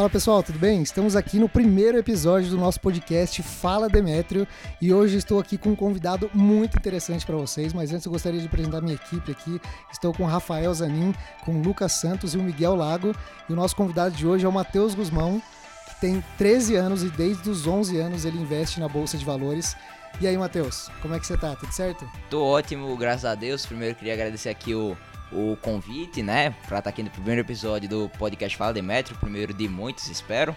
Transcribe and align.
Fala 0.00 0.08
pessoal, 0.08 0.42
tudo 0.42 0.58
bem? 0.58 0.80
Estamos 0.80 1.14
aqui 1.14 1.38
no 1.38 1.46
primeiro 1.46 1.98
episódio 1.98 2.48
do 2.48 2.56
nosso 2.56 2.80
podcast 2.80 3.42
Fala 3.42 3.86
Demétrio 3.86 4.48
e 4.80 4.94
hoje 4.94 5.18
estou 5.18 5.38
aqui 5.38 5.58
com 5.58 5.72
um 5.72 5.76
convidado 5.76 6.30
muito 6.32 6.78
interessante 6.78 7.26
para 7.26 7.36
vocês, 7.36 7.74
mas 7.74 7.92
antes 7.92 8.06
eu 8.06 8.12
gostaria 8.12 8.40
de 8.40 8.46
apresentar 8.46 8.80
minha 8.80 8.94
equipe 8.94 9.30
aqui. 9.30 9.60
Estou 9.92 10.14
com 10.14 10.24
Rafael 10.24 10.72
Zanin, 10.72 11.14
com 11.44 11.60
Lucas 11.60 11.92
Santos 11.92 12.32
e 12.32 12.38
o 12.38 12.42
Miguel 12.42 12.76
Lago 12.76 13.14
e 13.46 13.52
o 13.52 13.54
nosso 13.54 13.76
convidado 13.76 14.14
de 14.16 14.26
hoje 14.26 14.46
é 14.46 14.48
o 14.48 14.52
Matheus 14.52 14.94
Guzmão, 14.94 15.42
que 15.86 16.00
tem 16.00 16.24
13 16.38 16.76
anos 16.76 17.02
e 17.02 17.10
desde 17.10 17.50
os 17.50 17.66
11 17.66 17.98
anos 17.98 18.24
ele 18.24 18.38
investe 18.38 18.80
na 18.80 18.88
Bolsa 18.88 19.18
de 19.18 19.24
Valores. 19.26 19.76
E 20.18 20.26
aí, 20.26 20.38
Matheus, 20.38 20.90
como 21.02 21.14
é 21.14 21.20
que 21.20 21.26
você 21.26 21.36
tá? 21.36 21.54
Tudo 21.54 21.72
certo? 21.72 22.10
Tô 22.30 22.42
ótimo, 22.42 22.96
graças 22.96 23.26
a 23.26 23.34
Deus. 23.34 23.66
Primeiro 23.66 23.94
queria 23.94 24.14
agradecer 24.14 24.48
aqui 24.48 24.74
o 24.74 24.96
o 25.32 25.56
convite, 25.60 26.22
né, 26.22 26.50
para 26.50 26.78
estar 26.78 26.82
tá 26.82 26.90
aqui 26.90 27.02
no 27.02 27.10
primeiro 27.10 27.40
episódio 27.40 27.88
do 27.88 28.10
podcast 28.18 28.56
Fala 28.56 28.72
Demetrio, 28.72 29.16
primeiro 29.18 29.54
de 29.54 29.68
muitos, 29.68 30.08
espero. 30.08 30.54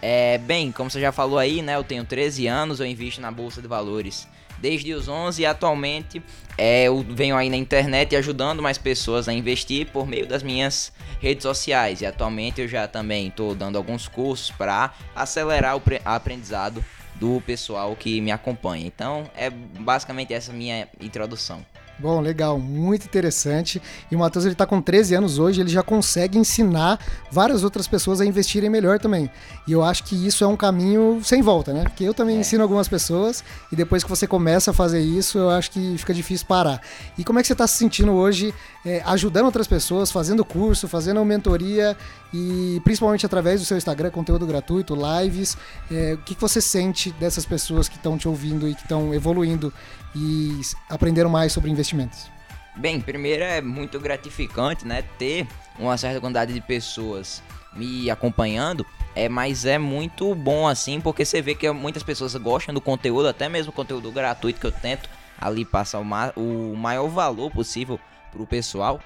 É, 0.00 0.38
bem, 0.38 0.70
como 0.72 0.90
você 0.90 1.00
já 1.00 1.12
falou 1.12 1.38
aí, 1.38 1.62
né, 1.62 1.76
eu 1.76 1.84
tenho 1.84 2.04
13 2.04 2.46
anos, 2.46 2.80
eu 2.80 2.86
invisto 2.86 3.20
na 3.20 3.30
bolsa 3.30 3.62
de 3.62 3.68
valores 3.68 4.28
desde 4.58 4.92
os 4.94 5.08
11 5.08 5.42
e 5.42 5.46
atualmente 5.46 6.22
é, 6.56 6.84
eu 6.84 7.04
venho 7.08 7.36
aí 7.36 7.50
na 7.50 7.56
internet 7.56 8.16
ajudando 8.16 8.62
mais 8.62 8.78
pessoas 8.78 9.28
a 9.28 9.32
investir 9.32 9.86
por 9.86 10.06
meio 10.06 10.26
das 10.26 10.42
minhas 10.42 10.92
redes 11.20 11.42
sociais. 11.42 12.00
E 12.00 12.06
atualmente 12.06 12.60
eu 12.60 12.68
já 12.68 12.88
também 12.88 13.28
estou 13.28 13.54
dando 13.54 13.76
alguns 13.76 14.08
cursos 14.08 14.50
para 14.50 14.94
acelerar 15.14 15.76
o 15.76 15.82
aprendizado 16.04 16.84
do 17.16 17.40
pessoal 17.42 17.94
que 17.96 18.20
me 18.20 18.30
acompanha. 18.30 18.86
Então 18.86 19.30
é 19.36 19.50
basicamente 19.50 20.32
essa 20.32 20.52
minha 20.52 20.88
introdução. 21.00 21.64
Bom, 21.98 22.20
legal, 22.20 22.58
muito 22.58 23.06
interessante. 23.06 23.80
E 24.10 24.16
o 24.16 24.18
Matheus 24.18 24.44
ele 24.44 24.52
está 24.52 24.66
com 24.66 24.82
13 24.82 25.14
anos 25.14 25.38
hoje, 25.38 25.60
ele 25.62 25.70
já 25.70 25.82
consegue 25.82 26.38
ensinar 26.38 27.00
várias 27.30 27.64
outras 27.64 27.88
pessoas 27.88 28.20
a 28.20 28.26
investirem 28.26 28.68
melhor 28.68 28.98
também. 28.98 29.30
E 29.66 29.72
eu 29.72 29.82
acho 29.82 30.04
que 30.04 30.26
isso 30.26 30.44
é 30.44 30.46
um 30.46 30.56
caminho 30.56 31.20
sem 31.24 31.40
volta, 31.40 31.72
né? 31.72 31.84
Porque 31.84 32.04
eu 32.04 32.12
também 32.12 32.36
é. 32.36 32.40
ensino 32.40 32.62
algumas 32.62 32.86
pessoas 32.86 33.42
e 33.72 33.76
depois 33.76 34.04
que 34.04 34.10
você 34.10 34.26
começa 34.26 34.72
a 34.72 34.74
fazer 34.74 35.00
isso, 35.00 35.38
eu 35.38 35.48
acho 35.48 35.70
que 35.70 35.96
fica 35.96 36.12
difícil 36.12 36.46
parar. 36.46 36.82
E 37.16 37.24
como 37.24 37.38
é 37.38 37.42
que 37.42 37.46
você 37.46 37.54
está 37.54 37.66
se 37.66 37.78
sentindo 37.78 38.12
hoje 38.12 38.52
é, 38.86 39.02
ajudando 39.04 39.46
outras 39.46 39.66
pessoas, 39.66 40.12
fazendo 40.12 40.44
curso, 40.44 40.86
fazendo 40.86 41.22
mentoria 41.24 41.96
e 42.32 42.80
principalmente 42.84 43.26
através 43.26 43.60
do 43.60 43.66
seu 43.66 43.76
Instagram, 43.76 44.12
conteúdo 44.12 44.46
gratuito, 44.46 44.94
lives? 44.94 45.58
É, 45.90 46.14
o 46.14 46.18
que, 46.18 46.36
você 46.38 46.60
sente 46.60 47.10
dessas 47.10 47.44
pessoas 47.44 47.88
que 47.88 47.96
estão 47.96 48.16
te 48.16 48.28
ouvindo 48.28 48.68
e 48.68 48.76
que 48.76 48.82
estão 48.82 49.12
evoluindo 49.12 49.74
e 50.14 50.60
aprenderam 50.88 51.28
mais 51.28 51.52
sobre 51.52 51.68
investimentos? 51.68 52.30
Bem, 52.76 53.00
primeiro 53.00 53.42
é 53.42 53.60
muito 53.60 53.98
gratificante, 53.98 54.86
né, 54.86 55.02
ter 55.18 55.48
uma 55.80 55.96
certa 55.98 56.20
quantidade 56.20 56.54
de 56.54 56.60
pessoas 56.60 57.42
me 57.74 58.08
acompanhando, 58.08 58.86
é, 59.16 59.28
mas 59.28 59.64
é 59.64 59.78
muito 59.78 60.32
bom 60.34 60.68
assim, 60.68 61.00
porque 61.00 61.24
você 61.24 61.42
vê 61.42 61.56
que 61.56 61.68
muitas 61.72 62.04
pessoas 62.04 62.36
gostam 62.36 62.72
do 62.72 62.80
conteúdo, 62.80 63.26
até 63.26 63.48
mesmo 63.48 63.72
conteúdo 63.72 64.12
gratuito 64.12 64.60
que 64.60 64.66
eu 64.66 64.72
tento 64.72 65.10
ali 65.40 65.64
passar 65.64 65.98
o, 65.98 66.04
ma 66.04 66.32
o 66.36 66.74
maior 66.76 67.08
valor 67.08 67.50
possível 67.50 67.98
pro 68.36 68.46
pessoal. 68.46 69.00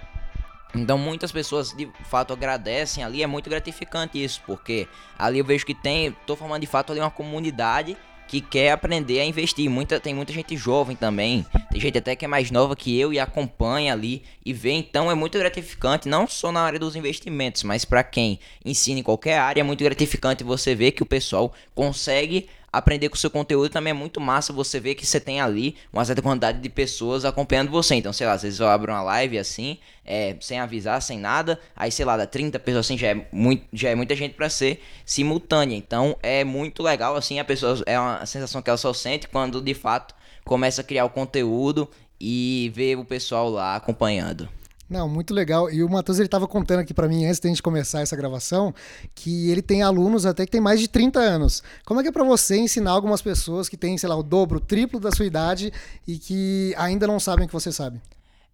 Então 0.75 0.97
muitas 0.97 1.33
pessoas 1.33 1.73
de 1.73 1.89
fato 2.05 2.33
agradecem 2.33 3.03
ali, 3.03 3.23
é 3.23 3.27
muito 3.27 3.51
gratificante 3.51 4.23
isso, 4.23 4.41
porque 4.47 4.87
ali 5.19 5.39
eu 5.39 5.45
vejo 5.45 5.67
que 5.67 5.75
tem, 5.75 6.15
tô 6.27 6.37
formando 6.37 6.61
de 6.61 6.67
fato 6.67 6.93
ali 6.93 7.01
uma 7.01 7.11
comunidade 7.11 7.97
que 8.31 8.41
quer 8.41 8.71
aprender 8.71 9.19
a 9.19 9.25
investir. 9.25 9.69
Muita, 9.69 9.99
tem 9.99 10.15
muita 10.15 10.33
gente 10.33 10.57
jovem 10.57 10.95
também. 10.95 11.45
Tem 11.69 11.81
gente 11.81 11.99
até 11.99 12.15
que 12.15 12.25
é 12.25 12.29
mais 12.29 12.49
nova 12.53 12.77
que 12.77 12.97
eu 12.97 13.13
e 13.13 13.19
acompanha 13.19 13.93
ali 13.93 14.23
e 14.47 14.53
vê. 14.53 14.71
Então 14.71 15.11
é 15.11 15.17
muito 15.17 15.37
gratificante, 15.37 16.09
não 16.09 16.29
só 16.29 16.53
na 16.53 16.61
área 16.61 16.79
dos 16.79 16.95
investimentos, 16.95 17.65
mas 17.65 17.85
para 17.85 18.05
quem 18.05 18.39
ensina 18.65 19.01
em 19.01 19.03
qualquer 19.03 19.37
área, 19.39 19.63
é 19.63 19.65
muito 19.65 19.83
gratificante 19.83 20.45
você 20.45 20.77
ver 20.77 20.93
que 20.93 21.03
o 21.03 21.07
pessoal 21.07 21.53
consegue 21.75 22.49
aprender 22.73 23.09
com 23.09 23.17
o 23.17 23.19
seu 23.19 23.31
conteúdo 23.31 23.71
também 23.71 23.91
é 23.91 23.95
muito 23.95 24.21
massa 24.21 24.53
você 24.53 24.79
ver 24.79 24.95
que 24.95 25.05
você 25.05 25.19
tem 25.19 25.41
ali 25.41 25.77
uma 25.93 26.05
certa 26.05 26.23
quantidade 26.23 26.61
de 26.61 26.69
pessoas 26.69 27.25
acompanhando 27.25 27.71
você. 27.71 27.95
Então, 27.95 28.13
sei 28.13 28.27
lá, 28.27 28.35
às 28.35 28.43
vezes 28.43 28.61
eu 28.61 28.69
abro 28.69 28.93
uma 28.93 29.03
live 29.03 29.39
assim, 29.39 29.79
é, 30.05 30.37
sem 30.41 30.61
avisar, 30.61 31.03
sem 31.03 31.19
nada, 31.19 31.59
aí 31.75 31.91
sei 31.91 32.05
lá, 32.05 32.17
dá 32.17 32.27
30 32.27 32.59
pessoas 32.59 32.87
assim, 32.87 32.97
já 32.97 33.09
é, 33.09 33.27
muito, 33.33 33.65
já 33.73 33.91
é 33.91 33.95
muita 33.95 34.15
gente 34.15 34.35
para 34.35 34.49
ser 34.49 34.83
simultânea. 35.05 35.77
Então, 35.77 36.17
é 36.23 36.45
muito 36.45 36.83
legal 36.83 37.17
assim, 37.17 37.39
a 37.41 37.45
pessoa 37.45 37.83
é 37.87 37.99
uma 37.99 38.25
sensação 38.27 38.63
que 38.63 38.71
ela 38.71 38.77
só 38.77 38.93
sente 38.93 39.29
quando 39.29 39.61
de 39.61 39.75
fato 39.75 40.15
começa 40.45 40.81
a 40.81 40.85
criar 40.85 41.05
o 41.05 41.11
conteúdo 41.11 41.89
e 42.21 42.71
ver 42.75 42.97
o 42.97 43.05
pessoal 43.05 43.49
lá 43.49 43.77
acompanhando. 43.77 44.49
Não, 44.91 45.09
muito 45.09 45.33
legal. 45.33 45.71
E 45.71 45.85
o 45.85 45.89
Matheus 45.89 46.19
ele 46.19 46.27
estava 46.27 46.49
contando 46.49 46.81
aqui 46.81 46.93
para 46.93 47.07
mim 47.07 47.25
antes 47.25 47.39
da 47.39 47.49
gente 47.49 47.63
começar 47.63 48.01
essa 48.01 48.17
gravação 48.17 48.75
que 49.15 49.49
ele 49.49 49.63
tem 49.63 49.83
alunos 49.83 50.27
até 50.27 50.45
que 50.45 50.51
tem 50.51 50.61
mais 50.61 50.81
de 50.81 50.89
30 50.89 51.21
anos. 51.21 51.63
Como 51.87 52.01
é 52.01 52.03
que 52.03 52.09
é 52.09 52.13
para 52.13 52.25
você 52.25 52.59
ensinar 52.59 52.91
algumas 52.91 53.23
pessoas 53.23 53.69
que 53.69 53.77
têm, 53.77 53.97
sei 53.97 54.09
lá, 54.09 54.17
o 54.17 54.23
dobro, 54.25 54.59
o 54.59 54.61
triplo 54.61 54.99
da 54.99 55.13
sua 55.13 55.25
idade 55.25 55.73
e 56.09 56.19
que 56.19 56.75
ainda 56.77 57.07
não 57.07 57.21
sabem 57.21 57.45
o 57.45 57.47
que 57.47 57.55
você 57.55 57.71
sabe? 57.71 58.01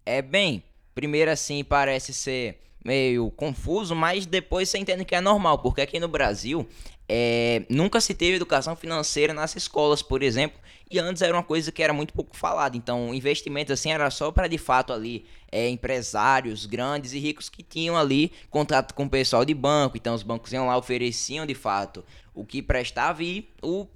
É 0.05 0.21
bem, 0.21 0.63
primeiro 0.93 1.31
assim 1.31 1.63
parece 1.63 2.13
ser 2.13 2.59
meio 2.85 3.31
confuso, 3.31 3.95
mas 3.95 4.27
depois 4.27 4.69
você 4.69 4.77
entende 4.77 5.03
que 5.03 5.15
é 5.15 5.19
normal, 5.19 5.57
porque 5.57 5.81
aqui 5.81 5.99
no 5.99 6.07
Brasil 6.07 6.67
é, 7.09 7.63
nunca 7.67 7.99
se 7.99 8.13
teve 8.13 8.35
educação 8.35 8.75
financeira 8.75 9.33
nas 9.33 9.55
escolas, 9.55 10.03
por 10.03 10.21
exemplo, 10.21 10.59
e 10.89 10.99
antes 10.99 11.21
era 11.21 11.33
uma 11.33 11.43
coisa 11.43 11.71
que 11.71 11.83
era 11.83 11.93
muito 11.93 12.13
pouco 12.13 12.35
falada. 12.35 12.77
Então, 12.77 13.13
investimentos 13.13 13.71
assim 13.71 13.91
era 13.91 14.09
só 14.09 14.31
para 14.31 14.47
de 14.47 14.57
fato 14.57 14.93
ali 14.93 15.25
é, 15.51 15.69
empresários 15.69 16.65
grandes 16.65 17.13
e 17.13 17.19
ricos 17.19 17.49
que 17.49 17.63
tinham 17.63 17.97
ali 17.97 18.31
contato 18.49 18.93
com 18.93 19.05
o 19.05 19.09
pessoal 19.09 19.43
de 19.43 19.53
banco. 19.53 19.97
Então, 19.97 20.13
os 20.13 20.23
bancos 20.23 20.53
iam 20.53 20.67
lá 20.67 20.77
ofereciam 20.77 21.45
de 21.45 21.53
fato 21.53 22.03
o 22.37 22.45
que 22.45 22.61
prestava 22.61 23.23
e 23.23 23.49
o, 23.63 23.87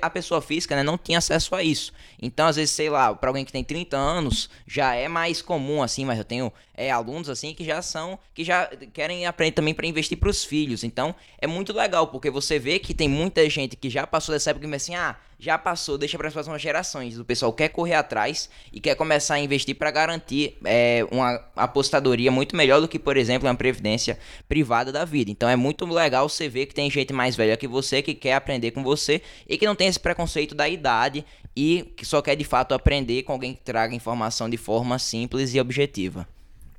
a 0.00 0.08
pessoa 0.08 0.40
física 0.40 0.76
né, 0.76 0.84
não 0.84 0.96
tinha 0.96 1.18
acesso 1.18 1.52
a 1.56 1.64
isso. 1.64 1.92
Então, 2.22 2.46
às 2.46 2.54
vezes, 2.54 2.70
sei 2.70 2.88
lá, 2.88 3.12
para 3.12 3.28
alguém 3.28 3.44
que 3.44 3.50
tem 3.50 3.64
30 3.64 3.96
anos, 3.96 4.48
já 4.64 4.94
é 4.94 5.08
mais 5.08 5.42
comum, 5.42 5.82
assim, 5.82 6.04
mas 6.04 6.16
eu 6.16 6.24
tenho 6.24 6.52
é, 6.74 6.92
alunos 6.92 7.28
assim 7.28 7.52
que 7.52 7.64
já 7.64 7.82
são, 7.82 8.16
que 8.32 8.44
já 8.44 8.70
querem 8.92 9.26
aprender 9.26 9.52
também 9.52 9.74
para 9.74 9.84
investir 9.84 10.16
para 10.16 10.28
os 10.28 10.44
filhos. 10.44 10.84
Então, 10.84 11.12
é 11.38 11.46
muito 11.48 11.72
legal, 11.72 12.06
porque 12.06 12.30
você 12.30 12.56
vê 12.56 12.78
que 12.78 12.94
tem 12.94 13.08
muita 13.08 13.50
gente 13.50 13.74
que 13.74 13.90
já 13.90 14.06
passou 14.06 14.32
dessa 14.32 14.50
época 14.50 14.68
e 14.68 14.74
assim, 14.74 14.94
ah, 14.94 15.16
já 15.38 15.56
passou, 15.56 15.96
deixa 15.96 16.18
para 16.18 16.26
as 16.26 16.34
próximas 16.34 16.60
gerações. 16.60 17.18
O 17.18 17.24
pessoal 17.24 17.52
quer 17.52 17.68
correr 17.68 17.94
atrás 17.94 18.50
e 18.72 18.80
quer 18.80 18.96
começar 18.96 19.34
a 19.34 19.38
investir 19.38 19.76
para 19.76 19.90
garantir 19.90 20.58
é, 20.64 21.06
uma 21.12 21.40
apostadoria 21.54 22.30
muito 22.30 22.56
melhor 22.56 22.80
do 22.80 22.88
que, 22.88 22.98
por 22.98 23.16
exemplo, 23.16 23.48
uma 23.48 23.54
previdência 23.54 24.18
privada 24.48 24.90
da 24.90 25.04
vida. 25.04 25.30
Então 25.30 25.48
é 25.48 25.54
muito 25.54 25.86
legal 25.86 26.28
você 26.28 26.48
ver 26.48 26.66
que 26.66 26.74
tem 26.74 26.90
gente 26.90 27.12
mais 27.12 27.36
velha 27.36 27.56
que 27.56 27.68
você 27.68 28.02
que 28.02 28.14
quer 28.14 28.34
aprender 28.34 28.72
com 28.72 28.82
você 28.82 29.22
e 29.48 29.56
que 29.56 29.64
não 29.64 29.76
tem 29.76 29.86
esse 29.86 30.00
preconceito 30.00 30.56
da 30.56 30.68
idade 30.68 31.24
e 31.54 31.92
que 31.96 32.04
só 32.04 32.20
quer 32.20 32.34
de 32.34 32.44
fato 32.44 32.74
aprender 32.74 33.22
com 33.22 33.32
alguém 33.32 33.54
que 33.54 33.60
traga 33.60 33.94
informação 33.94 34.50
de 34.50 34.56
forma 34.56 34.98
simples 34.98 35.54
e 35.54 35.60
objetiva. 35.60 36.26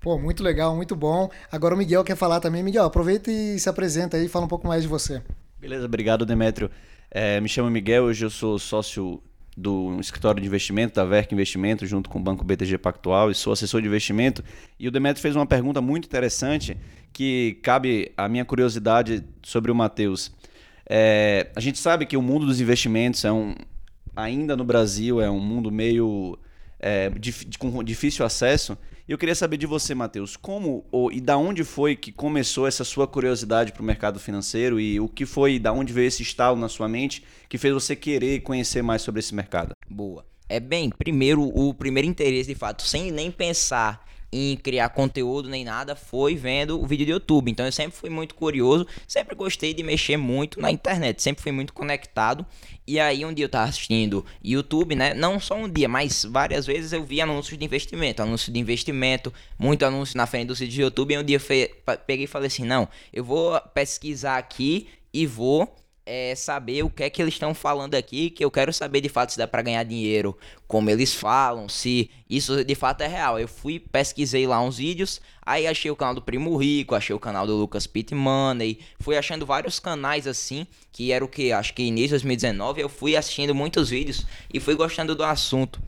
Pô, 0.02 0.18
muito 0.18 0.44
legal, 0.44 0.76
muito 0.76 0.96
bom. 0.96 1.30
Agora 1.52 1.76
o 1.76 1.78
Miguel 1.78 2.04
quer 2.04 2.16
falar 2.16 2.40
também. 2.40 2.64
Miguel, 2.64 2.86
aproveita 2.86 3.32
e 3.32 3.60
se 3.60 3.70
apresenta 3.70 4.18
aí 4.18 4.26
e 4.26 4.30
fala 4.30 4.46
um 4.46 4.50
pouco 4.50 4.68
mais 4.68 4.84
de 4.84 4.88
você. 4.88 5.22
Beleza, 5.60 5.86
obrigado, 5.86 6.26
Demétrio. 6.26 6.72
É, 7.12 7.42
me 7.42 7.50
chamo 7.50 7.72
Miguel, 7.72 8.04
hoje 8.04 8.24
eu 8.24 8.30
sou 8.30 8.60
sócio 8.60 9.22
do 9.58 10.00
escritório 10.00 10.40
de 10.40 10.48
investimento, 10.48 10.94
da 10.94 11.04
VERC 11.04 11.34
Investimento, 11.34 11.86
junto 11.88 12.08
com 12.08 12.20
o 12.20 12.22
Banco 12.22 12.46
BTG 12.46 12.78
Pactual, 12.78 13.32
e 13.32 13.36
sou 13.36 13.52
assessor 13.52 13.82
de 13.82 13.88
investimento. 13.88 14.44
E 14.80 14.88
o 14.88 14.92
Demetrio 14.92 15.22
fez 15.22 15.36
uma 15.36 15.46
pergunta 15.46 15.82
muito 15.82 16.06
interessante 16.06 16.78
que 17.12 17.58
cabe 17.64 18.12
à 18.16 18.30
minha 18.30 18.46
curiosidade 18.46 19.24
sobre 19.42 19.72
o 19.72 19.76
Matheus. 19.76 20.32
É, 20.88 21.50
a 21.56 21.60
gente 21.60 21.80
sabe 21.80 22.06
que 22.06 22.16
o 22.16 22.22
mundo 22.22 22.46
dos 22.46 22.62
investimentos 22.62 23.26
é 23.26 23.32
um, 23.32 23.56
ainda 24.16 24.56
no 24.56 24.64
Brasil, 24.64 25.20
é 25.20 25.30
um 25.30 25.40
mundo 25.40 25.72
meio 25.72 26.38
é, 26.80 27.12
com 27.58 27.84
difícil 27.84 28.26
acesso. 28.26 28.78
E 29.08 29.12
eu 29.12 29.18
queria 29.18 29.34
saber 29.34 29.58
de 29.58 29.66
você, 29.66 29.96
Matheus, 29.96 30.38
como 30.38 30.86
ou, 30.92 31.12
e 31.12 31.20
da 31.20 31.36
onde 31.36 31.64
foi 31.64 31.96
que 31.96 32.12
começou 32.12 32.68
essa 32.68 32.84
sua 32.84 33.08
curiosidade 33.08 33.72
para 33.72 33.82
o 33.82 33.86
mercado 33.86 34.20
financeiro 34.20 34.80
e 34.80 35.00
o 35.00 35.08
que 35.10 35.26
foi, 35.26 35.58
da 35.58 35.74
onde 35.74 35.92
veio 35.92 36.08
esse 36.08 36.22
estalo 36.22 36.56
na 36.56 36.70
sua 36.70 36.88
mente 36.88 37.24
que 37.48 37.58
fez 37.58 37.74
você 37.74 37.96
querer 37.96 38.42
conhecer 38.42 38.84
mais 38.84 39.02
sobre 39.02 39.20
esse 39.20 39.34
mercado? 39.34 39.74
Boa. 39.90 40.26
É 40.48 40.60
bem, 40.60 40.90
primeiro, 40.90 41.44
o 41.44 41.74
primeiro 41.74 42.08
interesse, 42.08 42.50
de 42.50 42.56
fato, 42.56 42.84
sem 42.84 43.12
nem 43.12 43.32
pensar 43.32 44.06
em 44.32 44.56
criar 44.56 44.90
conteúdo 44.90 45.50
nem 45.50 45.64
nada 45.64 45.96
foi 45.96 46.36
vendo 46.36 46.80
o 46.80 46.86
vídeo 46.86 47.06
do 47.06 47.12
YouTube. 47.14 47.52
Então 47.52 47.66
eu 47.66 47.72
sempre 47.72 47.98
fui 47.98 48.10
muito 48.10 48.36
curioso, 48.36 48.86
sempre 49.08 49.36
gostei 49.36 49.74
de 49.74 49.84
mexer 49.84 50.18
muito 50.18 50.60
na 50.60 50.72
internet, 50.72 51.22
sempre 51.22 51.42
fui 51.42 51.52
muito 51.52 51.74
conectado. 51.74 52.46
E 52.86 53.00
aí 53.00 53.26
um 53.26 53.34
dia 53.34 53.46
eu 53.46 53.50
tava 53.50 53.70
assistindo 53.70 54.26
YouTube, 54.44 54.96
né? 54.96 55.14
Não 55.14 55.40
só 55.40 55.56
um 55.56 55.70
dia, 55.70 55.88
mas 55.88 56.26
várias 56.26 56.66
vezes 56.66 56.92
eu 56.92 57.04
vi 57.04 57.22
anúncios 57.22 57.58
de 57.58 57.66
investimento, 57.66 58.22
anúncios 58.22 58.54
de 58.54 58.60
investimento, 58.60 59.34
muito 59.58 59.86
anúncio 59.86 60.18
na 60.18 60.26
frente 60.26 60.48
dos 60.48 60.60
vídeos 60.60 60.78
do 60.78 60.82
YouTube. 60.82 61.14
E 61.14 61.18
um 61.18 61.24
dia 61.24 61.38
eu 61.38 61.98
peguei 62.06 62.26
e 62.26 62.28
falei 62.28 62.48
assim: 62.48 62.66
"Não, 62.66 62.88
eu 63.14 63.24
vou 63.24 63.60
pesquisar 63.74 64.38
aqui 64.38 64.88
e 65.14 65.26
vou 65.26 65.76
é 66.12 66.34
saber 66.34 66.84
o 66.84 66.90
que 66.90 67.04
é 67.04 67.10
que 67.10 67.22
eles 67.22 67.36
estão 67.36 67.54
falando 67.54 67.94
aqui, 67.94 68.32
que 68.32 68.44
eu 68.44 68.50
quero 68.50 68.74
saber 68.74 69.00
de 69.00 69.10
fato 69.10 69.32
se 69.32 69.38
dá 69.38 69.48
para 69.48 69.62
ganhar 69.62 69.84
dinheiro, 69.84 70.36
como 70.68 70.90
eles 70.90 71.14
falam, 71.14 71.70
se 71.70 72.10
isso 72.28 72.66
de 72.66 72.74
fato 72.74 73.02
é 73.02 73.08
real. 73.08 73.40
Eu 73.40 73.48
fui, 73.48 73.80
pesquisei 73.80 74.48
lá 74.48 74.60
uns 74.60 74.78
vídeos, 74.78 75.22
aí 75.46 75.68
achei 75.68 75.92
o 75.92 75.96
canal 75.96 76.16
do 76.16 76.22
Primo 76.24 76.58
Rico, 76.58 76.96
achei 76.96 77.16
o 77.16 77.20
canal 77.20 77.46
do 77.46 77.56
Lucas 77.56 77.86
Pitt 77.86 78.16
Money, 78.16 78.80
fui 79.00 79.16
achando 79.16 79.46
vários 79.46 79.80
canais 79.80 80.26
assim, 80.26 80.66
que 80.92 81.12
era 81.12 81.24
o 81.24 81.28
que, 81.28 81.52
acho 81.52 81.76
que 81.76 81.84
início 81.84 82.18
de 82.18 82.24
2019, 82.24 82.82
eu 82.82 82.90
fui 82.90 83.16
assistindo 83.16 83.54
muitos 83.54 83.92
vídeos 83.92 84.26
e 84.52 84.60
fui 84.60 84.74
gostando 84.74 85.14
do 85.14 85.24
assunto. 85.24 85.80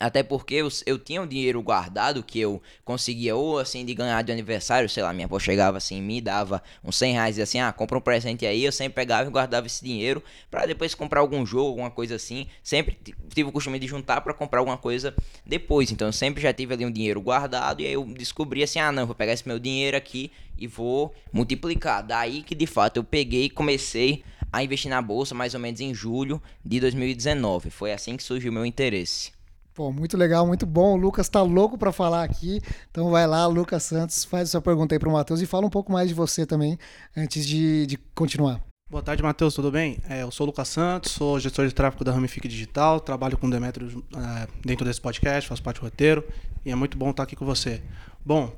Até 0.00 0.22
porque 0.22 0.54
eu, 0.54 0.68
eu 0.86 0.98
tinha 0.98 1.20
um 1.20 1.26
dinheiro 1.26 1.60
guardado 1.60 2.22
que 2.22 2.38
eu 2.38 2.62
conseguia 2.84 3.34
ou 3.34 3.58
assim 3.58 3.84
de 3.84 3.94
ganhar 3.94 4.22
de 4.22 4.30
aniversário, 4.30 4.88
sei 4.88 5.02
lá, 5.02 5.12
minha 5.12 5.26
avó 5.26 5.38
chegava 5.38 5.76
assim, 5.76 6.00
me 6.00 6.20
dava 6.20 6.62
uns 6.84 6.96
100 6.96 7.12
reais 7.14 7.38
e 7.38 7.42
assim, 7.42 7.58
ah, 7.58 7.72
compra 7.72 7.98
um 7.98 8.00
presente 8.00 8.46
aí, 8.46 8.64
eu 8.64 8.70
sempre 8.70 8.94
pegava 8.94 9.28
e 9.28 9.32
guardava 9.32 9.66
esse 9.66 9.84
dinheiro 9.84 10.22
para 10.50 10.66
depois 10.66 10.94
comprar 10.94 11.20
algum 11.20 11.44
jogo, 11.44 11.70
alguma 11.70 11.90
coisa 11.90 12.14
assim. 12.14 12.46
Sempre 12.62 12.96
tive 13.34 13.48
o 13.48 13.52
costume 13.52 13.78
de 13.78 13.88
juntar 13.88 14.20
para 14.20 14.32
comprar 14.32 14.60
alguma 14.60 14.78
coisa 14.78 15.14
depois. 15.44 15.90
Então 15.90 16.08
eu 16.08 16.12
sempre 16.12 16.40
já 16.40 16.52
tive 16.52 16.74
ali 16.74 16.86
um 16.86 16.92
dinheiro 16.92 17.20
guardado 17.20 17.80
e 17.82 17.86
aí 17.86 17.92
eu 17.92 18.04
descobri 18.04 18.62
assim, 18.62 18.78
ah, 18.78 18.92
não, 18.92 19.04
vou 19.06 19.16
pegar 19.16 19.32
esse 19.32 19.48
meu 19.48 19.58
dinheiro 19.58 19.96
aqui 19.96 20.30
e 20.56 20.66
vou 20.66 21.12
multiplicar. 21.32 22.02
Daí 22.04 22.42
que 22.42 22.54
de 22.54 22.66
fato 22.66 22.98
eu 22.98 23.04
peguei 23.04 23.46
e 23.46 23.50
comecei 23.50 24.22
a 24.52 24.62
investir 24.62 24.90
na 24.90 25.02
bolsa 25.02 25.34
mais 25.34 25.54
ou 25.54 25.60
menos 25.60 25.80
em 25.80 25.92
julho 25.92 26.40
de 26.64 26.80
2019. 26.80 27.70
Foi 27.70 27.92
assim 27.92 28.16
que 28.16 28.22
surgiu 28.22 28.50
o 28.50 28.54
meu 28.54 28.64
interesse. 28.64 29.37
Pô, 29.78 29.92
muito 29.92 30.16
legal, 30.16 30.44
muito 30.44 30.66
bom. 30.66 30.94
O 30.94 30.96
Lucas 30.96 31.28
tá 31.28 31.40
louco 31.40 31.78
para 31.78 31.92
falar 31.92 32.24
aqui. 32.24 32.60
Então 32.90 33.10
vai 33.10 33.28
lá, 33.28 33.46
Lucas 33.46 33.84
Santos, 33.84 34.24
faz 34.24 34.48
a 34.48 34.50
sua 34.50 34.60
pergunta 34.60 34.92
aí 34.92 34.98
pro 34.98 35.08
Matheus 35.08 35.40
e 35.40 35.46
fala 35.46 35.66
um 35.66 35.70
pouco 35.70 35.92
mais 35.92 36.08
de 36.08 36.14
você 36.14 36.44
também, 36.44 36.76
antes 37.16 37.46
de, 37.46 37.86
de 37.86 37.96
continuar. 38.12 38.60
Boa 38.90 39.04
tarde, 39.04 39.22
Matheus, 39.22 39.54
tudo 39.54 39.70
bem? 39.70 40.00
É, 40.08 40.24
eu 40.24 40.32
sou 40.32 40.44
o 40.44 40.48
Lucas 40.48 40.66
Santos, 40.66 41.12
sou 41.12 41.38
gestor 41.38 41.64
de 41.68 41.72
tráfego 41.72 42.02
da 42.02 42.10
Ramifique 42.10 42.48
Digital, 42.48 42.98
trabalho 42.98 43.38
com 43.38 43.46
o 43.46 43.50
Demetrio 43.50 44.04
é, 44.16 44.48
dentro 44.64 44.84
desse 44.84 45.00
podcast, 45.00 45.48
faço 45.48 45.62
parte 45.62 45.78
do 45.78 45.84
roteiro 45.84 46.24
e 46.66 46.72
é 46.72 46.74
muito 46.74 46.98
bom 46.98 47.10
estar 47.10 47.22
aqui 47.22 47.36
com 47.36 47.46
você. 47.46 47.80
Bom, 48.26 48.52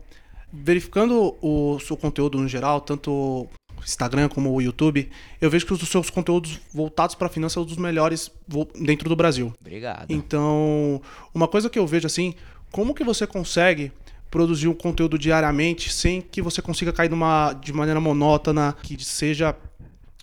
verificando 0.51 1.37
o 1.43 1.79
seu 1.81 1.99
conteúdo 1.99 2.39
no 2.39 2.49
geral, 2.49 2.81
tanto 2.81 3.47
Instagram 3.85 4.29
como 4.29 4.53
o 4.53 4.61
YouTube, 4.61 5.11
eu 5.41 5.51
vejo 5.51 5.67
que 5.67 5.73
os 5.73 5.89
seus 5.89 6.11
conteúdos 6.11 6.61
voltados 6.73 7.15
para 7.15 7.29
finanças 7.29 7.55
são 7.55 7.65
dos 7.65 7.77
melhores 7.77 8.31
dentro 8.79 9.09
do 9.09 9.17
Brasil. 9.17 9.53
Obrigado. 9.61 10.11
Então, 10.11 11.01
uma 11.35 11.49
coisa 11.49 11.69
que 11.69 11.79
eu 11.79 11.87
vejo 11.87 12.07
assim, 12.07 12.35
como 12.71 12.95
que 12.95 13.05
você 13.05 13.27
consegue 13.27 13.93
produzir 14.31 14.69
um 14.69 14.75
conteúdo 14.75 15.19
diariamente 15.19 15.93
sem 15.93 16.21
que 16.21 16.41
você 16.41 16.63
consiga 16.63 16.93
cair 16.93 17.11
numa 17.11 17.53
de 17.53 17.73
maneira 17.73 18.01
monótona, 18.01 18.77
que 18.83 19.03
seja 19.05 19.57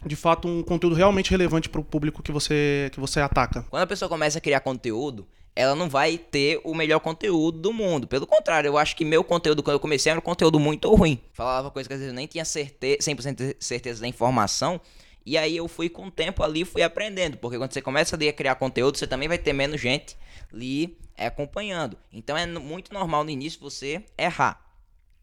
de 0.05 0.15
fato 0.15 0.47
um 0.47 0.63
conteúdo 0.63 0.95
realmente 0.95 1.31
relevante 1.31 1.67
para 1.67 1.81
o 1.81 1.83
público 1.83 2.23
que 2.23 2.31
você 2.31 2.89
que 2.93 2.99
você 2.99 3.19
ataca. 3.19 3.65
Quando 3.69 3.83
a 3.83 3.87
pessoa 3.87 4.07
começa 4.07 4.37
a 4.37 4.41
criar 4.41 4.61
conteúdo, 4.61 5.27
ela 5.57 5.73
não 5.73 5.89
vai 5.89 6.19
ter 6.19 6.61
o 6.63 6.75
melhor 6.75 6.99
conteúdo 6.99 7.57
do 7.59 7.73
mundo. 7.73 8.07
Pelo 8.07 8.27
contrário, 8.27 8.67
eu 8.67 8.77
acho 8.77 8.95
que 8.95 9.03
meu 9.03 9.23
conteúdo, 9.23 9.63
quando 9.63 9.73
eu 9.73 9.79
comecei, 9.79 10.11
era 10.11 10.19
um 10.19 10.21
conteúdo 10.21 10.59
muito 10.59 10.93
ruim. 10.93 11.19
Falava 11.33 11.71
coisas 11.71 11.87
que 11.87 11.93
às 11.95 11.99
vezes 11.99 12.13
eu 12.13 12.15
nem 12.15 12.27
tinha 12.27 12.45
certe 12.45 12.99
100% 13.01 13.55
certeza 13.59 14.01
da 14.01 14.07
informação. 14.07 14.79
E 15.25 15.35
aí 15.35 15.57
eu 15.57 15.67
fui 15.67 15.89
com 15.89 16.05
o 16.05 16.11
tempo 16.11 16.43
ali, 16.43 16.63
fui 16.63 16.83
aprendendo. 16.83 17.37
Porque 17.37 17.57
quando 17.57 17.73
você 17.73 17.81
começa 17.81 18.15
a 18.15 18.33
criar 18.33 18.53
conteúdo, 18.53 18.99
você 18.99 19.07
também 19.07 19.27
vai 19.27 19.39
ter 19.39 19.51
menos 19.51 19.81
gente 19.81 20.15
ali 20.53 20.95
acompanhando. 21.17 21.97
Então 22.13 22.37
é 22.37 22.45
muito 22.45 22.93
normal 22.93 23.23
no 23.23 23.31
início 23.31 23.59
você 23.59 24.03
errar. 24.15 24.66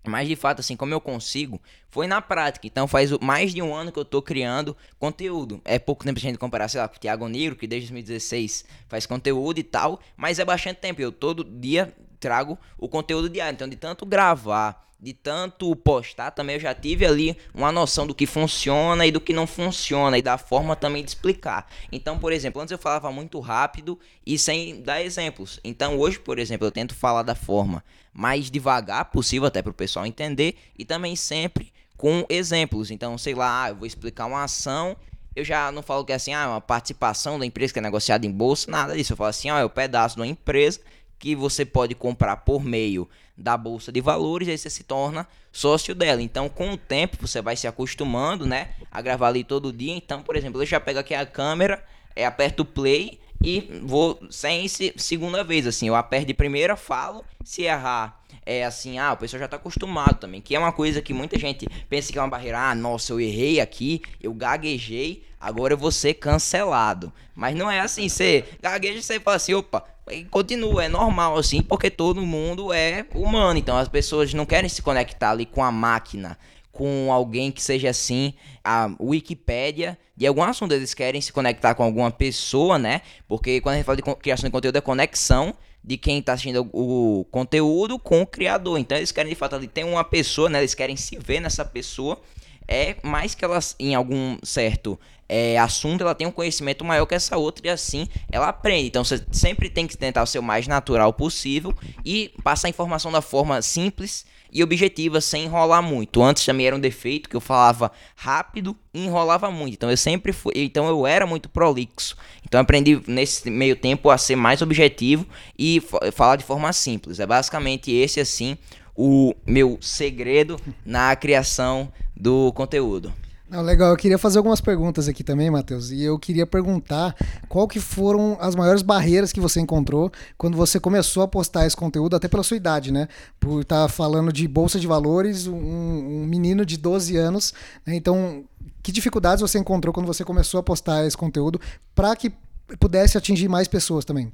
Mas 0.07 0.29
de 0.29 0.37
fato, 0.37 0.61
assim, 0.61 0.77
como 0.77 0.93
eu 0.93 1.01
consigo, 1.01 1.61
foi 1.89 2.07
na 2.07 2.21
prática. 2.21 2.67
Então 2.67 2.87
faz 2.87 3.11
mais 3.19 3.53
de 3.55 3.63
um 3.63 3.75
ano 3.75 3.91
que 3.91 3.99
eu 3.99 4.05
tô 4.05 4.21
criando 4.21 4.77
conteúdo. 4.99 5.61
É 5.65 5.79
pouco 5.79 6.05
tempo 6.05 6.19
a 6.19 6.23
gente 6.23 6.39
comparar, 6.39 6.69
sei 6.69 6.81
lá, 6.81 6.89
com 6.89 6.97
o 6.97 6.99
Thiago 6.99 7.27
Negro, 7.29 7.57
que 7.57 7.67
desde 7.67 7.89
2016 7.89 8.65
faz 8.89 9.07
conteúdo 9.07 9.59
e 9.59 9.63
tal, 9.63 10.01
mas 10.17 10.39
é 10.39 10.45
bastante 10.45 10.79
tempo. 10.79 11.01
Eu 11.01 11.11
todo 11.11 11.43
dia 11.43 11.95
trago 12.21 12.59
o 12.79 12.89
conteúdo 12.89 13.29
diário. 13.29 13.55
Então, 13.55 13.69
de 13.69 13.77
tanto 13.77 14.07
gravar, 14.07 14.89
de 15.05 15.13
tanto 15.13 15.77
postar, 15.77 16.31
também 16.31 16.57
eu 16.57 16.61
já 16.61 16.75
tive 16.75 17.05
ali 17.05 17.37
uma 17.53 17.71
noção 17.71 18.07
do 18.07 18.15
que 18.15 18.25
funciona 18.25 19.07
e 19.07 19.13
do 19.13 19.21
que 19.21 19.35
não 19.35 19.47
funciona 19.47 20.17
e 20.17 20.23
da 20.23 20.39
forma 20.39 20.75
também 20.75 21.05
de 21.05 21.11
explicar. 21.11 21.71
Então, 21.93 22.19
por 22.19 22.33
exemplo, 22.33 22.63
antes 22.63 22.73
eu 22.73 22.79
falava 22.79 23.13
muito 23.13 23.39
rápido 23.39 24.01
e 24.27 24.39
sem 24.39 24.81
dar 24.81 25.03
exemplos. 25.03 25.61
Então, 25.63 25.99
hoje, 25.99 26.19
por 26.19 26.39
exemplo, 26.39 26.67
eu 26.67 26.73
tento 26.73 26.95
falar 26.95 27.23
da 27.23 27.35
forma 27.35 27.85
mais 28.15 28.51
devagar 28.51 29.05
possível 29.11 29.47
até 29.47 29.61
para 29.61 29.73
o 29.73 29.75
pessoal 29.75 30.07
entender 30.07 30.57
e 30.79 30.87
também 30.87 31.15
sempre 31.15 31.71
com 31.99 32.25
exemplos. 32.31 32.91
Então, 32.91 33.19
sei 33.19 33.35
lá, 33.35 33.69
eu 33.69 33.77
vou 33.77 33.87
explicar 33.87 34.25
uma 34.25 34.43
ação 34.43 34.97
eu 35.37 35.45
já 35.45 35.73
não 35.73 35.83
falo 35.83 36.05
que 36.05 36.13
é 36.13 36.15
assim, 36.15 36.33
ah, 36.33 36.45
é 36.45 36.47
uma 36.47 36.61
participação 36.61 37.41
da 37.41 37.45
empresa 37.45 37.73
que 37.73 37.81
é 37.81 37.83
negociada 37.83 38.25
em 38.25 38.31
bolsa, 38.31 38.71
nada 38.71 38.97
disso. 38.97 39.15
Eu 39.15 39.17
falo 39.17 39.31
assim, 39.31 39.51
ó, 39.51 39.59
é 39.59 39.65
o 39.65 39.67
um 39.67 39.69
pedaço 39.69 40.15
de 40.15 40.21
uma 40.21 40.29
empresa 40.29 40.81
que 41.19 41.35
você 41.35 41.65
pode 41.65 41.93
comprar 41.95 42.37
por 42.37 42.63
meio 42.63 43.09
da 43.37 43.57
bolsa 43.57 43.91
de 43.91 44.01
valores 44.01 44.49
aí 44.49 44.57
você 44.57 44.71
se 44.71 44.85
torna 44.85 45.27
sócio 45.53 45.95
dela. 45.95 46.23
Então, 46.23 46.49
com 46.49 46.73
o 46.73 46.77
tempo, 46.77 47.17
você 47.21 47.43
vai 47.43 47.57
se 47.57 47.67
acostumando, 47.67 48.47
né, 48.47 48.71
a 48.91 49.01
gravar 49.01 49.29
ali 49.29 49.45
todo 49.45 49.73
dia. 49.73 49.95
Então, 49.95 50.23
por 50.23 50.37
exemplo, 50.37 50.63
eu 50.63 50.67
já 50.67 50.81
pego 50.81 50.99
aqui 50.99 51.15
a 51.15 51.27
câmera, 51.27 51.85
é, 52.15 52.25
aperto 52.25 52.65
play 52.65 53.19
e 53.43 53.81
vou 53.83 54.19
sem 54.31 54.67
segunda 54.69 55.45
vez, 55.45 55.67
assim, 55.67 55.89
eu 55.89 55.95
aperto 55.95 56.27
de 56.27 56.35
primeira, 56.35 56.77
falo, 56.77 57.25
se 57.45 57.63
errar 57.63 58.25
é 58.47 58.65
assim, 58.65 58.99
ah, 58.99 59.13
o 59.13 59.17
pessoal 59.17 59.41
já 59.41 59.49
tá 59.49 59.57
acostumado 59.57 60.19
também, 60.19 60.41
que 60.41 60.55
é 60.55 60.59
uma 60.59 60.73
coisa 60.73 61.01
que 61.01 61.15
muita 61.15 61.39
gente 61.39 61.67
pensa 61.89 62.13
que 62.13 62.19
é 62.19 62.23
uma 62.23 62.29
barreira, 62.29 62.71
ah, 62.71 62.75
nossa, 62.75 63.13
eu 63.13 63.21
errei 63.21 63.61
aqui, 63.61 64.03
eu 64.23 64.35
gaguejei, 64.35 65.25
agora 65.41 65.73
eu 65.73 65.79
vou 65.79 65.91
ser 65.91 66.15
cancelado. 66.15 67.13
Mas 67.35 67.55
não 67.57 67.71
é 67.71 67.81
assim, 67.81 68.09
você 68.09 68.45
gagueja 68.61 68.99
e 68.99 69.03
você 69.03 69.19
fala 69.19 69.37
assim, 69.37 69.55
opa, 69.55 69.85
e 70.11 70.25
continua, 70.25 70.85
é 70.85 70.89
normal 70.89 71.37
assim, 71.37 71.63
porque 71.63 71.91
todo 71.91 72.21
mundo 72.21 72.73
é 72.73 73.07
humano. 73.15 73.59
Então 73.59 73.77
as 73.77 73.89
pessoas 73.89 74.35
não 74.35 74.45
querem 74.45 74.69
se 74.69 74.83
conectar 74.83 75.31
ali 75.31 75.47
com 75.47 75.63
a 75.63 75.73
máquina, 75.73 76.39
com 76.71 77.11
alguém 77.13 77.51
que 77.51 77.63
seja 77.63 77.91
assim, 77.91 78.35
a 78.63 78.91
Wikipédia 79.01 79.99
de 80.17 80.27
algum 80.27 80.43
assunto. 80.43 80.73
Eles 80.73 80.93
querem 80.93 81.21
se 81.21 81.33
conectar 81.33 81.75
com 81.75 81.83
alguma 81.83 82.11
pessoa, 82.11 82.79
né? 82.79 83.01
Porque 83.27 83.61
quando 83.61 83.75
a 83.75 83.77
gente 83.77 83.87
fala 83.87 83.97
de 83.97 84.03
criação 84.03 84.49
de 84.49 84.53
conteúdo 84.53 84.77
é 84.77 84.81
conexão 84.81 85.55
de 85.83 85.97
quem 85.97 86.19
está 86.19 86.33
assistindo 86.33 86.69
o 86.73 87.27
conteúdo 87.31 87.99
com 87.99 88.23
o 88.23 88.27
criador. 88.27 88.79
Então 88.79 88.97
eles 88.97 89.13
querem 89.13 89.31
de 89.31 89.37
fato 89.37 89.57
ali 89.57 89.69
ter 89.69 89.85
uma 89.85 90.05
pessoa, 90.05 90.49
né? 90.49 90.59
Eles 90.59 90.75
querem 90.75 90.97
se 90.97 91.19
ver 91.19 91.41
nessa 91.41 91.65
pessoa. 91.65 92.21
É 92.67 92.97
mais 93.03 93.35
que 93.35 93.45
elas 93.45 93.75
em 93.79 93.95
algum 93.95 94.39
certo 94.43 94.99
é, 95.29 95.59
assunto, 95.59 96.03
ela 96.03 96.15
tem 96.15 96.27
um 96.27 96.31
conhecimento 96.31 96.85
maior 96.85 97.07
que 97.07 97.15
essa 97.15 97.37
outra 97.37 97.67
e 97.67 97.71
assim 97.71 98.09
ela 98.31 98.49
aprende. 98.49 98.89
Então 98.89 99.05
você 99.05 99.25
sempre 99.33 99.69
tem 99.71 99.87
que 99.87 99.97
tentar 99.97 100.25
ser 100.27 100.39
o 100.39 100.43
mais 100.43 100.67
natural 100.67 101.13
possível 101.13 101.75
e 102.05 102.33
passar 102.43 102.69
a 102.69 102.71
informação 102.71 103.11
da 103.11 103.21
forma 103.21 103.61
simples 103.63 104.27
e 104.53 104.63
objetiva 104.63 105.21
sem 105.21 105.45
enrolar 105.45 105.83
muito. 105.83 106.23
Antes 106.23 106.45
também 106.45 106.67
era 106.67 106.77
um 106.77 106.81
defeito 106.81 107.29
que 107.29 107.35
eu 107.35 107.41
falava 107.41 107.91
rápido 108.15 108.77
e 108.93 109.05
enrolava 109.05 109.51
muito. 109.51 109.75
Então 109.75 109.91
eu 109.91 109.97
sempre 109.97 110.33
fui, 110.33 110.53
então 110.57 110.87
eu 110.87 111.07
era 111.07 111.27
muito 111.27 111.49
prolixo. 111.49 112.17
Então 112.47 112.61
aprendi 112.61 113.03
nesse 113.07 113.51
meio 113.51 113.75
tempo 113.75 114.11
a 114.11 114.19
ser 114.19 114.37
mais 114.37 114.63
objetivo 114.63 115.27
e 115.59 115.83
falar 116.13 116.37
de 116.37 116.45
forma 116.45 116.73
simples. 116.73 117.19
É 117.19 117.27
basicamente 117.27 117.91
esse 117.91 118.21
assim 118.21 118.57
o 118.97 119.35
meu 119.45 119.77
segredo 119.81 120.57
na 120.87 121.17
criação 121.17 121.93
do 122.17 122.53
conteúdo. 122.53 123.13
Não, 123.49 123.61
legal, 123.61 123.91
eu 123.91 123.97
queria 123.97 124.19
fazer 124.19 124.39
algumas 124.39 124.61
perguntas 124.61 125.07
aqui 125.07 125.23
também, 125.23 125.51
Matheus. 125.51 125.91
E 125.91 126.03
eu 126.03 126.19
queria 126.19 126.47
perguntar 126.47 127.15
qual 127.49 127.69
que 127.69 127.79
foram 127.79 128.37
as 128.41 128.57
maiores 128.57 128.83
barreiras 128.83 129.33
que 129.33 129.39
você 129.39 129.61
encontrou 129.61 130.11
quando 130.39 130.57
você 130.57 130.81
começou 130.81 131.23
a 131.23 131.29
postar 131.29 131.67
esse 131.67 131.77
conteúdo, 131.77 132.17
até 132.17 132.27
pela 132.27 132.43
sua 132.43 132.57
idade, 132.57 132.91
né? 132.91 133.07
Por 133.39 133.61
estar 133.61 133.87
falando 133.89 134.33
de 134.33 134.49
bolsa 134.49 134.81
de 134.81 134.87
valores, 134.87 135.47
um, 135.47 135.55
um 135.55 136.27
menino 136.27 136.65
de 136.65 136.79
12 136.79 137.17
anos. 137.17 137.53
Né? 137.87 137.95
Então, 137.95 138.45
que 138.83 138.91
dificuldades 138.91 139.43
você 139.43 139.59
encontrou 139.59 139.93
quando 139.93 140.07
você 140.07 140.25
começou 140.25 140.59
a 140.59 140.63
postar 140.63 141.07
esse 141.07 141.17
conteúdo 141.17 141.61
para 141.95 142.17
que 142.17 142.33
pudesse 142.81 143.19
atingir 143.19 143.49
mais 143.49 143.69
pessoas 143.69 144.05
também? 144.07 144.33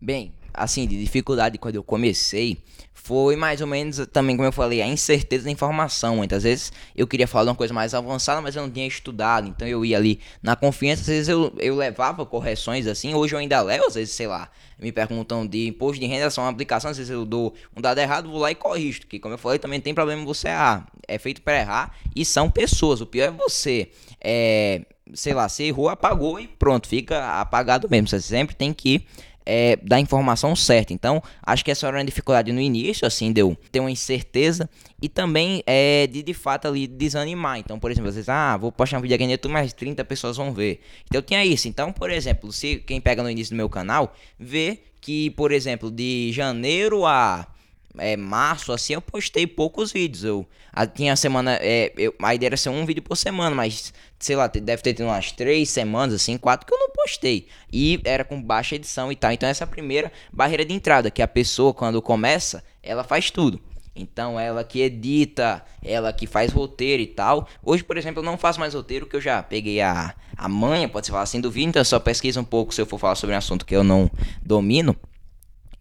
Bem, 0.00 0.32
assim, 0.54 0.86
de 0.86 0.98
dificuldade 0.98 1.58
quando 1.58 1.74
eu 1.74 1.82
comecei, 1.82 2.58
foi 3.04 3.36
mais 3.36 3.60
ou 3.60 3.66
menos 3.66 3.98
também, 4.10 4.34
como 4.34 4.48
eu 4.48 4.52
falei, 4.52 4.80
a 4.80 4.86
incerteza 4.86 5.44
da 5.44 5.50
informação. 5.50 6.16
Muitas 6.16 6.42
vezes 6.42 6.72
eu 6.96 7.06
queria 7.06 7.28
falar 7.28 7.50
uma 7.50 7.54
coisa 7.54 7.74
mais 7.74 7.92
avançada, 7.92 8.40
mas 8.40 8.56
eu 8.56 8.62
não 8.62 8.70
tinha 8.70 8.86
estudado. 8.86 9.46
Então 9.46 9.68
eu 9.68 9.84
ia 9.84 9.98
ali 9.98 10.20
na 10.42 10.56
confiança, 10.56 11.02
às 11.02 11.08
vezes 11.08 11.28
eu, 11.28 11.52
eu 11.58 11.76
levava 11.76 12.24
correções 12.24 12.86
assim. 12.86 13.12
Hoje 13.12 13.34
eu 13.34 13.38
ainda 13.38 13.60
levo, 13.60 13.84
às 13.88 13.94
vezes, 13.94 14.14
sei 14.14 14.26
lá, 14.26 14.48
me 14.80 14.90
perguntam 14.90 15.46
de 15.46 15.68
imposto 15.68 16.00
de 16.00 16.06
renda, 16.06 16.30
são 16.30 16.44
uma 16.44 16.50
aplicação, 16.50 16.90
às 16.90 16.96
vezes 16.96 17.10
eu 17.10 17.26
dou 17.26 17.52
um 17.76 17.80
dado 17.82 17.98
errado, 17.98 18.30
vou 18.30 18.38
lá 18.38 18.50
e 18.50 18.54
corrijo. 18.54 19.02
Que, 19.02 19.18
como 19.18 19.34
eu 19.34 19.38
falei, 19.38 19.58
também 19.58 19.82
tem 19.82 19.92
problema 19.92 20.24
você 20.24 20.48
errar. 20.48 20.86
É 21.06 21.18
feito 21.18 21.42
para 21.42 21.58
errar 21.58 21.94
e 22.16 22.24
são 22.24 22.50
pessoas. 22.50 23.02
O 23.02 23.06
pior 23.06 23.28
é 23.28 23.30
você. 23.30 23.90
É, 24.18 24.80
sei 25.12 25.34
lá, 25.34 25.46
você 25.46 25.64
errou, 25.64 25.90
apagou 25.90 26.40
e 26.40 26.48
pronto, 26.48 26.88
fica 26.88 27.38
apagado 27.38 27.86
mesmo. 27.90 28.08
Você 28.08 28.20
sempre 28.22 28.54
tem 28.54 28.72
que 28.72 29.06
é, 29.46 29.76
da 29.76 30.00
informação 30.00 30.54
certa. 30.56 30.92
Então, 30.92 31.22
acho 31.42 31.64
que 31.64 31.70
essa 31.70 31.86
era 31.86 31.96
uma 31.96 32.04
dificuldade 32.04 32.52
no 32.52 32.60
início, 32.60 33.06
assim, 33.06 33.32
deu 33.32 33.56
ter 33.70 33.80
uma 33.80 33.90
incerteza 33.90 34.68
e 35.00 35.08
também 35.08 35.62
é 35.66 36.06
de 36.06 36.22
de 36.22 36.34
fato 36.34 36.68
ali 36.68 36.86
desanimar. 36.86 37.58
Então, 37.58 37.78
por 37.78 37.90
exemplo, 37.90 38.10
vezes, 38.10 38.28
ah, 38.28 38.56
vou 38.56 38.72
postar 38.72 38.98
um 38.98 39.00
vídeo 39.00 39.14
aqui 39.14 39.24
no 39.24 39.32
YouTube, 39.32 39.52
mas 39.52 39.72
30 39.72 40.04
pessoas 40.04 40.36
vão 40.36 40.52
ver. 40.52 40.80
Então, 41.06 41.20
tinha 41.20 41.44
isso. 41.44 41.68
Então, 41.68 41.92
por 41.92 42.10
exemplo, 42.10 42.52
se 42.52 42.76
quem 42.76 43.00
pega 43.00 43.22
no 43.22 43.30
início 43.30 43.54
do 43.54 43.56
meu 43.56 43.68
canal, 43.68 44.14
vê 44.38 44.78
que, 45.00 45.30
por 45.30 45.52
exemplo, 45.52 45.90
de 45.90 46.32
janeiro 46.32 47.04
a 47.04 47.46
é, 47.98 48.16
março, 48.16 48.72
assim, 48.72 48.94
eu 48.94 49.00
postei 49.00 49.46
poucos 49.46 49.92
vídeos. 49.92 50.24
Eu 50.24 50.46
a, 50.72 50.86
tinha 50.86 51.12
a 51.12 51.16
semana. 51.16 51.58
É, 51.60 51.92
eu, 51.96 52.14
a 52.20 52.34
ideia 52.34 52.48
era 52.48 52.56
ser 52.56 52.68
um 52.68 52.84
vídeo 52.84 53.02
por 53.02 53.16
semana, 53.16 53.54
mas 53.54 53.92
sei 54.18 54.36
lá, 54.36 54.46
deve 54.46 54.82
ter 54.82 54.94
tido 54.94 55.06
umas 55.06 55.32
três 55.32 55.68
semanas, 55.70 56.14
assim, 56.14 56.38
quatro 56.38 56.66
que 56.66 56.72
eu 56.72 56.78
não 56.78 56.90
postei. 56.90 57.46
E 57.72 58.00
era 58.04 58.24
com 58.24 58.40
baixa 58.40 58.74
edição 58.74 59.12
e 59.12 59.16
tal. 59.16 59.30
Então, 59.32 59.48
essa 59.48 59.64
é 59.64 59.66
a 59.66 59.68
primeira 59.68 60.10
barreira 60.32 60.64
de 60.64 60.72
entrada, 60.72 61.10
que 61.10 61.22
a 61.22 61.28
pessoa, 61.28 61.74
quando 61.74 62.00
começa, 62.00 62.64
ela 62.82 63.04
faz 63.04 63.30
tudo. 63.30 63.60
Então, 63.94 64.40
ela 64.40 64.64
que 64.64 64.80
edita, 64.80 65.64
ela 65.82 66.12
que 66.12 66.26
faz 66.26 66.52
roteiro 66.52 67.02
e 67.02 67.06
tal. 67.06 67.46
Hoje, 67.62 67.84
por 67.84 67.96
exemplo, 67.96 68.20
eu 68.20 68.24
não 68.24 68.36
faço 68.36 68.58
mais 68.58 68.74
roteiro, 68.74 69.06
que 69.06 69.14
eu 69.14 69.20
já 69.20 69.42
peguei 69.42 69.80
a, 69.80 70.14
a 70.36 70.48
manha, 70.48 70.88
pode 70.88 71.06
se 71.06 71.12
falar 71.12 71.22
assim, 71.22 71.40
do 71.40 71.50
vídeo. 71.50 71.68
Então, 71.68 71.80
eu 71.80 71.84
só 71.84 72.00
pesquiso 72.00 72.40
um 72.40 72.44
pouco 72.44 72.74
se 72.74 72.80
eu 72.80 72.86
for 72.86 72.98
falar 72.98 73.14
sobre 73.14 73.34
um 73.34 73.38
assunto 73.38 73.64
que 73.64 73.76
eu 73.76 73.84
não 73.84 74.10
domino. 74.42 74.96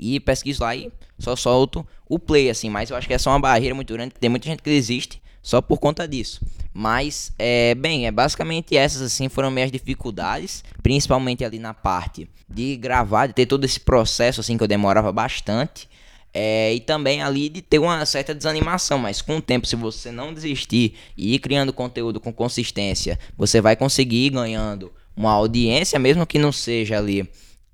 E 0.03 0.19
pesquiso 0.19 0.63
lá 0.63 0.75
e 0.75 0.91
só 1.17 1.36
solto 1.36 1.88
o 2.10 2.19
play, 2.19 2.50
assim. 2.50 2.69
Mas 2.69 2.89
eu 2.89 2.98
acho 2.98 3.07
que 3.07 3.13
essa 3.13 3.29
é 3.29 3.33
uma 3.33 3.39
barreira 3.39 3.74
muito 3.74 3.93
grande. 3.93 4.13
Tem 4.19 4.29
muita 4.29 4.48
gente 4.48 4.62
que 4.62 4.69
desiste 4.69 5.22
só 5.41 5.62
por 5.62 5.79
conta 5.79 6.05
disso. 6.05 6.41
Mas, 6.74 7.31
é, 7.39 7.74
bem, 7.75 8.07
é 8.07 8.12
basicamente 8.12 8.75
essas 8.75 9.01
assim 9.01 9.29
foram 9.29 9.51
minhas 9.51 9.72
dificuldades, 9.72 10.63
principalmente 10.81 11.45
ali 11.45 11.60
na 11.60 11.74
parte 11.74 12.27
de 12.50 12.75
gravar, 12.75 13.27
de 13.27 13.33
ter 13.33 13.45
todo 13.45 13.63
esse 13.63 13.79
processo 13.79 14.41
assim 14.41 14.57
que 14.57 14.63
eu 14.63 14.67
demorava 14.67 15.12
bastante. 15.12 15.88
É, 16.33 16.74
e 16.74 16.79
também 16.79 17.22
ali 17.22 17.48
de 17.48 17.62
ter 17.62 17.77
uma 17.77 18.03
certa 18.07 18.33
desanimação, 18.33 18.98
mas 18.98 19.22
com 19.22 19.38
o 19.38 19.41
tempo, 19.41 19.67
se 19.67 19.75
você 19.75 20.12
não 20.12 20.33
desistir 20.33 20.95
e 21.15 21.36
ir 21.36 21.39
criando 21.39 21.72
conteúdo 21.72 22.19
com 22.19 22.33
consistência, 22.33 23.19
você 23.38 23.62
vai 23.62 23.75
conseguir 23.75 24.25
ir 24.25 24.29
ganhando 24.31 24.91
uma 25.15 25.31
audiência, 25.31 26.00
mesmo 26.00 26.25
que 26.25 26.39
não 26.39 26.51
seja 26.51 26.98
ali 26.98 27.29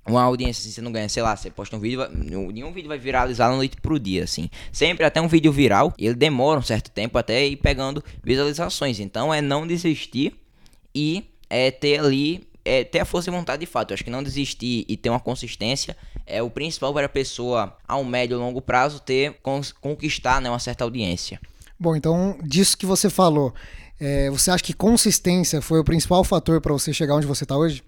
uma 0.09 0.23
audiência, 0.23 0.61
assim, 0.61 0.71
você 0.71 0.81
não 0.81 0.91
ganha, 0.91 1.07
sei 1.07 1.23
lá, 1.23 1.35
você 1.35 1.49
posta 1.49 1.75
um 1.75 1.79
vídeo, 1.79 2.07
nenhum 2.09 2.71
vídeo 2.71 2.87
vai 2.87 2.97
viralizar 2.97 3.49
da 3.49 3.55
noite 3.55 3.77
pro 3.81 3.99
dia, 3.99 4.23
assim. 4.23 4.49
Sempre 4.71 5.05
até 5.05 5.21
um 5.21 5.27
vídeo 5.27 5.51
viral, 5.51 5.93
ele 5.97 6.15
demora 6.15 6.59
um 6.59 6.63
certo 6.63 6.89
tempo 6.91 7.17
até 7.17 7.45
ir 7.45 7.57
pegando 7.57 8.03
visualizações. 8.23 8.99
Então 8.99 9.33
é 9.33 9.41
não 9.41 9.65
desistir 9.65 10.33
e 10.93 11.25
é 11.49 11.71
ter 11.71 11.99
ali, 11.99 12.47
é 12.63 12.83
ter 12.83 12.99
a 12.99 13.05
força 13.05 13.29
e 13.29 13.33
vontade 13.33 13.59
de 13.61 13.65
fato. 13.65 13.91
Eu 13.91 13.95
acho 13.95 14.03
que 14.03 14.09
não 14.09 14.23
desistir 14.23 14.85
e 14.87 14.97
ter 14.97 15.09
uma 15.09 15.19
consistência 15.19 15.95
é 16.25 16.43
o 16.43 16.49
principal 16.49 16.93
para 16.93 17.07
a 17.07 17.09
pessoa, 17.09 17.75
ao 17.87 18.03
médio 18.03 18.35
e 18.35 18.39
longo 18.39 18.61
prazo, 18.61 18.99
ter, 18.99 19.35
conquistar 19.81 20.39
né, 20.39 20.49
uma 20.49 20.59
certa 20.59 20.83
audiência. 20.83 21.39
Bom, 21.79 21.95
então, 21.95 22.37
disso 22.43 22.77
que 22.77 22.85
você 22.85 23.09
falou, 23.09 23.53
é, 23.99 24.29
você 24.29 24.51
acha 24.51 24.63
que 24.63 24.73
consistência 24.73 25.61
foi 25.61 25.79
o 25.79 25.83
principal 25.83 26.23
fator 26.23 26.61
para 26.61 26.71
você 26.71 26.93
chegar 26.93 27.15
onde 27.15 27.25
você 27.25 27.43
está 27.43 27.57
hoje? 27.57 27.83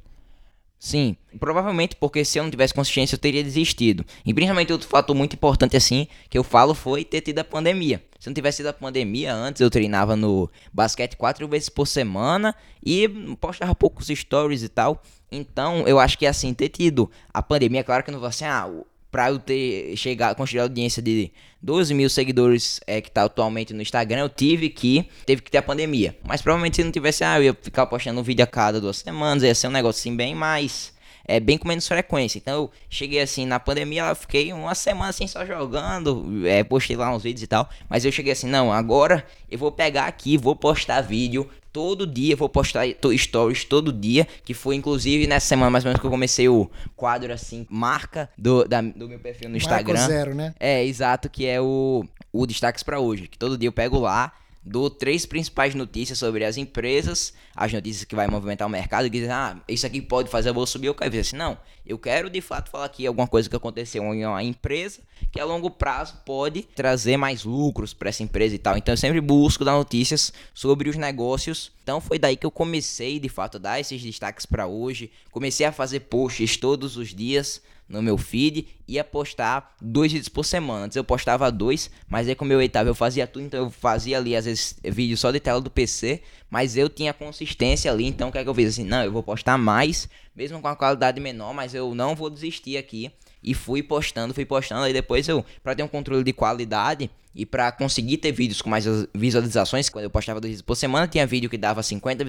Sim, 0.83 1.15
provavelmente 1.39 1.95
porque 1.95 2.25
se 2.25 2.39
eu 2.39 2.43
não 2.43 2.49
tivesse 2.49 2.73
consciência 2.73 3.13
eu 3.13 3.19
teria 3.19 3.43
desistido. 3.43 4.03
E 4.25 4.33
principalmente 4.33 4.73
outro 4.73 4.87
fator 4.87 5.15
muito 5.15 5.35
importante 5.35 5.77
assim 5.77 6.07
que 6.27 6.35
eu 6.35 6.43
falo 6.43 6.73
foi 6.73 7.05
ter 7.05 7.21
tido 7.21 7.37
a 7.37 7.43
pandemia. 7.43 8.03
Se 8.19 8.27
não 8.27 8.33
tivesse 8.33 8.57
tido 8.57 8.69
a 8.69 8.73
pandemia 8.73 9.31
antes, 9.31 9.61
eu 9.61 9.69
treinava 9.69 10.15
no 10.15 10.49
basquete 10.73 11.15
quatro 11.15 11.47
vezes 11.47 11.69
por 11.69 11.85
semana 11.85 12.55
e 12.83 13.07
postava 13.39 13.75
poucos 13.75 14.07
stories 14.07 14.63
e 14.63 14.69
tal. 14.69 15.03
Então, 15.31 15.87
eu 15.87 15.99
acho 15.99 16.17
que 16.17 16.25
assim, 16.25 16.51
ter 16.51 16.69
tido 16.69 17.11
a 17.31 17.43
pandemia, 17.43 17.83
claro 17.83 18.03
que 18.03 18.09
não 18.09 18.19
vai 18.19 18.29
assim, 18.29 18.45
ah, 18.45 18.67
para 19.11 19.29
eu 19.29 19.37
ter 19.37 19.95
chegado, 19.97 20.35
construir 20.35 20.61
a 20.61 20.63
audiência 20.63 21.01
de 21.01 21.31
12 21.61 21.93
mil 21.93 22.09
seguidores 22.09 22.79
é, 22.87 23.01
que 23.01 23.11
tá 23.11 23.23
atualmente 23.23 23.73
no 23.73 23.81
Instagram, 23.81 24.21
eu 24.21 24.29
tive 24.29 24.69
que 24.69 25.07
teve 25.25 25.41
que 25.41 25.51
ter 25.51 25.57
a 25.57 25.61
pandemia. 25.61 26.17
Mas 26.23 26.41
provavelmente 26.41 26.77
se 26.77 26.83
não 26.83 26.91
tivesse, 26.91 27.23
ah, 27.23 27.37
eu 27.37 27.43
ia 27.43 27.57
ficar 27.61 27.85
postando 27.85 28.19
um 28.19 28.23
vídeo 28.23 28.43
a 28.43 28.47
cada 28.47 28.79
duas 28.79 28.97
semanas, 28.97 29.43
ia 29.43 29.53
ser 29.53 29.67
um 29.67 29.71
negócio 29.71 29.99
assim 29.99 30.15
bem 30.15 30.33
mais 30.33 30.93
é 31.25 31.39
bem 31.39 31.57
com 31.57 31.67
menos 31.67 31.87
frequência. 31.87 32.37
Então 32.37 32.53
eu 32.53 32.71
cheguei 32.89 33.21
assim 33.21 33.45
na 33.45 33.59
pandemia, 33.59 34.09
eu 34.09 34.15
fiquei 34.15 34.51
uma 34.53 34.75
semana 34.75 35.09
assim 35.09 35.27
só 35.27 35.45
jogando, 35.45 36.45
é, 36.45 36.63
postei 36.63 36.95
lá 36.95 37.13
uns 37.13 37.23
vídeos 37.23 37.43
e 37.43 37.47
tal, 37.47 37.69
mas 37.89 38.05
eu 38.05 38.11
cheguei 38.11 38.33
assim, 38.33 38.47
não, 38.47 38.71
agora 38.71 39.25
eu 39.49 39.57
vou 39.57 39.71
pegar 39.71 40.05
aqui, 40.05 40.37
vou 40.37 40.55
postar 40.55 41.01
vídeo 41.01 41.49
todo 41.71 42.05
dia, 42.05 42.35
vou 42.35 42.49
postar 42.49 42.85
stories 43.17 43.63
todo 43.63 43.93
dia, 43.93 44.27
que 44.43 44.53
foi 44.53 44.75
inclusive 44.75 45.25
nessa 45.27 45.47
semana 45.47 45.69
mais 45.69 45.85
ou 45.85 45.89
menos 45.89 46.01
que 46.01 46.05
eu 46.05 46.11
comecei 46.11 46.49
o 46.49 46.69
quadro 46.95 47.31
assim, 47.31 47.65
marca 47.69 48.29
do, 48.37 48.65
da, 48.65 48.81
do 48.81 49.07
meu 49.07 49.19
perfil 49.19 49.49
no 49.49 49.57
Instagram. 49.57 49.99
Marco 49.99 50.11
zero, 50.11 50.35
né? 50.35 50.53
É, 50.59 50.83
exato, 50.83 51.29
que 51.29 51.45
é 51.45 51.61
o, 51.61 52.05
o 52.31 52.45
destaques 52.45 52.83
para 52.83 52.99
hoje, 52.99 53.27
que 53.27 53.37
todo 53.37 53.57
dia 53.57 53.67
eu 53.67 53.73
pego 53.73 53.99
lá 53.99 54.33
dou 54.63 54.89
três 54.89 55.25
principais 55.25 55.73
notícias 55.73 56.17
sobre 56.17 56.45
as 56.45 56.57
empresas, 56.57 57.33
as 57.55 57.73
notícias 57.73 58.03
que 58.03 58.15
vai 58.15 58.27
movimentar 58.27 58.67
o 58.67 58.71
mercado, 58.71 59.07
e 59.07 59.09
dizem, 59.09 59.31
ah, 59.31 59.57
isso 59.67 59.85
aqui 59.85 60.01
pode 60.01 60.29
fazer 60.29 60.49
a 60.49 60.53
bolsa 60.53 60.73
subir, 60.73 60.87
eu 60.87 60.95
quero 60.95 61.09
dizer 61.09 61.21
assim, 61.21 61.35
não, 61.35 61.57
eu 61.85 61.97
quero 61.97 62.29
de 62.29 62.41
fato 62.41 62.69
falar 62.69 62.85
aqui 62.85 63.07
alguma 63.07 63.27
coisa 63.27 63.49
que 63.49 63.55
aconteceu 63.55 64.03
em 64.13 64.25
uma 64.25 64.43
empresa 64.43 65.01
que 65.31 65.39
a 65.39 65.45
longo 65.45 65.69
prazo 65.69 66.21
pode 66.25 66.63
trazer 66.63 67.15
mais 67.15 67.43
lucros 67.43 67.93
para 67.93 68.09
essa 68.09 68.21
empresa 68.21 68.53
e 68.53 68.59
tal. 68.59 68.77
Então 68.77 68.93
eu 68.93 68.97
sempre 68.97 69.21
busco 69.21 69.63
dar 69.63 69.73
notícias 69.73 70.33
sobre 70.53 70.89
os 70.89 70.97
negócios. 70.97 71.71
Então 71.83 72.01
foi 72.01 72.19
daí 72.19 72.35
que 72.35 72.45
eu 72.45 72.51
comecei 72.51 73.17
de 73.19 73.29
fato 73.29 73.55
a 73.55 73.59
dar 73.59 73.79
esses 73.79 74.01
destaques 74.01 74.45
para 74.45 74.67
hoje. 74.67 75.09
Comecei 75.31 75.65
a 75.65 75.71
fazer 75.71 76.01
posts 76.01 76.57
todos 76.57 76.97
os 76.97 77.15
dias 77.15 77.61
no 77.91 78.01
meu 78.01 78.17
feed 78.17 78.67
e 78.87 78.93
ia 78.93 79.03
postar 79.03 79.75
dois 79.81 80.11
vídeos 80.11 80.29
por 80.29 80.43
semana. 80.43 80.85
Antes 80.85 80.95
eu 80.95 81.03
postava 81.03 81.51
dois, 81.51 81.91
mas 82.07 82.27
aí 82.27 82.35
como 82.35 82.51
eu 82.53 82.61
editava 82.61 82.89
eu 82.89 82.95
fazia 82.95 83.27
tudo, 83.27 83.45
então 83.45 83.65
eu 83.65 83.69
fazia 83.69 84.17
ali 84.17 84.35
às 84.35 84.45
vezes 84.45 84.75
vídeo 84.83 85.17
só 85.17 85.31
de 85.31 85.39
tela 85.39 85.61
do 85.61 85.69
PC, 85.69 86.21
mas 86.49 86.77
eu 86.77 86.89
tinha 86.89 87.13
consistência 87.13 87.91
ali, 87.91 88.05
então 88.05 88.29
o 88.29 88.31
que 88.31 88.37
é 88.37 88.43
que 88.43 88.49
eu 88.49 88.55
fiz 88.55 88.69
assim? 88.69 88.85
Não, 88.85 89.03
eu 89.03 89.11
vou 89.11 89.21
postar 89.21 89.57
mais, 89.57 90.09
mesmo 90.35 90.61
com 90.61 90.67
a 90.67 90.75
qualidade 90.75 91.19
menor, 91.19 91.53
mas 91.53 91.73
eu 91.73 91.93
não 91.93 92.15
vou 92.15 92.29
desistir 92.29 92.77
aqui 92.77 93.11
e 93.43 93.53
fui 93.53 93.81
postando, 93.81 94.33
fui 94.33 94.45
postando. 94.45 94.83
Aí 94.83 94.93
depois 94.93 95.27
eu, 95.27 95.43
para 95.63 95.75
ter 95.75 95.83
um 95.83 95.87
controle 95.87 96.23
de 96.23 96.33
qualidade 96.33 97.09
e 97.33 97.45
para 97.45 97.71
conseguir 97.71 98.17
ter 98.17 98.31
vídeos 98.31 98.61
com 98.61 98.69
mais 98.69 98.85
visualizações, 99.13 99.89
quando 99.89 100.03
eu 100.03 100.09
postava 100.09 100.41
dois 100.41 100.51
vídeos 100.51 100.61
por 100.61 100.75
semana, 100.75 101.07
tinha 101.07 101.25
vídeo 101.25 101.49
que 101.49 101.57
dava 101.57 101.81
50 101.81 102.25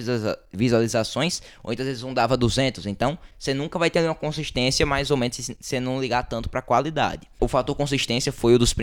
visualizações, 0.51 1.41
às 1.63 1.75
vezes 1.75 2.03
um 2.03 2.13
dava 2.13 2.37
200. 2.37 2.85
Então 2.85 3.17
você 3.37 3.53
nunca 3.53 3.77
vai 3.77 3.89
ter 3.89 4.01
uma 4.03 4.15
consistência, 4.15 4.85
mais 4.85 5.11
ou 5.11 5.17
menos, 5.17 5.37
se 5.37 5.57
você 5.59 5.79
não 5.79 5.99
ligar 5.99 6.23
tanto 6.23 6.49
para 6.49 6.61
qualidade. 6.61 7.27
O 7.39 7.47
fator 7.47 7.75
consistência 7.75 8.31
foi 8.31 8.55
um 8.55 8.57
dos, 8.57 8.73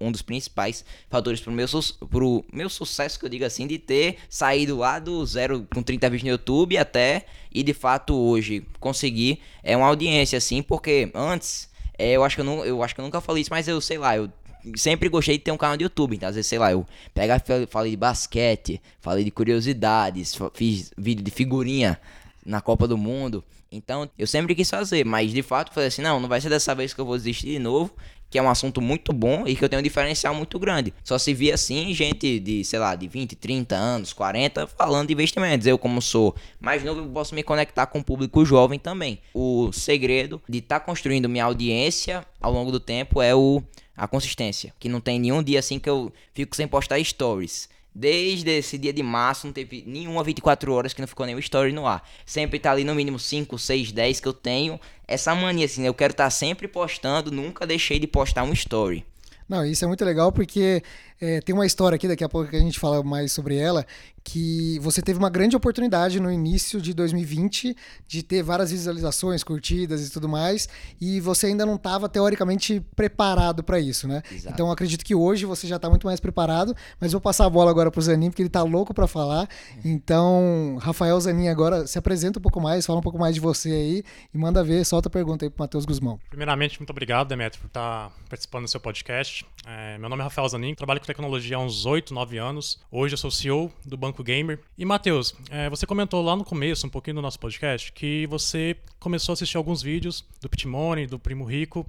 um 0.00 0.10
dos 0.10 0.22
principais 0.22 0.84
fatores 1.10 1.40
pro 1.40 1.52
meu, 1.52 1.66
pro 2.10 2.44
meu 2.52 2.70
sucesso, 2.70 3.18
que 3.18 3.26
eu 3.26 3.28
digo 3.28 3.44
assim, 3.44 3.66
de 3.66 3.78
ter 3.78 4.16
saído 4.28 4.78
lá 4.78 4.98
do 4.98 5.24
zero 5.26 5.66
com 5.72 5.82
30 5.82 6.08
vídeos 6.08 6.24
no 6.24 6.30
YouTube 6.30 6.78
até 6.78 7.26
e 7.52 7.62
de 7.62 7.74
fato 7.74 8.14
hoje 8.14 8.66
conseguir 8.80 9.40
é 9.62 9.76
uma 9.76 9.86
audiência 9.86 10.38
assim, 10.38 10.62
porque 10.62 11.10
antes 11.14 11.68
é, 11.98 12.12
eu 12.12 12.24
acho 12.24 12.36
que 12.36 12.40
eu, 12.40 12.44
não, 12.44 12.64
eu 12.64 12.82
acho 12.82 12.94
que 12.94 13.00
eu 13.00 13.04
nunca 13.04 13.20
falei 13.20 13.42
isso, 13.42 13.50
mas 13.50 13.66
eu 13.66 13.80
sei 13.80 13.98
lá, 13.98 14.16
eu 14.16 14.30
sempre 14.76 15.08
gostei 15.08 15.38
de 15.38 15.44
ter 15.44 15.52
um 15.52 15.56
canal 15.56 15.76
de 15.76 15.84
YouTube. 15.84 16.16
Então, 16.16 16.28
às 16.28 16.34
vezes, 16.34 16.48
sei 16.48 16.58
lá, 16.58 16.72
eu 16.72 16.86
pego, 17.14 17.32
falei 17.68 17.90
de 17.90 17.96
basquete, 17.96 18.80
falei 19.00 19.24
de 19.24 19.30
curiosidades, 19.30 20.36
fiz 20.54 20.92
vídeo 20.96 21.24
de 21.24 21.30
figurinha 21.30 21.98
na 22.44 22.60
Copa 22.60 22.86
do 22.86 22.96
Mundo. 22.96 23.44
Então, 23.70 24.08
eu 24.18 24.26
sempre 24.26 24.54
quis 24.54 24.70
fazer, 24.70 25.04
mas 25.04 25.32
de 25.32 25.42
fato, 25.42 25.72
falei 25.72 25.88
assim: 25.88 26.02
não, 26.02 26.18
não 26.18 26.28
vai 26.28 26.40
ser 26.40 26.48
dessa 26.48 26.74
vez 26.74 26.94
que 26.94 27.00
eu 27.00 27.04
vou 27.04 27.16
desistir 27.16 27.48
de 27.48 27.58
novo 27.58 27.92
que 28.30 28.38
é 28.38 28.42
um 28.42 28.48
assunto 28.48 28.80
muito 28.80 29.12
bom 29.12 29.44
e 29.46 29.56
que 29.56 29.64
eu 29.64 29.68
tenho 29.68 29.80
um 29.80 29.82
diferencial 29.82 30.34
muito 30.34 30.58
grande. 30.58 30.92
Só 31.02 31.18
se 31.18 31.32
via 31.32 31.54
assim 31.54 31.92
gente 31.94 32.38
de, 32.38 32.64
sei 32.64 32.78
lá, 32.78 32.94
de 32.94 33.08
20, 33.08 33.36
30 33.36 33.74
anos, 33.74 34.12
40, 34.12 34.66
falando 34.66 35.08
de 35.08 35.14
investimentos. 35.14 35.66
Eu, 35.66 35.78
como 35.78 36.02
sou 36.02 36.34
mais 36.60 36.84
novo, 36.84 37.06
posso 37.08 37.34
me 37.34 37.42
conectar 37.42 37.86
com 37.86 38.00
o 38.00 38.04
público 38.04 38.44
jovem 38.44 38.78
também. 38.78 39.20
O 39.32 39.72
segredo 39.72 40.40
de 40.48 40.58
estar 40.58 40.80
tá 40.80 40.84
construindo 40.84 41.28
minha 41.28 41.44
audiência 41.44 42.24
ao 42.40 42.52
longo 42.52 42.70
do 42.70 42.80
tempo 42.80 43.22
é 43.22 43.34
o 43.34 43.62
a 43.98 44.06
consistência, 44.06 44.72
que 44.78 44.88
não 44.88 45.00
tem 45.00 45.18
nenhum 45.18 45.42
dia 45.42 45.58
assim 45.58 45.78
que 45.78 45.90
eu 45.90 46.12
fico 46.32 46.54
sem 46.54 46.68
postar 46.68 47.02
stories. 47.02 47.68
Desde 47.94 48.50
esse 48.50 48.78
dia 48.78 48.92
de 48.92 49.02
março 49.02 49.46
não 49.46 49.52
teve 49.52 49.82
nenhuma 49.84 50.22
24 50.22 50.72
horas 50.72 50.94
que 50.94 51.00
não 51.00 51.08
ficou 51.08 51.26
nenhum 51.26 51.40
story 51.40 51.72
no 51.72 51.84
ar. 51.84 52.08
Sempre 52.24 52.60
tá 52.60 52.70
ali 52.70 52.84
no 52.84 52.94
mínimo 52.94 53.18
5, 53.18 53.58
6, 53.58 53.90
10 53.90 54.20
que 54.20 54.28
eu 54.28 54.32
tenho. 54.32 54.78
Essa 55.06 55.34
mania 55.34 55.64
assim, 55.64 55.84
eu 55.84 55.92
quero 55.92 56.12
estar 56.12 56.24
tá 56.24 56.30
sempre 56.30 56.68
postando, 56.68 57.32
nunca 57.32 57.66
deixei 57.66 57.98
de 57.98 58.06
postar 58.06 58.44
um 58.44 58.52
story. 58.52 59.04
Não, 59.48 59.64
isso 59.64 59.84
é 59.84 59.88
muito 59.88 60.04
legal 60.04 60.30
porque 60.30 60.82
É, 61.20 61.40
tem 61.40 61.54
uma 61.54 61.66
história 61.66 61.96
aqui, 61.96 62.06
daqui 62.06 62.22
a 62.22 62.28
pouco 62.28 62.48
que 62.48 62.56
a 62.56 62.60
gente 62.60 62.78
fala 62.78 63.02
mais 63.02 63.32
sobre 63.32 63.56
ela, 63.56 63.84
que 64.22 64.78
você 64.80 65.00
teve 65.00 65.18
uma 65.18 65.30
grande 65.30 65.56
oportunidade 65.56 66.20
no 66.20 66.30
início 66.30 66.80
de 66.80 66.92
2020 66.92 67.74
de 68.06 68.22
ter 68.22 68.42
várias 68.42 68.70
visualizações, 68.70 69.42
curtidas 69.42 70.06
e 70.06 70.12
tudo 70.12 70.28
mais, 70.28 70.68
e 71.00 71.18
você 71.18 71.46
ainda 71.46 71.64
não 71.64 71.76
estava 71.76 72.08
teoricamente 72.08 72.80
preparado 72.94 73.64
para 73.64 73.80
isso, 73.80 74.06
né? 74.06 74.22
Exato. 74.30 74.54
Então 74.54 74.70
acredito 74.70 75.04
que 75.04 75.14
hoje 75.14 75.46
você 75.46 75.66
já 75.66 75.76
está 75.76 75.88
muito 75.88 76.06
mais 76.06 76.20
preparado, 76.20 76.76
mas 77.00 77.12
vou 77.12 77.20
passar 77.20 77.46
a 77.46 77.50
bola 77.50 77.70
agora 77.70 77.90
para 77.90 77.98
o 77.98 78.02
Zanin, 78.02 78.30
porque 78.30 78.42
ele 78.42 78.48
está 78.48 78.62
louco 78.62 78.92
para 78.92 79.06
falar. 79.06 79.48
Então, 79.84 80.78
Rafael 80.80 81.18
Zanin 81.18 81.48
agora 81.48 81.86
se 81.86 81.98
apresenta 81.98 82.38
um 82.38 82.42
pouco 82.42 82.60
mais, 82.60 82.84
fala 82.84 82.98
um 82.98 83.02
pouco 83.02 83.18
mais 83.18 83.34
de 83.34 83.40
você 83.40 83.70
aí 83.70 84.04
e 84.32 84.38
manda 84.38 84.62
ver, 84.62 84.84
solta 84.84 85.08
a 85.08 85.10
pergunta 85.10 85.46
aí 85.46 85.50
para 85.50 85.64
Matheus 85.64 85.84
Guzmão. 85.84 86.20
Primeiramente, 86.28 86.78
muito 86.78 86.90
obrigado, 86.90 87.28
Demetrio, 87.28 87.62
por 87.62 87.68
estar 87.68 88.12
participando 88.28 88.64
do 88.64 88.68
seu 88.68 88.80
podcast. 88.80 89.46
É, 89.66 89.98
meu 89.98 90.08
nome 90.08 90.20
é 90.20 90.24
Rafael 90.24 90.48
Zanin, 90.48 90.74
trabalho 90.74 91.00
com 91.00 91.06
tecnologia 91.08 91.56
há 91.56 91.60
uns 91.60 91.86
8, 91.86 92.12
9 92.12 92.36
anos. 92.36 92.78
Hoje 92.90 93.14
eu 93.14 93.18
sou 93.18 93.30
CEO 93.30 93.72
do 93.84 93.96
Banco 93.96 94.22
Gamer. 94.22 94.60
E, 94.76 94.84
Matheus, 94.84 95.34
é, 95.50 95.68
você 95.70 95.86
comentou 95.86 96.22
lá 96.22 96.36
no 96.36 96.44
começo, 96.44 96.86
um 96.86 96.90
pouquinho 96.90 97.16
do 97.16 97.22
nosso 97.22 97.40
podcast, 97.40 97.90
que 97.92 98.26
você 98.26 98.76
começou 99.00 99.32
a 99.32 99.34
assistir 99.34 99.56
alguns 99.56 99.80
vídeos 99.80 100.22
do 100.40 100.50
Pitmoney, 100.50 101.06
do 101.06 101.18
Primo 101.18 101.44
Rico, 101.44 101.86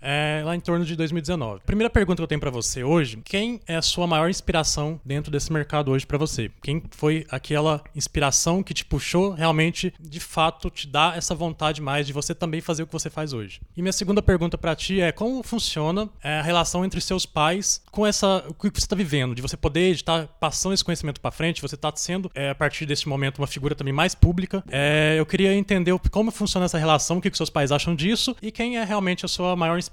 é, 0.00 0.42
lá 0.44 0.54
em 0.54 0.60
torno 0.60 0.84
de 0.84 0.94
2019. 0.96 1.60
Primeira 1.66 1.90
pergunta 1.90 2.16
que 2.16 2.22
eu 2.22 2.26
tenho 2.26 2.40
para 2.40 2.50
você 2.50 2.82
hoje: 2.82 3.18
quem 3.24 3.60
é 3.66 3.76
a 3.76 3.82
sua 3.82 4.06
maior 4.06 4.28
inspiração 4.28 5.00
dentro 5.04 5.30
desse 5.30 5.52
mercado 5.52 5.90
hoje 5.90 6.06
para 6.06 6.18
você? 6.18 6.50
Quem 6.62 6.82
foi 6.90 7.26
aquela 7.30 7.82
inspiração 7.94 8.62
que 8.62 8.74
te 8.74 8.84
puxou 8.84 9.32
realmente, 9.32 9.92
de 10.00 10.20
fato, 10.20 10.70
te 10.70 10.86
dá 10.86 11.14
essa 11.16 11.34
vontade 11.34 11.80
mais 11.82 12.06
de 12.06 12.12
você 12.12 12.34
também 12.34 12.60
fazer 12.60 12.82
o 12.82 12.86
que 12.86 12.92
você 12.92 13.10
faz 13.10 13.32
hoje? 13.32 13.60
E 13.76 13.82
minha 13.82 13.92
segunda 13.92 14.22
pergunta 14.22 14.56
para 14.56 14.74
ti 14.74 15.00
é 15.00 15.12
como 15.12 15.42
funciona 15.42 16.08
é, 16.22 16.38
a 16.38 16.42
relação 16.42 16.84
entre 16.84 17.00
seus 17.00 17.26
pais 17.26 17.82
com 17.90 18.06
essa 18.06 18.44
o 18.48 18.54
que 18.54 18.68
você 18.68 18.84
está 18.84 18.96
vivendo, 18.96 19.34
de 19.34 19.42
você 19.42 19.56
poder 19.56 19.90
estar 19.90 20.26
passando 20.40 20.72
esse 20.74 20.84
conhecimento 20.84 21.20
para 21.20 21.30
frente, 21.30 21.60
você 21.60 21.74
está 21.74 21.92
sendo 21.94 22.30
é, 22.34 22.50
a 22.50 22.54
partir 22.54 22.86
desse 22.86 23.08
momento 23.08 23.38
uma 23.38 23.46
figura 23.46 23.74
também 23.74 23.92
mais 23.92 24.14
pública. 24.14 24.62
É, 24.70 25.16
eu 25.18 25.26
queria 25.26 25.54
entender 25.54 25.96
como 26.10 26.30
funciona 26.30 26.66
essa 26.66 26.78
relação, 26.78 27.18
o 27.18 27.20
que, 27.20 27.30
que 27.30 27.36
seus 27.36 27.50
pais 27.50 27.72
acham 27.72 27.94
disso 27.94 28.36
e 28.40 28.50
quem 28.50 28.78
é 28.78 28.84
realmente 28.84 29.24
a 29.24 29.28
sua 29.28 29.56
maior 29.56 29.78
inspiração 29.78 29.87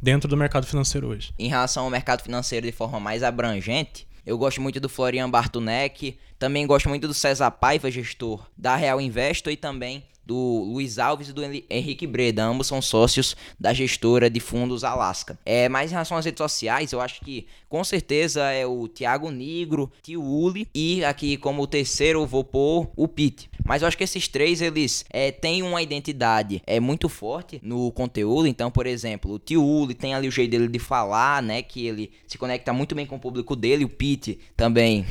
dentro 0.00 0.28
do 0.28 0.36
mercado 0.36 0.66
financeiro 0.66 1.08
hoje. 1.08 1.32
Em 1.38 1.48
relação 1.48 1.84
ao 1.84 1.90
mercado 1.90 2.22
financeiro 2.22 2.66
de 2.66 2.72
forma 2.72 2.98
mais 2.98 3.22
abrangente, 3.22 4.06
eu 4.24 4.36
gosto 4.36 4.60
muito 4.60 4.80
do 4.80 4.88
Florian 4.88 5.30
Bartunek, 5.30 6.18
também 6.38 6.66
gosto 6.66 6.88
muito 6.88 7.06
do 7.06 7.14
César 7.14 7.50
Paiva, 7.50 7.90
gestor 7.90 8.46
da 8.56 8.74
Real 8.74 9.00
Investo 9.00 9.50
e 9.50 9.56
também 9.56 10.04
do 10.26 10.64
Luiz 10.64 10.98
Alves 10.98 11.28
e 11.28 11.32
do 11.32 11.40
Henrique 11.70 12.06
Breda. 12.06 12.44
Ambos 12.44 12.66
são 12.66 12.82
sócios 12.82 13.36
da 13.58 13.72
gestora 13.72 14.28
de 14.28 14.40
fundos 14.40 14.82
Alaska. 14.82 15.38
É, 15.46 15.68
mas 15.68 15.90
em 15.90 15.94
relação 15.94 16.16
às 16.16 16.24
redes 16.24 16.38
sociais, 16.38 16.92
eu 16.92 17.00
acho 17.00 17.20
que 17.20 17.46
com 17.68 17.84
certeza 17.84 18.50
é 18.50 18.66
o 18.66 18.88
Thiago 18.88 19.30
Negro, 19.30 19.90
Tio 20.02 20.22
Uli 20.22 20.68
e 20.74 21.04
aqui 21.04 21.36
como 21.36 21.66
terceiro 21.66 22.22
eu 22.22 22.26
vou 22.26 22.42
pôr 22.42 22.90
o 22.96 23.06
Pete. 23.06 23.48
Mas 23.66 23.82
eu 23.82 23.88
acho 23.88 23.96
que 23.96 24.04
esses 24.04 24.28
três 24.28 24.60
eles 24.60 25.04
é, 25.10 25.30
têm 25.30 25.62
uma 25.62 25.82
identidade 25.82 26.62
é 26.66 26.78
muito 26.80 27.08
forte 27.08 27.60
no 27.62 27.90
conteúdo. 27.92 28.46
Então, 28.46 28.70
por 28.70 28.86
exemplo, 28.86 29.32
o 29.32 29.38
Tio 29.38 29.62
Uli 29.62 29.94
tem 29.94 30.14
ali 30.14 30.28
o 30.28 30.30
jeito 30.30 30.50
dele 30.50 30.68
de 30.68 30.78
falar, 30.78 31.42
né? 31.42 31.62
Que 31.62 31.86
ele 31.86 32.10
se 32.26 32.38
conecta 32.38 32.72
muito 32.72 32.94
bem 32.94 33.06
com 33.06 33.16
o 33.16 33.20
público 33.20 33.56
dele. 33.56 33.84
O 33.84 33.88
Pete 33.88 34.38
também, 34.56 35.04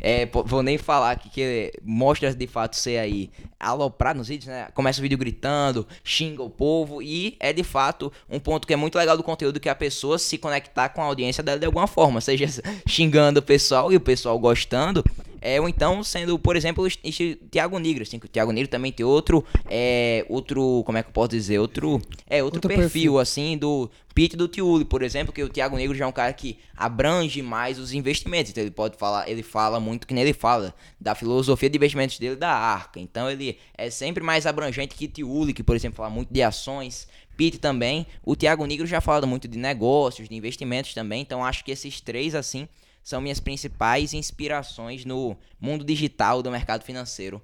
é, 0.00 0.26
vou 0.26 0.62
nem 0.62 0.78
falar 0.78 1.16
que, 1.16 1.30
que 1.30 1.72
mostra 1.82 2.34
de 2.34 2.46
fato 2.46 2.76
ser 2.76 2.98
aí 2.98 3.30
aloprado 3.58 4.18
nos 4.18 4.28
vídeos, 4.28 4.48
né? 4.48 4.68
Começa 4.74 5.00
o 5.00 5.02
vídeo 5.02 5.18
gritando, 5.18 5.86
xinga 6.02 6.42
o 6.42 6.50
povo 6.50 7.02
e 7.02 7.36
é 7.38 7.52
de 7.52 7.62
fato 7.62 8.12
um 8.28 8.38
ponto 8.38 8.66
que 8.66 8.72
é 8.72 8.76
muito 8.76 8.96
legal 8.96 9.16
do 9.16 9.22
conteúdo 9.22 9.60
que 9.60 9.68
a 9.68 9.74
pessoa 9.74 10.18
se 10.18 10.38
conectar 10.38 10.88
com 10.88 11.02
a 11.02 11.04
audiência 11.04 11.42
dela 11.42 11.58
de 11.58 11.66
alguma 11.66 11.86
forma, 11.86 12.20
seja 12.20 12.46
xingando 12.86 13.40
o 13.40 13.42
pessoal 13.42 13.92
e 13.92 13.96
o 13.96 14.00
pessoal 14.00 14.38
gostando, 14.38 15.04
é, 15.40 15.60
ou 15.60 15.68
então 15.68 16.02
sendo, 16.04 16.38
por 16.38 16.56
exemplo, 16.56 16.84
o 16.84 17.48
Thiago 17.50 17.78
Negro, 17.78 18.02
assim, 18.02 18.18
que 18.18 18.26
o 18.26 18.28
Thiago 18.28 18.52
Negro 18.52 18.70
também 18.70 18.92
tem 18.92 19.04
outro, 19.04 19.44
é, 19.68 20.24
outro, 20.28 20.82
como 20.84 20.98
é 20.98 21.02
que 21.02 21.08
eu 21.08 21.12
posso 21.12 21.30
dizer, 21.30 21.58
outro, 21.58 22.00
é, 22.26 22.42
outro, 22.42 22.58
outro 22.58 22.68
perfil, 22.68 22.82
perfil, 22.82 23.18
assim, 23.18 23.56
do 23.56 23.90
Pete 24.14 24.36
do 24.36 24.48
Tiuli, 24.48 24.84
por 24.84 25.02
exemplo, 25.02 25.32
que 25.32 25.42
o 25.42 25.48
Thiago 25.48 25.76
Negro 25.76 25.96
já 25.96 26.04
é 26.04 26.08
um 26.08 26.12
cara 26.12 26.32
que 26.32 26.58
abrange 26.76 27.40
mais 27.42 27.78
os 27.78 27.92
investimentos, 27.92 28.50
então 28.50 28.62
ele 28.62 28.70
pode 28.70 28.96
falar, 28.96 29.28
ele 29.28 29.42
fala 29.42 29.80
muito 29.80 30.06
que 30.06 30.12
nem 30.12 30.24
ele 30.24 30.32
fala 30.32 30.74
da 31.00 31.14
filosofia 31.14 31.70
de 31.70 31.76
investimentos 31.76 32.18
dele 32.18 32.36
da 32.36 32.52
Arca, 32.52 33.00
então 33.00 33.30
ele 33.30 33.58
é 33.76 33.88
sempre 33.88 34.22
mais 34.22 34.46
abrangente 34.46 34.94
que 34.94 35.08
Tiuli, 35.08 35.52
que 35.52 35.62
por 35.62 35.76
exemplo 35.76 35.96
fala 35.96 36.10
muito 36.10 36.32
de 36.32 36.42
ações, 36.42 37.08
Pete 37.36 37.58
também, 37.58 38.06
o 38.22 38.36
Thiago 38.36 38.66
Negro 38.66 38.86
já 38.86 39.00
fala 39.00 39.26
muito 39.26 39.48
de 39.48 39.56
negócios, 39.56 40.28
de 40.28 40.34
investimentos 40.34 40.92
também, 40.92 41.22
então 41.22 41.44
acho 41.44 41.64
que 41.64 41.70
esses 41.70 42.00
três 42.00 42.34
assim 42.34 42.68
são 43.02 43.20
minhas 43.20 43.40
principais 43.40 44.14
inspirações 44.14 45.04
no 45.04 45.36
mundo 45.60 45.84
digital 45.84 46.42
do 46.42 46.50
mercado 46.50 46.84
financeiro. 46.84 47.42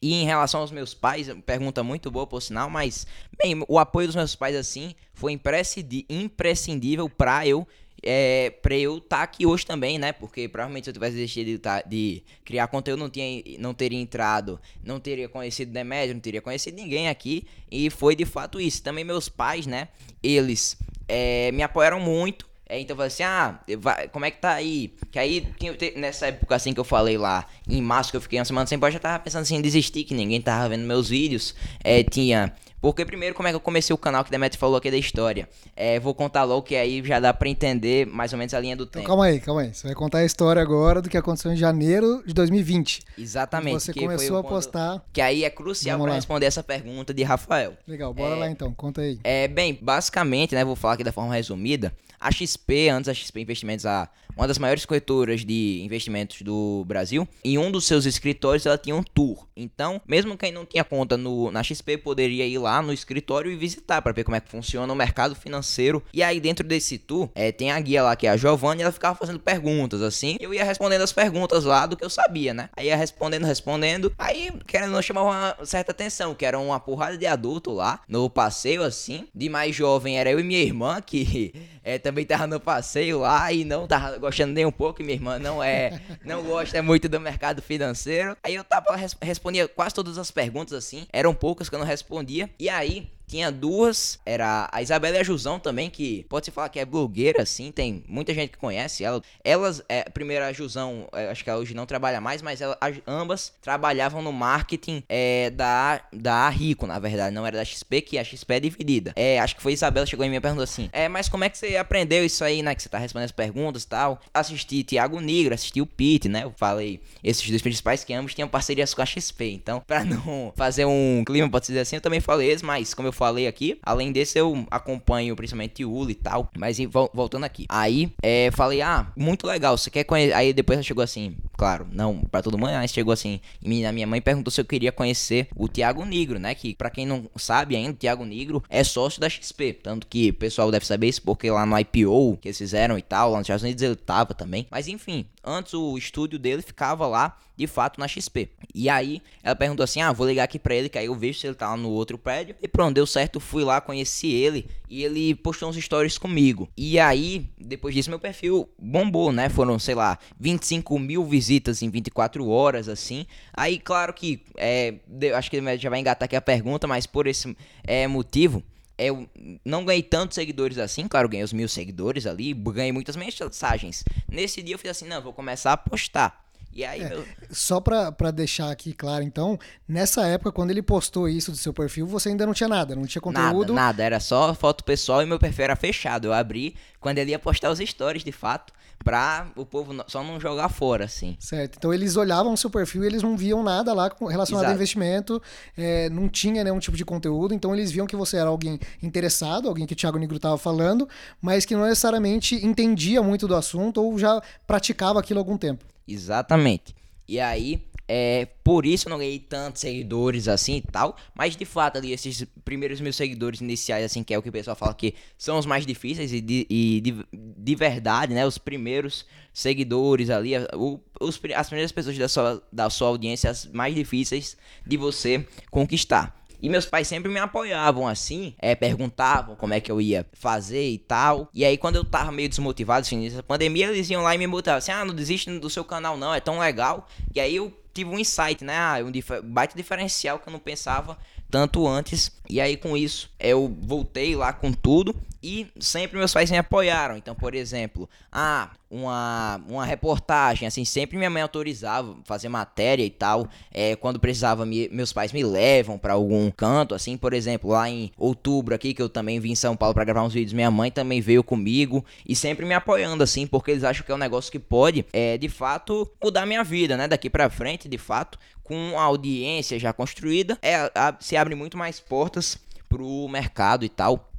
E 0.00 0.14
em 0.14 0.24
relação 0.24 0.60
aos 0.60 0.70
meus 0.70 0.92
pais, 0.92 1.28
pergunta 1.46 1.82
muito 1.82 2.10
boa 2.10 2.26
por 2.26 2.42
sinal, 2.42 2.68
mas 2.68 3.06
bem, 3.38 3.64
o 3.66 3.78
apoio 3.78 4.08
dos 4.08 4.16
meus 4.16 4.34
pais 4.34 4.54
assim 4.54 4.94
foi 5.14 5.32
imprescindível 5.32 7.08
para 7.08 7.46
eu 7.46 7.66
é, 8.02 8.52
eu 8.70 8.98
estar 8.98 9.16
tá 9.16 9.22
aqui 9.22 9.46
hoje 9.46 9.64
também, 9.64 9.98
né? 9.98 10.12
Porque 10.12 10.48
provavelmente 10.48 10.84
se 10.84 10.90
eu 10.90 10.94
tivesse 10.94 11.16
deixado 11.16 11.46
de, 11.46 11.58
tá, 11.58 11.82
de, 11.82 12.22
criar 12.44 12.68
conteúdo, 12.68 13.00
não, 13.00 13.10
tinha, 13.10 13.42
não 13.58 13.74
teria 13.74 14.00
entrado, 14.00 14.60
não 14.84 15.00
teria 15.00 15.28
conhecido 15.28 15.72
Demédio, 15.72 16.14
não 16.14 16.20
teria 16.20 16.42
conhecido 16.42 16.76
ninguém 16.76 17.08
aqui. 17.08 17.46
E 17.70 17.90
foi 17.90 18.14
de 18.14 18.24
fato 18.24 18.60
isso. 18.60 18.82
Também 18.82 19.04
meus 19.04 19.28
pais, 19.28 19.66
né? 19.66 19.88
Eles 20.22 20.76
é, 21.08 21.50
me 21.52 21.62
apoiaram 21.62 21.98
muito. 21.98 22.48
É, 22.68 22.80
então 22.80 22.94
eu 22.94 22.96
falei 22.96 23.08
assim, 23.08 23.22
ah, 23.22 23.60
vai, 23.78 24.08
como 24.08 24.24
é 24.24 24.30
que 24.30 24.40
tá 24.40 24.52
aí? 24.52 24.92
Que 25.12 25.18
aí, 25.18 25.46
nessa 25.94 26.26
época 26.26 26.56
assim 26.56 26.74
que 26.74 26.80
eu 26.80 26.84
falei 26.84 27.16
lá, 27.16 27.46
em 27.68 27.80
março 27.80 28.10
que 28.10 28.16
eu 28.16 28.20
fiquei 28.20 28.38
uma 28.40 28.44
semana 28.44 28.66
sem 28.66 28.78
pós, 28.78 28.92
já 28.92 28.98
tava 28.98 29.20
pensando 29.20 29.42
assim 29.42 29.56
em 29.56 29.62
desistir, 29.62 30.02
que 30.02 30.14
ninguém 30.14 30.40
tava 30.40 30.68
vendo 30.68 30.84
meus 30.84 31.08
vídeos. 31.08 31.54
É, 31.82 32.02
tinha. 32.02 32.52
Porque 32.80 33.04
primeiro, 33.04 33.34
como 33.34 33.48
é 33.48 33.52
que 33.52 33.56
eu 33.56 33.60
comecei 33.60 33.94
o 33.94 33.98
canal 33.98 34.24
que 34.24 34.30
Demetri 34.30 34.58
falou 34.58 34.76
aqui 34.76 34.90
da 34.90 34.96
história? 34.96 35.48
É, 35.74 35.98
vou 35.98 36.14
contar 36.14 36.44
logo 36.44 36.62
que 36.62 36.76
aí 36.76 37.02
já 37.04 37.18
dá 37.18 37.32
pra 37.32 37.48
entender 37.48 38.06
mais 38.06 38.32
ou 38.32 38.38
menos 38.38 38.52
a 38.54 38.60
linha 38.60 38.76
do 38.76 38.84
então, 38.84 39.00
tempo. 39.00 39.06
calma 39.06 39.26
aí, 39.26 39.40
calma 39.40 39.62
aí. 39.62 39.74
Você 39.74 39.86
vai 39.86 39.94
contar 39.94 40.18
a 40.18 40.24
história 40.24 40.60
agora 40.60 41.00
do 41.00 41.08
que 41.08 41.16
aconteceu 41.16 41.52
em 41.52 41.56
janeiro 41.56 42.22
de 42.26 42.34
2020. 42.34 43.02
Exatamente. 43.18 43.82
Você 43.82 43.92
começou 43.92 44.38
a 44.38 44.44
postar. 44.44 45.02
Que 45.12 45.20
aí 45.20 45.44
é 45.44 45.50
crucial 45.50 46.00
para 46.00 46.14
responder 46.14 46.46
essa 46.46 46.62
pergunta 46.62 47.12
de 47.12 47.22
Rafael. 47.22 47.74
Legal, 47.86 48.12
bora 48.12 48.36
é... 48.36 48.38
lá 48.38 48.50
então, 48.50 48.72
conta 48.72 49.00
aí. 49.00 49.18
É, 49.24 49.48
bem, 49.48 49.78
basicamente, 49.80 50.54
né, 50.54 50.64
vou 50.64 50.76
falar 50.76 50.94
aqui 50.94 51.04
da 51.04 51.12
forma 51.12 51.34
resumida. 51.34 51.92
A 52.18 52.32
XP, 52.32 52.88
antes 52.88 53.08
a 53.08 53.14
XP 53.14 53.40
Investimentos, 53.40 53.84
a, 53.84 54.08
uma 54.36 54.48
das 54.48 54.58
maiores 54.58 54.84
corretoras 54.84 55.44
de 55.44 55.82
investimentos 55.84 56.42
do 56.42 56.84
Brasil, 56.86 57.28
em 57.44 57.58
um 57.58 57.70
dos 57.70 57.84
seus 57.84 58.04
escritórios 58.04 58.66
ela 58.66 58.78
tinha 58.78 58.96
um 58.96 59.02
tour. 59.02 59.46
Então, 59.56 60.00
mesmo 60.06 60.36
quem 60.36 60.50
não 60.50 60.64
tinha 60.64 60.82
conta 60.82 61.16
no, 61.16 61.50
na 61.50 61.62
XP 61.62 61.98
poderia 61.98 62.46
ir 62.46 62.58
lá 62.58 62.65
no 62.82 62.92
escritório 62.92 63.50
e 63.50 63.56
visitar 63.56 64.02
para 64.02 64.12
ver 64.12 64.24
como 64.24 64.36
é 64.36 64.40
que 64.40 64.50
funciona 64.50 64.92
o 64.92 64.96
mercado 64.96 65.34
financeiro. 65.34 66.02
E 66.12 66.22
aí, 66.22 66.40
dentro 66.40 66.66
desse 66.66 66.98
tour, 66.98 67.30
é, 67.34 67.52
tem 67.52 67.70
a 67.70 67.80
guia 67.80 68.02
lá 68.02 68.16
que 68.16 68.26
é 68.26 68.30
a 68.30 68.36
Giovanna 68.36 68.80
e 68.80 68.82
ela 68.82 68.92
ficava 68.92 69.14
fazendo 69.14 69.38
perguntas 69.38 70.02
assim. 70.02 70.36
Eu 70.40 70.52
ia 70.52 70.64
respondendo 70.64 71.02
as 71.02 71.12
perguntas 71.12 71.64
lá 71.64 71.86
do 71.86 71.96
que 71.96 72.04
eu 72.04 72.10
sabia, 72.10 72.52
né? 72.52 72.68
Aí 72.76 72.86
ia 72.86 72.96
respondendo, 72.96 73.44
respondendo. 73.44 74.12
Aí, 74.18 74.52
querendo 74.66 74.92
não 74.92 75.02
chamar 75.02 75.22
uma 75.22 75.56
certa 75.64 75.92
atenção, 75.92 76.34
que 76.34 76.44
era 76.44 76.58
uma 76.58 76.80
porrada 76.80 77.16
de 77.16 77.26
adulto 77.26 77.72
lá 77.72 78.00
no 78.08 78.28
passeio 78.28 78.82
assim. 78.82 79.28
De 79.34 79.48
mais 79.48 79.74
jovem 79.74 80.18
era 80.18 80.30
eu 80.30 80.40
e 80.40 80.42
minha 80.42 80.60
irmã 80.60 81.00
que 81.00 81.54
é, 81.82 81.98
também 82.00 82.24
tava 82.24 82.46
no 82.46 82.60
passeio 82.60 83.20
lá 83.20 83.52
e 83.52 83.64
não 83.64 83.86
tava 83.86 84.18
gostando 84.18 84.52
nem 84.52 84.64
um 84.64 84.72
pouco, 84.72 85.02
minha 85.02 85.14
irmã 85.14 85.38
não 85.38 85.62
é, 85.62 86.00
não 86.24 86.42
gosta 86.42 86.82
muito 86.82 87.08
do 87.08 87.20
mercado 87.20 87.62
financeiro. 87.62 88.36
Aí 88.42 88.54
eu 88.54 88.64
tava 88.64 88.96
respondia 89.20 89.68
quase 89.68 89.94
todas 89.94 90.18
as 90.18 90.30
perguntas 90.30 90.72
assim, 90.72 91.06
eram 91.12 91.34
poucas 91.34 91.68
que 91.68 91.74
eu 91.74 91.78
não 91.78 91.86
respondia. 91.86 92.48
E 92.58 92.68
aí 92.68 93.15
tinha 93.26 93.50
duas, 93.50 94.18
era 94.24 94.68
a 94.72 94.82
Isabela 94.82 95.16
e 95.16 95.20
a 95.20 95.24
Jusão 95.24 95.58
também, 95.58 95.90
que 95.90 96.24
pode 96.28 96.46
se 96.46 96.50
falar 96.50 96.68
que 96.68 96.78
é 96.78 96.84
blogueira, 96.84 97.42
assim, 97.42 97.72
tem 97.72 98.04
muita 98.08 98.32
gente 98.32 98.50
que 98.50 98.58
conhece 98.58 99.04
ela. 99.04 99.22
Elas, 99.44 99.82
é, 99.88 100.04
primeiro 100.04 100.44
a 100.44 100.52
Jusão, 100.52 101.08
é, 101.12 101.30
acho 101.30 101.42
que 101.42 101.50
ela 101.50 101.60
hoje 101.60 101.74
não 101.74 101.86
trabalha 101.86 102.20
mais, 102.20 102.42
mas 102.42 102.60
ela, 102.60 102.76
as, 102.80 102.96
ambas 103.06 103.52
trabalhavam 103.60 104.22
no 104.22 104.32
marketing 104.32 105.02
é, 105.08 105.50
da, 105.50 106.02
da 106.12 106.48
Rico, 106.48 106.86
na 106.86 106.98
verdade, 106.98 107.34
não 107.34 107.46
era 107.46 107.56
da 107.56 107.64
XP, 107.64 108.00
que 108.00 108.18
a 108.18 108.24
XP 108.24 108.54
é 108.54 108.60
dividida. 108.60 109.12
É, 109.16 109.38
acho 109.40 109.56
que 109.56 109.62
foi 109.62 109.72
Isabela 109.72 110.06
chegou 110.06 110.24
em 110.24 110.30
mim 110.30 110.36
e 110.36 110.40
perguntou 110.40 110.64
assim: 110.64 110.88
É, 110.92 111.08
mas 111.08 111.28
como 111.28 111.44
é 111.44 111.48
que 111.48 111.58
você 111.58 111.76
aprendeu 111.76 112.24
isso 112.24 112.44
aí, 112.44 112.62
né? 112.62 112.74
Que 112.74 112.82
você 112.82 112.88
tá 112.88 112.98
respondendo 112.98 113.26
as 113.26 113.32
perguntas 113.32 113.82
e 113.82 113.88
tal. 113.88 114.20
Assisti 114.32 114.82
Tiago 114.82 115.20
Negro, 115.20 115.54
assisti 115.54 115.80
o 115.80 115.86
Pete, 115.86 116.28
né? 116.28 116.44
Eu 116.44 116.54
falei, 116.56 117.00
esses 117.22 117.48
dois 117.48 117.62
principais 117.62 118.04
que 118.04 118.12
ambos 118.12 118.34
tinham 118.34 118.48
parcerias 118.48 118.94
com 118.94 119.02
a 119.02 119.06
XP. 119.06 119.52
Então, 119.52 119.82
pra 119.86 120.04
não 120.06 120.52
fazer 120.56 120.84
um 120.84 121.22
clima, 121.24 121.48
pode 121.48 121.66
dizer 121.66 121.80
assim, 121.80 121.96
eu 121.96 122.02
também 122.02 122.20
falei 122.20 122.50
eles, 122.50 122.62
mas 122.62 122.94
como 122.94 123.08
eu 123.08 123.12
falei 123.16 123.46
aqui. 123.46 123.78
Além 123.82 124.12
desse, 124.12 124.38
eu 124.38 124.66
acompanho 124.70 125.34
principalmente 125.34 125.84
Uli 125.84 126.12
e 126.12 126.14
tal. 126.14 126.50
Mas 126.56 126.78
voltando 127.12 127.44
aqui. 127.44 127.66
Aí, 127.68 128.12
é, 128.22 128.50
falei, 128.52 128.82
ah, 128.82 129.06
muito 129.16 129.46
legal. 129.46 129.76
Você 129.76 129.90
quer 129.90 130.04
conhecer. 130.04 130.34
Aí 130.34 130.52
depois 130.52 130.76
ela 130.76 130.82
chegou 130.84 131.02
assim: 131.02 131.36
claro, 131.56 131.86
não 131.90 132.20
para 132.20 132.42
todo 132.42 132.58
mundo, 132.58 132.72
mas 132.72 132.90
chegou 132.90 133.12
assim, 133.12 133.40
a 133.86 133.92
minha 133.92 134.06
mãe 134.06 134.20
perguntou 134.20 134.50
se 134.50 134.60
eu 134.60 134.64
queria 134.64 134.92
conhecer 134.92 135.48
o 135.56 135.68
Tiago 135.68 136.04
Negro, 136.04 136.38
né? 136.38 136.54
Que 136.54 136.74
para 136.74 136.90
quem 136.90 137.06
não 137.06 137.28
sabe 137.36 137.76
ainda, 137.76 137.92
o 137.92 137.94
Tiago 137.94 138.24
Negro 138.24 138.62
é 138.68 138.84
sócio 138.84 139.20
da 139.20 139.28
XP, 139.28 139.72
tanto 139.82 140.06
que 140.06 140.30
o 140.30 140.34
pessoal 140.34 140.70
deve 140.70 140.86
saber 140.86 141.08
isso 141.08 141.22
porque 141.22 141.50
lá 141.50 141.64
no 141.64 141.78
IPO 141.78 142.38
que 142.40 142.48
eles 142.48 142.58
fizeram 142.58 142.98
e 142.98 143.02
tal, 143.02 143.30
lá 143.30 143.38
nos 143.38 143.46
Estados 143.46 143.62
Unidos 143.62 143.82
ele 143.82 143.96
tava 143.96 144.34
também. 144.34 144.66
Mas 144.70 144.88
enfim, 144.88 145.26
antes 145.44 145.74
o 145.74 145.96
estúdio 145.96 146.38
dele 146.38 146.62
ficava 146.62 147.06
lá, 147.06 147.38
de 147.56 147.66
fato, 147.66 147.98
na 147.98 148.06
XP. 148.06 148.50
E 148.74 148.88
aí 148.88 149.22
ela 149.42 149.56
perguntou 149.56 149.82
assim: 149.82 150.02
"Ah, 150.02 150.12
vou 150.12 150.26
ligar 150.26 150.44
aqui 150.44 150.58
para 150.58 150.74
ele, 150.74 150.88
que 150.90 150.98
aí 150.98 151.06
eu 151.06 151.14
vejo 151.14 151.38
se 151.38 151.46
ele 151.46 151.54
tá 151.54 151.70
lá 151.70 151.76
no 151.76 151.88
outro 151.90 152.18
prédio". 152.18 152.54
E 152.60 152.68
pronto, 152.68 152.94
deu 152.94 153.06
certo, 153.06 153.40
fui 153.40 153.64
lá, 153.64 153.80
conheci 153.80 154.30
ele 154.30 154.68
e 154.90 155.02
ele 155.02 155.34
postou 155.34 155.68
uns 155.68 155.76
stories 155.76 156.18
comigo. 156.18 156.68
E 156.76 156.98
aí, 156.98 157.48
depois 157.58 157.94
disso 157.94 158.10
meu 158.10 158.18
perfil 158.18 158.68
bombou, 158.78 159.32
né? 159.32 159.48
Foram, 159.48 159.78
sei 159.78 159.94
lá, 159.94 160.18
25 160.38 160.98
mil 160.98 161.24
visitas 161.24 161.45
em 161.82 161.90
24 161.90 162.48
horas, 162.48 162.88
assim. 162.88 163.26
Aí, 163.52 163.78
claro 163.78 164.12
que, 164.12 164.42
é, 164.56 164.94
acho 165.36 165.50
que 165.50 165.76
já 165.78 165.90
vai 165.90 166.00
engatar 166.00 166.26
aqui 166.26 166.36
a 166.36 166.40
pergunta, 166.40 166.86
mas 166.86 167.06
por 167.06 167.26
esse 167.26 167.56
é, 167.84 168.06
motivo, 168.06 168.62
eu 168.98 169.28
não 169.64 169.84
ganhei 169.84 170.02
tantos 170.02 170.34
seguidores 170.34 170.78
assim, 170.78 171.06
claro, 171.06 171.28
ganhei 171.28 171.44
os 171.44 171.52
mil 171.52 171.68
seguidores 171.68 172.26
ali, 172.26 172.54
ganhei 172.54 172.92
muitas 172.92 173.16
mensagens. 173.16 174.04
Nesse 174.30 174.62
dia 174.62 174.74
eu 174.74 174.78
fiz 174.78 174.90
assim, 174.90 175.06
não, 175.06 175.20
vou 175.20 175.32
começar 175.32 175.72
a 175.72 175.76
postar. 175.76 176.45
E 176.76 176.84
aí, 176.84 177.00
é, 177.00 177.08
meu... 177.08 177.24
Só 177.50 177.80
pra, 177.80 178.12
pra 178.12 178.30
deixar 178.30 178.70
aqui 178.70 178.92
claro, 178.92 179.24
então, 179.24 179.58
nessa 179.88 180.26
época, 180.26 180.52
quando 180.52 180.70
ele 180.70 180.82
postou 180.82 181.26
isso 181.26 181.50
do 181.50 181.56
seu 181.56 181.72
perfil, 181.72 182.06
você 182.06 182.28
ainda 182.28 182.44
não 182.44 182.52
tinha 182.52 182.68
nada, 182.68 182.94
não 182.94 183.06
tinha 183.06 183.22
conteúdo. 183.22 183.72
Nada, 183.72 183.86
nada, 183.86 184.02
era 184.02 184.20
só 184.20 184.52
foto 184.52 184.84
pessoal 184.84 185.22
e 185.22 185.26
meu 185.26 185.38
perfil 185.38 185.64
era 185.64 185.74
fechado. 185.74 186.26
Eu 186.26 186.34
abri 186.34 186.76
quando 187.00 187.16
ele 187.16 187.30
ia 187.30 187.38
postar 187.38 187.70
os 187.70 187.78
stories, 187.78 188.22
de 188.22 188.30
fato, 188.30 188.74
pra 189.02 189.46
o 189.56 189.64
povo 189.64 189.94
só 190.06 190.22
não 190.22 190.38
jogar 190.38 190.68
fora, 190.68 191.06
assim. 191.06 191.34
Certo. 191.40 191.76
Então 191.78 191.94
eles 191.94 192.14
olhavam 192.14 192.52
o 192.52 192.56
seu 192.58 192.68
perfil 192.68 193.04
e 193.04 193.06
eles 193.06 193.22
não 193.22 193.38
viam 193.38 193.62
nada 193.62 193.94
lá 193.94 194.10
relacionado 194.20 194.64
Exato. 194.64 194.72
a 194.72 194.74
investimento, 194.74 195.42
é, 195.78 196.10
não 196.10 196.28
tinha 196.28 196.62
nenhum 196.62 196.78
tipo 196.78 196.96
de 196.96 197.06
conteúdo, 197.06 197.54
então 197.54 197.74
eles 197.74 197.90
viam 197.90 198.06
que 198.06 198.16
você 198.16 198.36
era 198.36 198.50
alguém 198.50 198.78
interessado, 199.02 199.66
alguém 199.66 199.86
que 199.86 199.94
o 199.94 199.96
Thiago 199.96 200.18
Negro 200.18 200.36
estava 200.36 200.58
falando, 200.58 201.08
mas 201.40 201.64
que 201.64 201.74
não 201.74 201.84
necessariamente 201.84 202.54
entendia 202.66 203.22
muito 203.22 203.48
do 203.48 203.56
assunto 203.56 204.02
ou 204.02 204.18
já 204.18 204.42
praticava 204.66 205.18
aquilo 205.20 205.40
há 205.40 205.42
algum 205.42 205.56
tempo. 205.56 205.82
Exatamente. 206.06 206.94
E 207.28 207.40
aí, 207.40 207.82
é, 208.08 208.46
por 208.62 208.86
isso 208.86 209.08
eu 209.08 209.10
não 209.10 209.18
ganhei 209.18 209.38
tantos 209.38 209.80
seguidores 209.80 210.46
assim 210.46 210.76
e 210.76 210.82
tal. 210.82 211.16
Mas 211.34 211.56
de 211.56 211.64
fato, 211.64 211.98
ali, 211.98 212.12
esses 212.12 212.44
primeiros 212.64 213.00
mil 213.00 213.12
seguidores 213.12 213.60
iniciais, 213.60 214.04
assim, 214.04 214.22
que 214.22 214.32
é 214.32 214.38
o 214.38 214.42
que 214.42 214.48
o 214.48 214.52
pessoal 214.52 214.76
fala 214.76 214.94
que 214.94 215.14
são 215.36 215.58
os 215.58 215.66
mais 215.66 215.84
difíceis 215.84 216.32
e 216.32 216.40
de, 216.40 216.66
e 216.70 217.00
de, 217.00 217.26
de 217.32 217.74
verdade, 217.74 218.32
né? 218.32 218.46
Os 218.46 218.58
primeiros 218.58 219.26
seguidores 219.52 220.30
ali, 220.30 220.52
o, 220.74 221.00
os, 221.20 221.40
as 221.54 221.66
primeiras 221.68 221.92
pessoas 221.92 222.16
da 222.16 222.28
sua, 222.28 222.62
da 222.72 222.90
sua 222.90 223.08
audiência, 223.08 223.50
as 223.50 223.66
mais 223.66 223.94
difíceis 223.94 224.56
de 224.86 224.96
você 224.96 225.46
conquistar. 225.70 226.45
E 226.60 226.68
meus 226.68 226.86
pais 226.86 227.06
sempre 227.06 227.30
me 227.30 227.38
apoiavam 227.38 228.06
assim, 228.06 228.54
é, 228.58 228.74
perguntavam 228.74 229.56
como 229.56 229.74
é 229.74 229.80
que 229.80 229.90
eu 229.90 230.00
ia 230.00 230.26
fazer 230.32 230.88
e 230.88 230.98
tal. 230.98 231.48
E 231.52 231.64
aí, 231.64 231.76
quando 231.76 231.96
eu 231.96 232.04
tava 232.04 232.32
meio 232.32 232.48
desmotivado, 232.48 233.00
assim, 233.02 233.24
nessa 233.24 233.42
pandemia, 233.42 233.88
eles 233.88 234.08
iam 234.10 234.22
lá 234.22 234.34
e 234.34 234.38
me 234.38 234.46
botavam 234.46 234.78
assim: 234.78 234.92
ah, 234.92 235.04
não 235.04 235.14
desiste 235.14 235.50
do 235.58 235.70
seu 235.70 235.84
canal, 235.84 236.16
não, 236.16 236.34
é 236.34 236.40
tão 236.40 236.58
legal. 236.58 237.08
E 237.34 237.40
aí 237.40 237.56
eu 237.56 237.72
tive 237.92 238.10
um 238.10 238.18
insight, 238.18 238.62
né? 238.62 238.76
Ah, 238.76 239.00
um 239.02 239.10
dif 239.10 239.30
baita 239.42 239.74
diferencial 239.74 240.38
que 240.38 240.48
eu 240.48 240.52
não 240.52 240.60
pensava 240.60 241.16
tanto 241.50 241.86
antes. 241.86 242.30
E 242.48 242.60
aí 242.60 242.76
com 242.76 242.96
isso 242.96 243.30
eu 243.38 243.74
voltei 243.80 244.34
lá 244.36 244.52
com 244.52 244.72
tudo 244.72 245.14
e 245.46 245.68
sempre 245.78 246.18
meus 246.18 246.32
pais 246.32 246.50
me 246.50 246.58
apoiaram. 246.58 247.16
Então, 247.16 247.32
por 247.32 247.54
exemplo, 247.54 248.08
ah, 248.32 248.70
uma, 248.90 249.60
uma 249.68 249.84
reportagem, 249.84 250.66
assim, 250.66 250.84
sempre 250.84 251.16
minha 251.16 251.30
mãe 251.30 251.40
autorizava 251.40 252.16
fazer 252.24 252.48
matéria 252.48 253.04
e 253.04 253.10
tal. 253.10 253.48
É, 253.72 253.94
quando 253.94 254.18
precisava, 254.18 254.66
me, 254.66 254.88
meus 254.88 255.12
pais 255.12 255.32
me 255.32 255.44
levam 255.44 255.98
para 255.98 256.14
algum 256.14 256.50
canto, 256.50 256.96
assim, 256.96 257.16
por 257.16 257.32
exemplo, 257.32 257.70
lá 257.70 257.88
em 257.88 258.10
outubro 258.18 258.74
aqui, 258.74 258.92
que 258.92 259.00
eu 259.00 259.08
também 259.08 259.38
vim 259.38 259.52
em 259.52 259.56
São 259.56 259.76
Paulo 259.76 259.94
para 259.94 260.04
gravar 260.04 260.24
uns 260.24 260.34
vídeos, 260.34 260.52
minha 260.52 260.70
mãe 260.70 260.90
também 260.90 261.20
veio 261.20 261.44
comigo 261.44 262.04
e 262.28 262.34
sempre 262.34 262.66
me 262.66 262.74
apoiando, 262.74 263.22
assim, 263.22 263.46
porque 263.46 263.70
eles 263.70 263.84
acham 263.84 264.04
que 264.04 264.10
é 264.10 264.14
um 264.14 264.18
negócio 264.18 264.50
que 264.50 264.58
pode, 264.58 265.06
é, 265.12 265.38
de 265.38 265.48
fato, 265.48 266.10
mudar 266.22 266.44
minha 266.44 266.64
vida, 266.64 266.96
né? 266.96 267.06
Daqui 267.06 267.30
para 267.30 267.48
frente, 267.48 267.88
de 267.88 267.98
fato, 267.98 268.36
com 268.66 268.98
a 268.98 269.02
audiência 269.02 269.78
já 269.78 269.92
construída, 269.92 270.58
é, 270.60 270.90
a, 270.94 271.16
se 271.20 271.36
abre 271.36 271.54
muito 271.54 271.76
mais 271.76 272.00
portas 272.00 272.58
pro 272.88 273.28
mercado 273.28 273.84
e 273.84 273.88
tal. 273.88 274.30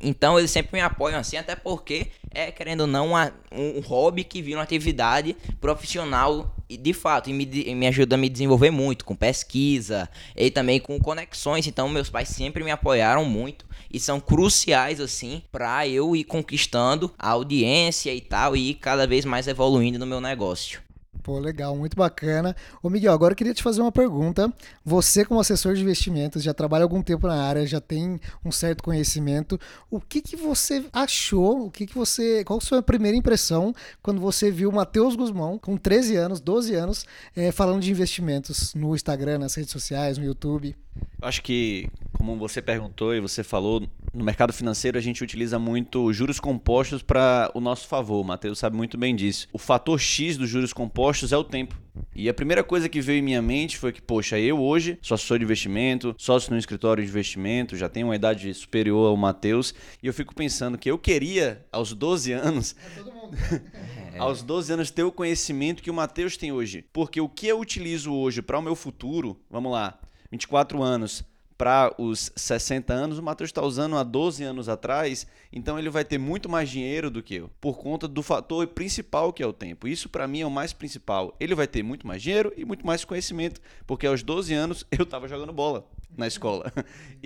Então 0.00 0.38
eles 0.38 0.50
sempre 0.50 0.76
me 0.76 0.80
apoiam 0.80 1.18
assim, 1.18 1.36
até 1.36 1.56
porque 1.56 2.08
é, 2.30 2.50
querendo 2.50 2.82
ou 2.82 2.86
não, 2.86 3.08
uma, 3.08 3.32
um 3.52 3.80
hobby 3.80 4.24
que 4.24 4.42
vira 4.42 4.58
uma 4.58 4.64
atividade 4.64 5.36
profissional 5.60 6.54
e 6.68 6.76
de 6.76 6.92
fato, 6.92 7.30
e 7.30 7.32
me, 7.32 7.46
me 7.46 7.86
ajuda 7.86 8.16
a 8.16 8.18
me 8.18 8.28
desenvolver 8.28 8.70
muito 8.70 9.04
com 9.04 9.14
pesquisa 9.14 10.08
e 10.36 10.50
também 10.50 10.80
com 10.80 10.98
conexões. 10.98 11.66
Então 11.66 11.88
meus 11.88 12.10
pais 12.10 12.28
sempre 12.28 12.64
me 12.64 12.70
apoiaram 12.70 13.24
muito 13.24 13.64
e 13.92 14.00
são 14.00 14.20
cruciais 14.20 15.00
assim 15.00 15.42
para 15.52 15.86
eu 15.86 16.14
ir 16.16 16.24
conquistando 16.24 17.12
a 17.18 17.30
audiência 17.30 18.12
e 18.12 18.20
tal 18.20 18.56
e 18.56 18.74
cada 18.74 19.06
vez 19.06 19.24
mais 19.24 19.46
evoluindo 19.46 19.98
no 19.98 20.06
meu 20.06 20.20
negócio. 20.20 20.82
Pô, 21.24 21.38
legal, 21.38 21.74
muito 21.74 21.96
bacana. 21.96 22.54
Ô 22.82 22.90
Miguel, 22.90 23.10
agora 23.14 23.32
eu 23.32 23.36
queria 23.36 23.54
te 23.54 23.62
fazer 23.62 23.80
uma 23.80 23.90
pergunta. 23.90 24.52
Você, 24.84 25.24
como 25.24 25.40
assessor 25.40 25.74
de 25.74 25.80
investimentos, 25.80 26.42
já 26.42 26.52
trabalha 26.52 26.82
algum 26.82 27.00
tempo 27.00 27.26
na 27.26 27.42
área, 27.42 27.66
já 27.66 27.80
tem 27.80 28.20
um 28.44 28.52
certo 28.52 28.84
conhecimento. 28.84 29.58
O 29.90 29.98
que, 29.98 30.20
que 30.20 30.36
você 30.36 30.84
achou? 30.92 31.64
O 31.64 31.70
que, 31.70 31.86
que 31.86 31.94
você. 31.94 32.44
Qual 32.44 32.58
a 32.58 32.60
sua 32.60 32.82
primeira 32.82 33.16
impressão 33.16 33.74
quando 34.02 34.20
você 34.20 34.50
viu 34.50 34.68
o 34.68 34.74
Matheus 34.74 35.16
Guzmão, 35.16 35.58
com 35.58 35.78
13 35.78 36.14
anos, 36.14 36.40
12 36.42 36.74
anos, 36.74 37.06
é, 37.34 37.50
falando 37.50 37.80
de 37.80 37.90
investimentos 37.90 38.74
no 38.74 38.94
Instagram, 38.94 39.38
nas 39.38 39.54
redes 39.54 39.72
sociais, 39.72 40.18
no 40.18 40.26
YouTube? 40.26 40.76
Acho 41.22 41.42
que, 41.42 41.88
como 42.12 42.36
você 42.36 42.60
perguntou 42.60 43.14
e 43.14 43.20
você 43.20 43.42
falou, 43.42 43.82
no 44.12 44.24
mercado 44.24 44.52
financeiro 44.52 44.98
a 44.98 45.00
gente 45.00 45.24
utiliza 45.24 45.58
muito 45.58 46.12
juros 46.12 46.38
compostos 46.38 47.02
para 47.02 47.50
o 47.54 47.60
nosso 47.60 47.88
favor. 47.88 48.20
O 48.20 48.24
Matheus 48.24 48.58
sabe 48.58 48.76
muito 48.76 48.98
bem 48.98 49.16
disso. 49.16 49.48
O 49.52 49.58
fator 49.58 49.98
X 49.98 50.36
dos 50.36 50.48
juros 50.48 50.72
compostos 50.72 51.13
é 51.22 51.36
o 51.36 51.44
tempo. 51.44 51.76
E 52.14 52.28
a 52.28 52.34
primeira 52.34 52.64
coisa 52.64 52.88
que 52.88 53.00
veio 53.00 53.18
em 53.18 53.22
minha 53.22 53.42
mente 53.42 53.78
foi 53.78 53.92
que, 53.92 54.02
poxa, 54.02 54.38
eu 54.38 54.60
hoje 54.60 54.98
sou 55.00 55.14
assessor 55.14 55.38
de 55.38 55.44
investimento, 55.44 56.14
sócio 56.18 56.52
no 56.52 56.58
escritório 56.58 57.02
de 57.02 57.08
investimento, 57.08 57.76
já 57.76 57.88
tenho 57.88 58.08
uma 58.08 58.16
idade 58.16 58.52
superior 58.54 59.08
ao 59.08 59.16
Matheus, 59.16 59.74
e 60.02 60.06
eu 60.06 60.14
fico 60.14 60.34
pensando 60.34 60.78
que 60.78 60.90
eu 60.90 60.98
queria, 60.98 61.64
aos 61.70 61.92
12 61.92 62.32
anos. 62.32 62.74
É 62.96 62.98
todo 62.98 63.12
mundo. 63.12 63.36
aos 64.18 64.42
12 64.42 64.72
anos 64.72 64.90
ter 64.90 65.02
o 65.02 65.12
conhecimento 65.12 65.82
que 65.82 65.90
o 65.90 65.94
Matheus 65.94 66.36
tem 66.36 66.52
hoje. 66.52 66.84
Porque 66.92 67.20
o 67.20 67.28
que 67.28 67.46
eu 67.46 67.60
utilizo 67.60 68.12
hoje 68.12 68.42
para 68.42 68.58
o 68.58 68.62
meu 68.62 68.74
futuro, 68.74 69.38
vamos 69.50 69.72
lá, 69.72 69.98
24 70.30 70.82
anos 70.82 71.24
para 71.56 71.94
os 71.98 72.32
60 72.34 72.92
anos, 72.92 73.18
o 73.18 73.22
Matheus 73.22 73.48
está 73.48 73.62
usando 73.62 73.96
há 73.96 74.02
12 74.02 74.42
anos 74.42 74.68
atrás, 74.68 75.26
então 75.52 75.78
ele 75.78 75.88
vai 75.88 76.04
ter 76.04 76.18
muito 76.18 76.48
mais 76.48 76.68
dinheiro 76.68 77.10
do 77.10 77.22
que 77.22 77.36
eu, 77.36 77.50
por 77.60 77.78
conta 77.78 78.08
do 78.08 78.22
fator 78.22 78.66
principal 78.66 79.32
que 79.32 79.42
é 79.42 79.46
o 79.46 79.52
tempo. 79.52 79.86
Isso 79.86 80.08
para 80.08 80.26
mim 80.26 80.40
é 80.40 80.46
o 80.46 80.50
mais 80.50 80.72
principal. 80.72 81.34
Ele 81.38 81.54
vai 81.54 81.66
ter 81.66 81.82
muito 81.82 82.06
mais 82.06 82.22
dinheiro 82.22 82.52
e 82.56 82.64
muito 82.64 82.86
mais 82.86 83.04
conhecimento, 83.04 83.60
porque 83.86 84.06
aos 84.06 84.22
12 84.22 84.52
anos 84.52 84.86
eu 84.96 85.04
estava 85.04 85.28
jogando 85.28 85.52
bola 85.52 85.86
na 86.16 86.26
escola. 86.26 86.72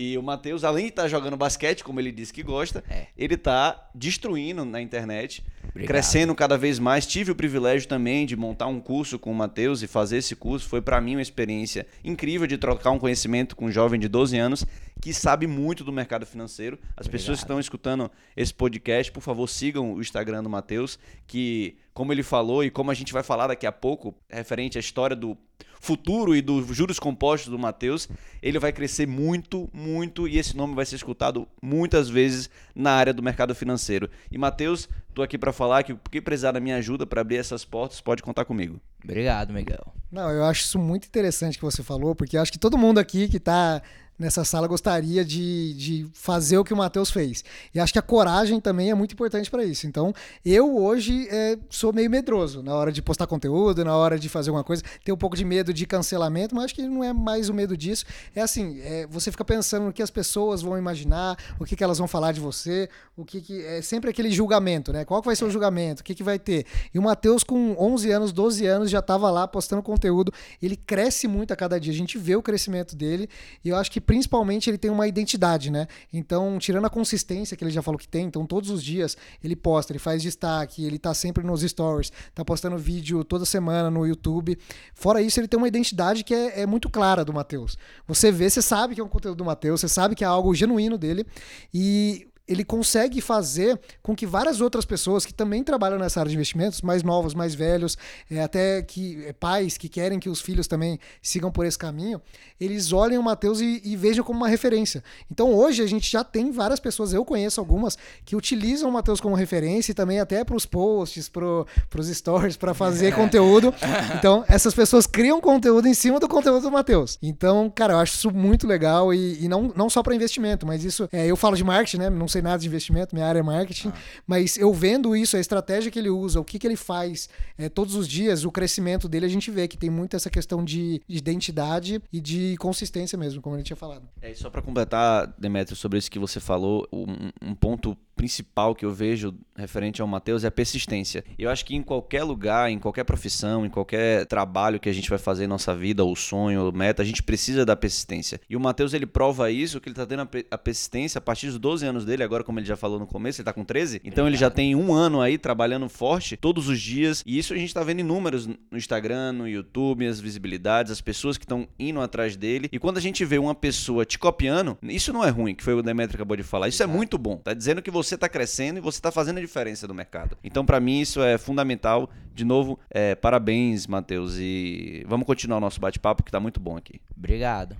E 0.01 0.16
o 0.16 0.22
Matheus, 0.22 0.62
além 0.62 0.85
de 0.85 0.90
estar 0.90 1.03
tá 1.03 1.09
jogando 1.09 1.37
basquete, 1.37 1.83
como 1.83 1.98
ele 1.98 2.12
disse 2.12 2.33
que 2.33 2.44
gosta, 2.44 2.85
é. 2.88 3.09
ele 3.16 3.35
está 3.35 3.90
destruindo 3.92 4.64
na 4.64 4.81
internet, 4.81 5.44
Obrigado. 5.68 5.88
crescendo 5.88 6.35
cada 6.37 6.57
vez 6.57 6.79
mais. 6.79 7.05
Tive 7.05 7.33
o 7.33 7.35
privilégio 7.35 7.88
também 7.88 8.24
de 8.24 8.37
montar 8.37 8.68
um 8.68 8.79
curso 8.81 9.18
com 9.18 9.33
o 9.33 9.35
Matheus 9.35 9.83
e 9.83 9.88
fazer 9.88 10.18
esse 10.18 10.37
curso. 10.37 10.68
Foi 10.68 10.81
para 10.81 11.01
mim 11.01 11.16
uma 11.16 11.22
experiência 11.22 11.85
incrível 12.05 12.46
de 12.46 12.57
trocar 12.57 12.92
um 12.92 12.98
conhecimento 12.98 13.57
com 13.57 13.64
um 13.64 13.72
jovem 13.72 13.98
de 13.98 14.07
12 14.07 14.38
anos 14.38 14.64
que 15.01 15.12
sabe 15.12 15.46
muito 15.46 15.85
do 15.85 15.92
mercado 15.92 16.27
financeiro. 16.27 16.79
As 16.96 17.07
Obrigado. 17.07 17.12
pessoas 17.12 17.38
que 17.38 17.44
estão 17.44 17.61
escutando 17.61 18.11
esse 18.37 18.53
podcast, 18.53 19.11
por 19.12 19.20
favor, 19.20 19.48
sigam 19.48 19.94
o 19.94 20.01
Instagram 20.01 20.42
do 20.42 20.51
Matheus, 20.51 20.98
que, 21.27 21.77
como 21.94 22.12
ele 22.12 22.22
falou 22.22 22.64
e 22.64 22.70
como 22.70 22.90
a 22.90 22.94
gente 22.94 23.12
vai 23.12 23.22
falar 23.22 23.48
daqui 23.48 23.66
a 23.66 23.72
pouco, 23.72 24.14
referente 24.29 24.79
à 24.79 24.81
história 24.81 25.16
do 25.16 25.37
futuro 25.80 26.34
e 26.34 26.42
dos 26.42 26.66
juros 26.74 26.98
compostos 26.98 27.50
do 27.50 27.58
Matheus, 27.58 28.08
ele 28.42 28.58
vai 28.58 28.72
crescer 28.72 29.06
muito, 29.06 29.68
muito 29.72 30.26
e 30.26 30.38
esse 30.38 30.56
nome 30.56 30.74
vai 30.74 30.84
ser 30.84 30.96
escutado 30.96 31.46
muitas 31.62 32.08
vezes 32.08 32.50
na 32.74 32.92
área 32.92 33.12
do 33.12 33.22
mercado 33.22 33.54
financeiro. 33.54 34.10
E 34.30 34.38
Matheus, 34.38 34.88
estou 35.08 35.24
aqui 35.24 35.38
para 35.38 35.52
falar 35.52 35.82
que 35.82 35.92
o 35.92 36.00
que 36.10 36.20
precisar 36.20 36.52
da 36.52 36.60
minha 36.60 36.76
ajuda 36.76 37.06
para 37.06 37.20
abrir 37.20 37.36
essas 37.36 37.64
portas, 37.64 38.00
pode 38.00 38.22
contar 38.22 38.44
comigo. 38.44 38.80
Obrigado, 39.02 39.52
Miguel. 39.52 39.92
Não, 40.10 40.30
eu 40.30 40.44
acho 40.44 40.62
isso 40.62 40.78
muito 40.78 41.06
interessante 41.06 41.58
que 41.58 41.64
você 41.64 41.82
falou, 41.82 42.14
porque 42.14 42.36
eu 42.36 42.40
acho 42.40 42.52
que 42.52 42.58
todo 42.58 42.78
mundo 42.78 42.98
aqui 42.98 43.28
que 43.28 43.36
está 43.36 43.82
nessa 44.18 44.44
sala 44.44 44.66
gostaria 44.66 45.24
de, 45.24 45.74
de 45.74 46.07
fazer 46.12 46.59
o 46.59 46.64
que 46.64 46.74
o 46.74 46.76
Matheus 46.76 47.11
fez. 47.11 47.44
E 47.74 47.78
acho 47.78 47.92
que 47.92 47.98
a 47.98 48.02
coragem 48.02 48.61
também 48.61 48.90
é 48.90 48.94
muito 48.94 49.12
importante 49.12 49.50
para 49.50 49.64
isso. 49.64 49.87
Então, 49.87 50.12
eu 50.44 50.76
hoje 50.76 51.28
é, 51.31 51.57
sou 51.70 51.92
meio 51.92 52.11
medroso 52.11 52.62
na 52.62 52.74
hora 52.74 52.90
de 52.90 53.00
postar 53.00 53.26
conteúdo, 53.26 53.85
na 53.85 53.96
hora 53.96 54.18
de 54.18 54.28
fazer 54.28 54.50
alguma 54.50 54.64
coisa. 54.64 54.83
Tenho 55.04 55.14
um 55.14 55.18
pouco 55.18 55.37
de 55.37 55.44
medo 55.44 55.72
de 55.72 55.87
cancelamento, 55.87 56.54
mas 56.54 56.66
acho 56.66 56.74
que 56.74 56.83
não 56.83 57.04
é 57.04 57.12
mais 57.12 57.48
o 57.48 57.54
medo 57.54 57.76
disso. 57.76 58.04
É 58.35 58.40
assim, 58.40 58.81
é, 58.81 59.07
você 59.07 59.31
fica 59.31 59.44
pensando 59.44 59.87
no 59.87 59.92
que 59.92 60.02
as 60.02 60.11
pessoas 60.11 60.62
vão 60.62 60.76
imaginar, 60.76 61.37
o 61.59 61.64
que, 61.64 61.76
que 61.76 61.85
elas 61.85 61.98
vão 61.98 62.09
falar 62.09 62.33
de 62.33 62.40
você, 62.40 62.88
o 63.16 63.24
que, 63.24 63.40
que 63.40 63.62
é 63.64 63.83
sempre 63.83 64.11
aquele 64.11 64.31
julgamento, 64.31 64.92
né? 64.92 65.04
Qual 65.04 65.20
que 65.20 65.26
vai 65.26 65.37
ser 65.37 65.44
o 65.44 65.50
julgamento? 65.50 66.00
O 66.00 66.04
que, 66.04 66.14
que 66.14 66.22
vai 66.22 66.38
ter? 66.38 66.66
E 66.92 66.98
o 66.98 67.02
Matheus, 67.02 67.44
com 67.44 67.76
11 67.78 68.11
anos, 68.11 68.33
12 68.33 68.66
anos, 68.66 68.90
já 68.90 68.98
estava 68.98 69.31
lá 69.31 69.46
postando 69.46 69.83
conteúdo. 69.83 70.33
Ele 70.61 70.76
cresce 70.76 71.28
muito 71.28 71.52
a 71.52 71.57
cada 71.57 71.78
dia. 71.78 71.92
A 71.92 71.96
gente 71.96 72.18
vê 72.18 72.35
o 72.35 72.42
crescimento 72.42 72.96
dele 72.96 73.28
e 73.64 73.68
eu 73.68 73.76
acho 73.76 73.90
que 73.90 74.00
principalmente 74.08 74.70
ele 74.70 74.78
tem 74.78 74.90
uma 74.90 75.06
identidade, 75.06 75.70
né? 75.70 75.86
Então, 76.10 76.58
tirando 76.58 76.86
a 76.86 76.90
consistência 76.90 77.54
que 77.54 77.62
ele 77.62 77.70
já 77.70 77.82
falou 77.82 77.98
que 77.98 78.08
tem, 78.08 78.24
então 78.24 78.46
todos 78.46 78.70
os 78.70 78.82
dias 78.82 79.18
ele 79.44 79.54
posta, 79.54 79.92
ele 79.92 79.98
faz 79.98 80.22
destaque, 80.22 80.82
ele 80.82 80.98
tá 80.98 81.12
sempre 81.12 81.44
nos 81.44 81.60
stories, 81.60 82.10
tá 82.34 82.42
postando 82.42 82.78
vídeo 82.78 83.22
toda 83.22 83.44
semana 83.44 83.90
no 83.90 84.06
YouTube. 84.06 84.58
Fora 84.94 85.20
isso, 85.20 85.38
ele 85.38 85.46
tem 85.46 85.58
uma 85.58 85.68
identidade 85.68 86.24
que 86.24 86.34
é, 86.34 86.62
é 86.62 86.66
muito 86.66 86.88
clara 86.88 87.22
do 87.22 87.34
Matheus. 87.34 87.76
Você 88.06 88.32
vê, 88.32 88.48
você 88.48 88.62
sabe 88.62 88.94
que 88.94 89.00
é 89.02 89.04
um 89.04 89.08
conteúdo 89.08 89.36
do 89.36 89.44
Matheus, 89.44 89.82
você 89.82 89.88
sabe 89.88 90.14
que 90.14 90.24
é 90.24 90.26
algo 90.26 90.54
genuíno 90.54 90.96
dele 90.96 91.26
e 91.72 92.26
ele 92.48 92.64
consegue 92.64 93.20
fazer 93.20 93.78
com 94.02 94.16
que 94.16 94.26
várias 94.26 94.61
outras 94.61 94.84
pessoas 94.84 95.26
que 95.26 95.34
também 95.34 95.62
trabalham 95.62 95.98
nessa 95.98 96.18
área 96.20 96.30
de 96.30 96.37
investimentos, 96.37 96.80
mais 96.80 97.02
novos, 97.02 97.34
mais 97.34 97.54
velhos, 97.54 97.96
é, 98.30 98.40
até 98.40 98.82
que 98.82 99.24
é, 99.26 99.32
pais 99.32 99.76
que 99.76 99.88
querem 99.88 100.18
que 100.18 100.30
os 100.30 100.40
filhos 100.40 100.66
também 100.66 100.98
sigam 101.20 101.52
por 101.52 101.66
esse 101.66 101.78
caminho, 101.78 102.20
eles 102.58 102.92
olhem 102.92 103.18
o 103.18 103.22
Matheus 103.22 103.61
e, 103.61 103.82
e, 103.84 103.96
vejam 103.96 104.24
como 104.24 104.38
uma 104.38 104.48
referência. 104.48 105.04
Então 105.30 105.52
hoje 105.52 105.82
a 105.82 105.87
gente 105.87 106.11
já 106.11 106.24
tem 106.24 106.50
várias 106.50 106.80
pessoas, 106.80 107.12
eu 107.12 107.24
conheço 107.24 107.61
algumas, 107.61 107.98
que 108.24 108.34
utilizam 108.34 108.88
o 108.88 108.92
Matheus 108.92 109.20
como 109.20 109.34
referência 109.34 109.92
e 109.92 109.94
também 109.94 110.18
até 110.18 110.42
para 110.42 110.56
os 110.56 110.64
posts, 110.64 111.28
para 111.28 111.44
os 111.44 112.08
stories, 112.08 112.56
para 112.56 112.72
fazer 112.72 113.14
conteúdo. 113.16 113.74
Então 114.18 114.44
essas 114.48 114.72
pessoas 114.72 115.06
criam 115.06 115.40
conteúdo 115.40 115.87
em 115.87 115.94
cima 115.94 116.18
do 116.18 116.28
conteúdo 116.28 116.62
do 116.62 116.70
Matheus. 116.70 117.18
Então, 117.22 117.70
cara, 117.70 117.92
eu 117.92 117.98
acho 117.98 118.14
isso 118.14 118.30
muito 118.30 118.66
legal 118.66 119.12
e, 119.12 119.44
e 119.44 119.48
não, 119.48 119.72
não 119.76 119.90
só 119.90 120.02
para 120.02 120.14
investimento, 120.14 120.66
mas 120.66 120.84
isso, 120.84 121.08
é, 121.12 121.26
eu 121.26 121.37
falo 121.37 121.56
de 121.56 121.64
marketing, 121.64 121.98
né? 121.98 122.11
Não 122.11 122.26
sei 122.26 122.38
sei 122.38 122.42
nada 122.42 122.59
de 122.59 122.66
investimento, 122.66 123.14
minha 123.14 123.27
área 123.27 123.40
é 123.40 123.42
marketing, 123.42 123.88
ah. 123.88 123.98
mas 124.27 124.57
eu 124.57 124.72
vendo 124.72 125.14
isso, 125.16 125.37
a 125.37 125.40
estratégia 125.40 125.90
que 125.90 125.98
ele 125.98 126.11
usa, 126.11 126.40
o 126.40 126.44
que, 126.44 126.59
que 126.59 126.66
ele 126.66 126.77
faz 126.77 127.29
é, 127.57 127.68
todos 127.68 127.94
os 127.94 128.09
dias, 128.09 128.44
o 128.44 128.51
crescimento 128.51 129.09
dele, 129.09 129.27
a 129.27 129.29
gente 129.29 129.51
vê 129.51 129.66
que 129.66 129.77
tem 129.77 129.90
muito 129.90 130.16
essa 130.16 130.31
questão 130.31 130.64
de, 130.64 131.03
de 131.07 131.18
identidade 131.18 132.01
e 132.12 132.20
de 132.20 132.57
consistência 132.59 133.18
mesmo, 133.18 133.42
como 133.42 133.57
a 133.57 133.59
gente 133.59 133.66
tinha 133.66 133.77
falado. 133.77 134.09
É, 134.22 134.33
só 134.35 134.48
para 134.48 134.62
completar, 134.62 135.35
Demetrio, 135.38 135.77
sobre 135.77 135.98
isso 135.98 136.11
que 136.11 136.18
você 136.18 136.40
falou, 136.40 136.87
um, 136.92 137.51
um 137.51 137.55
ponto 137.55 137.96
principal 138.18 138.74
que 138.74 138.85
eu 138.85 138.90
vejo 138.90 139.33
referente 139.57 140.02
ao 140.02 140.09
Matheus 140.09 140.42
é 140.42 140.48
a 140.48 140.50
persistência. 140.50 141.24
Eu 141.38 141.50
acho 141.50 141.64
que 141.64 141.76
em 141.76 141.83
qualquer 141.83 142.24
lugar, 142.24 142.70
em 142.70 142.78
qualquer 142.78 143.04
profissão, 143.04 143.64
em 143.64 143.70
qualquer 143.70 144.26
trabalho 144.26 144.81
que 144.81 144.88
a 144.88 144.92
gente 144.92 145.09
vai 145.09 145.18
fazer 145.18 145.44
em 145.44 145.46
nossa 145.46 145.74
vida, 145.74 146.04
ou 146.04 146.14
sonho, 146.16 146.62
ou 146.62 146.72
meta, 146.72 147.02
a 147.02 147.04
gente 147.04 147.22
precisa 147.22 147.64
da 147.64 147.76
persistência. 147.76 148.40
E 148.50 148.57
o 148.57 148.61
Matheus, 148.61 148.92
ele 148.92 149.07
prova 149.07 149.50
isso, 149.50 149.81
que 149.81 149.88
ele 149.88 149.94
tá 149.94 150.04
tendo 150.04 150.28
a 150.50 150.59
persistência 150.59 151.18
a 151.18 151.20
partir 151.20 151.46
dos 151.46 151.59
12 151.59 151.87
anos 151.87 152.04
dele, 152.04 152.22
agora 152.22 152.42
como 152.42 152.59
ele 152.59 152.66
já 152.66 152.76
falou 152.76 152.98
no 152.98 153.07
começo, 153.07 153.40
ele 153.40 153.44
tá 153.44 153.52
com 153.52 153.64
13, 153.64 154.00
então 154.04 154.26
ele 154.26 154.37
já 154.37 154.50
tem 154.50 154.74
um 154.74 154.92
ano 154.92 155.20
aí 155.20 155.38
trabalhando 155.38 155.88
forte 155.88 156.37
todos 156.37 156.68
os 156.68 156.81
dias, 156.81 157.22
e 157.26 157.38
isso 157.38 157.52
a 157.52 157.57
gente 157.57 157.72
tá 157.72 157.83
vendo 157.83 158.00
em 158.00 158.04
números 158.04 158.46
no 158.46 158.57
Instagram, 158.72 159.33
no 159.33 159.48
YouTube, 159.48 160.07
as 160.07 160.20
visibilidades, 160.20 160.90
as 160.90 161.00
pessoas 161.00 161.37
que 161.38 161.44
estão 161.44 161.68
indo 161.78 162.00
atrás 162.00 162.37
dele, 162.37 162.68
e 162.72 162.78
quando 162.78 162.98
a 162.98 163.00
gente 163.00 163.24
vê 163.24 163.38
uma 163.38 163.54
pessoa 163.54 164.04
te 164.04 164.18
copiando, 164.18 164.76
isso 164.83 165.12
não 165.12 165.24
é 165.24 165.31
ruim, 165.31 165.54
que 165.54 165.64
foi 165.64 165.74
o 165.74 165.83
Demetrio 165.83 166.16
acabou 166.16 166.37
de 166.37 166.42
falar, 166.42 166.68
isso 166.68 166.83
é 166.83 166.87
muito 166.87 167.18
bom, 167.18 167.37
tá 167.37 167.52
dizendo 167.52 167.83
que 167.83 167.90
você 167.90 168.07
você 168.08 168.14
está 168.14 168.28
crescendo 168.28 168.78
e 168.78 168.80
você 168.80 168.98
está 168.98 169.10
fazendo 169.12 169.38
a 169.38 169.40
diferença 169.40 169.86
no 169.86 169.94
mercado. 169.94 170.36
Então, 170.42 170.64
para 170.64 170.80
mim, 170.80 171.00
isso 171.00 171.22
é 171.22 171.38
fundamental. 171.38 172.10
De 172.34 172.44
novo, 172.44 172.78
é, 172.90 173.14
parabéns, 173.14 173.86
Matheus. 173.86 174.36
E 174.38 175.04
vamos 175.06 175.26
continuar 175.26 175.58
o 175.58 175.60
nosso 175.60 175.80
bate-papo, 175.80 176.22
que 176.22 176.28
está 176.28 176.40
muito 176.40 176.60
bom 176.60 176.76
aqui. 176.76 177.00
Obrigado. 177.16 177.76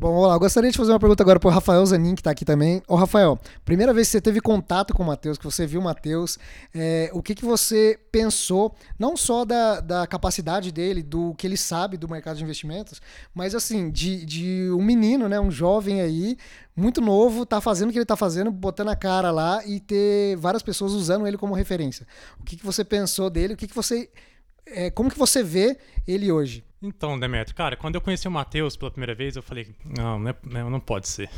Bom, 0.00 0.14
olá, 0.14 0.36
eu 0.36 0.38
gostaria 0.38 0.70
de 0.70 0.78
fazer 0.78 0.92
uma 0.92 1.00
pergunta 1.00 1.24
agora 1.24 1.40
para 1.40 1.48
o 1.48 1.50
Rafael 1.50 1.84
Zanin, 1.84 2.14
que 2.14 2.20
está 2.20 2.30
aqui 2.30 2.44
também. 2.44 2.80
Ô, 2.86 2.94
Rafael, 2.94 3.36
primeira 3.64 3.92
vez 3.92 4.06
que 4.06 4.12
você 4.12 4.20
teve 4.20 4.40
contato 4.40 4.94
com 4.94 5.02
o 5.02 5.06
Matheus, 5.06 5.36
que 5.36 5.44
você 5.44 5.66
viu 5.66 5.80
o 5.80 5.82
Matheus, 5.82 6.38
é, 6.72 7.10
o 7.12 7.20
que, 7.20 7.34
que 7.34 7.44
você 7.44 7.98
pensou, 8.12 8.76
não 8.96 9.16
só 9.16 9.44
da, 9.44 9.80
da 9.80 10.06
capacidade 10.06 10.70
dele, 10.70 11.02
do 11.02 11.34
que 11.34 11.44
ele 11.48 11.56
sabe 11.56 11.96
do 11.96 12.08
mercado 12.08 12.36
de 12.36 12.44
investimentos, 12.44 13.02
mas 13.34 13.56
assim, 13.56 13.90
de, 13.90 14.24
de 14.24 14.70
um 14.70 14.84
menino, 14.84 15.28
né, 15.28 15.40
um 15.40 15.50
jovem 15.50 16.00
aí, 16.00 16.36
muito 16.76 17.00
novo, 17.00 17.44
tá 17.44 17.60
fazendo 17.60 17.88
o 17.88 17.92
que 17.92 17.98
ele 17.98 18.06
tá 18.06 18.14
fazendo, 18.14 18.52
botando 18.52 18.90
a 18.90 18.96
cara 18.96 19.32
lá 19.32 19.66
e 19.66 19.80
ter 19.80 20.36
várias 20.36 20.62
pessoas 20.62 20.92
usando 20.92 21.26
ele 21.26 21.36
como 21.36 21.54
referência. 21.54 22.06
O 22.38 22.44
que, 22.44 22.56
que 22.56 22.64
você 22.64 22.84
pensou 22.84 23.28
dele? 23.28 23.54
O 23.54 23.56
que, 23.56 23.66
que 23.66 23.74
você. 23.74 24.08
É, 24.64 24.92
como 24.92 25.10
que 25.10 25.18
você 25.18 25.42
vê 25.42 25.76
ele 26.06 26.30
hoje? 26.30 26.67
Então, 26.80 27.18
Demetrio, 27.18 27.56
cara, 27.56 27.76
quando 27.76 27.96
eu 27.96 28.00
conheci 28.00 28.28
o 28.28 28.30
Matheus 28.30 28.76
pela 28.76 28.90
primeira 28.90 29.14
vez, 29.14 29.34
eu 29.34 29.42
falei, 29.42 29.74
não, 29.84 30.18
não, 30.18 30.30
é, 30.30 30.70
não 30.70 30.80
pode 30.80 31.08
ser. 31.08 31.28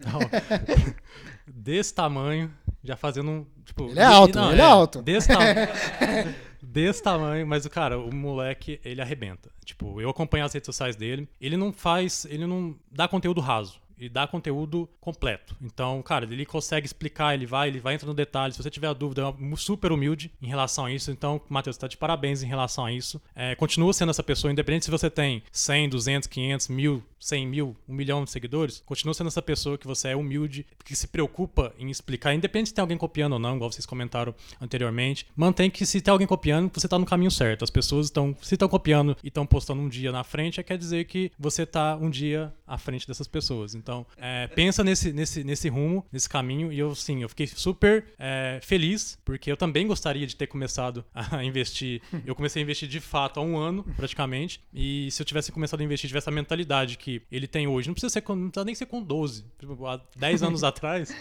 desse 1.46 1.94
tamanho, 1.94 2.52
já 2.82 2.96
fazendo 2.96 3.30
um. 3.30 3.46
Tipo, 3.64 3.88
ele 3.88 4.00
é 4.00 4.04
alto, 4.04 4.36
não, 4.36 4.52
ele 4.52 4.60
é, 4.60 4.64
é 4.64 4.66
alto. 4.66 5.02
Desse 5.02 5.28
tamanho. 5.28 5.68
desse 6.62 7.02
tamanho, 7.02 7.46
mas 7.46 7.64
o 7.64 7.70
cara, 7.70 7.98
o 7.98 8.12
moleque, 8.12 8.80
ele 8.84 9.00
arrebenta. 9.00 9.50
Tipo, 9.64 10.00
eu 10.00 10.10
acompanho 10.10 10.44
as 10.44 10.52
redes 10.52 10.66
sociais 10.66 10.96
dele, 10.96 11.28
ele 11.40 11.56
não 11.56 11.72
faz, 11.72 12.24
ele 12.24 12.46
não 12.46 12.76
dá 12.90 13.06
conteúdo 13.06 13.40
raso 13.40 13.79
e 14.00 14.08
dá 14.08 14.26
conteúdo 14.26 14.88
completo. 15.00 15.56
Então, 15.60 16.02
cara, 16.02 16.24
ele 16.24 16.46
consegue 16.46 16.86
explicar, 16.86 17.34
ele 17.34 17.46
vai, 17.46 17.68
ele 17.68 17.80
vai 17.80 17.94
entrar 17.94 18.08
no 18.08 18.14
detalhe. 18.14 18.52
Se 18.52 18.62
você 18.62 18.70
tiver 18.70 18.92
dúvida, 18.94 19.22
é 19.28 19.56
super 19.56 19.92
humilde 19.92 20.30
em 20.40 20.46
relação 20.46 20.86
a 20.86 20.92
isso. 20.92 21.10
Então, 21.10 21.40
Matheus, 21.48 21.76
tá 21.76 21.86
de 21.86 21.96
parabéns 21.96 22.42
em 22.42 22.46
relação 22.46 22.84
a 22.84 22.92
isso. 22.92 23.20
É, 23.34 23.54
continua 23.54 23.92
sendo 23.92 24.10
essa 24.10 24.22
pessoa, 24.22 24.52
independente 24.52 24.86
se 24.86 24.90
você 24.90 25.10
tem 25.10 25.42
100, 25.52 25.88
200, 25.90 26.26
500, 26.28 26.68
mil 26.68 27.02
100 27.20 27.46
mil, 27.46 27.76
um 27.86 27.94
milhão 27.94 28.24
de 28.24 28.30
seguidores, 28.30 28.82
continua 28.84 29.12
sendo 29.12 29.28
essa 29.28 29.42
pessoa 29.42 29.76
que 29.76 29.86
você 29.86 30.08
é 30.08 30.16
humilde, 30.16 30.66
que 30.84 30.96
se 30.96 31.06
preocupa 31.06 31.72
em 31.78 31.90
explicar, 31.90 32.34
independente 32.34 32.70
se 32.70 32.74
tem 32.74 32.80
alguém 32.80 32.96
copiando 32.96 33.34
ou 33.34 33.38
não, 33.38 33.56
igual 33.56 33.70
vocês 33.70 33.84
comentaram 33.84 34.34
anteriormente. 34.60 35.26
Mantém 35.36 35.70
que 35.70 35.84
se 35.84 36.00
tem 36.00 36.10
alguém 36.10 36.26
copiando, 36.26 36.70
você 36.72 36.86
está 36.86 36.98
no 36.98 37.04
caminho 37.04 37.30
certo. 37.30 37.62
As 37.62 37.70
pessoas 37.70 38.06
estão, 38.06 38.34
se 38.42 38.54
estão 38.54 38.68
copiando 38.68 39.16
e 39.22 39.28
estão 39.28 39.44
postando 39.46 39.82
um 39.82 39.88
dia 39.88 40.10
na 40.10 40.24
frente, 40.24 40.58
é 40.58 40.62
quer 40.62 40.78
dizer 40.78 41.04
que 41.04 41.30
você 41.38 41.64
está 41.64 41.94
um 41.96 42.08
dia 42.08 42.52
à 42.66 42.78
frente 42.78 43.06
dessas 43.06 43.28
pessoas. 43.28 43.74
Então, 43.74 43.89
é, 44.16 44.46
pensa 44.48 44.82
nesse, 44.82 45.12
nesse, 45.12 45.44
nesse 45.44 45.68
rumo, 45.68 46.04
nesse 46.12 46.28
caminho, 46.28 46.72
e 46.72 46.78
eu, 46.78 46.94
sim, 46.94 47.22
eu 47.22 47.28
fiquei 47.28 47.46
super 47.46 48.04
é, 48.18 48.60
feliz, 48.62 49.18
porque 49.24 49.50
eu 49.50 49.56
também 49.56 49.86
gostaria 49.86 50.26
de 50.26 50.36
ter 50.36 50.46
começado 50.46 51.04
a 51.14 51.42
investir. 51.44 52.02
Eu 52.24 52.34
comecei 52.34 52.60
a 52.60 52.64
investir 52.64 52.88
de 52.88 53.00
fato 53.00 53.40
há 53.40 53.42
um 53.42 53.56
ano, 53.56 53.84
praticamente, 53.96 54.60
e 54.72 55.10
se 55.10 55.20
eu 55.22 55.26
tivesse 55.26 55.52
começado 55.52 55.80
a 55.80 55.84
investir, 55.84 56.08
tivesse 56.08 56.28
a 56.28 56.32
mentalidade 56.32 56.96
que 56.96 57.22
ele 57.30 57.46
tem 57.46 57.66
hoje. 57.66 57.88
Não 57.88 57.94
precisa, 57.94 58.10
ser, 58.10 58.24
não 58.28 58.50
precisa 58.50 58.64
nem 58.64 58.74
ser 58.74 58.86
com 58.86 59.02
12. 59.02 59.44
Tipo, 59.58 59.86
há 59.86 60.00
10 60.16 60.42
anos 60.42 60.62
atrás, 60.64 61.14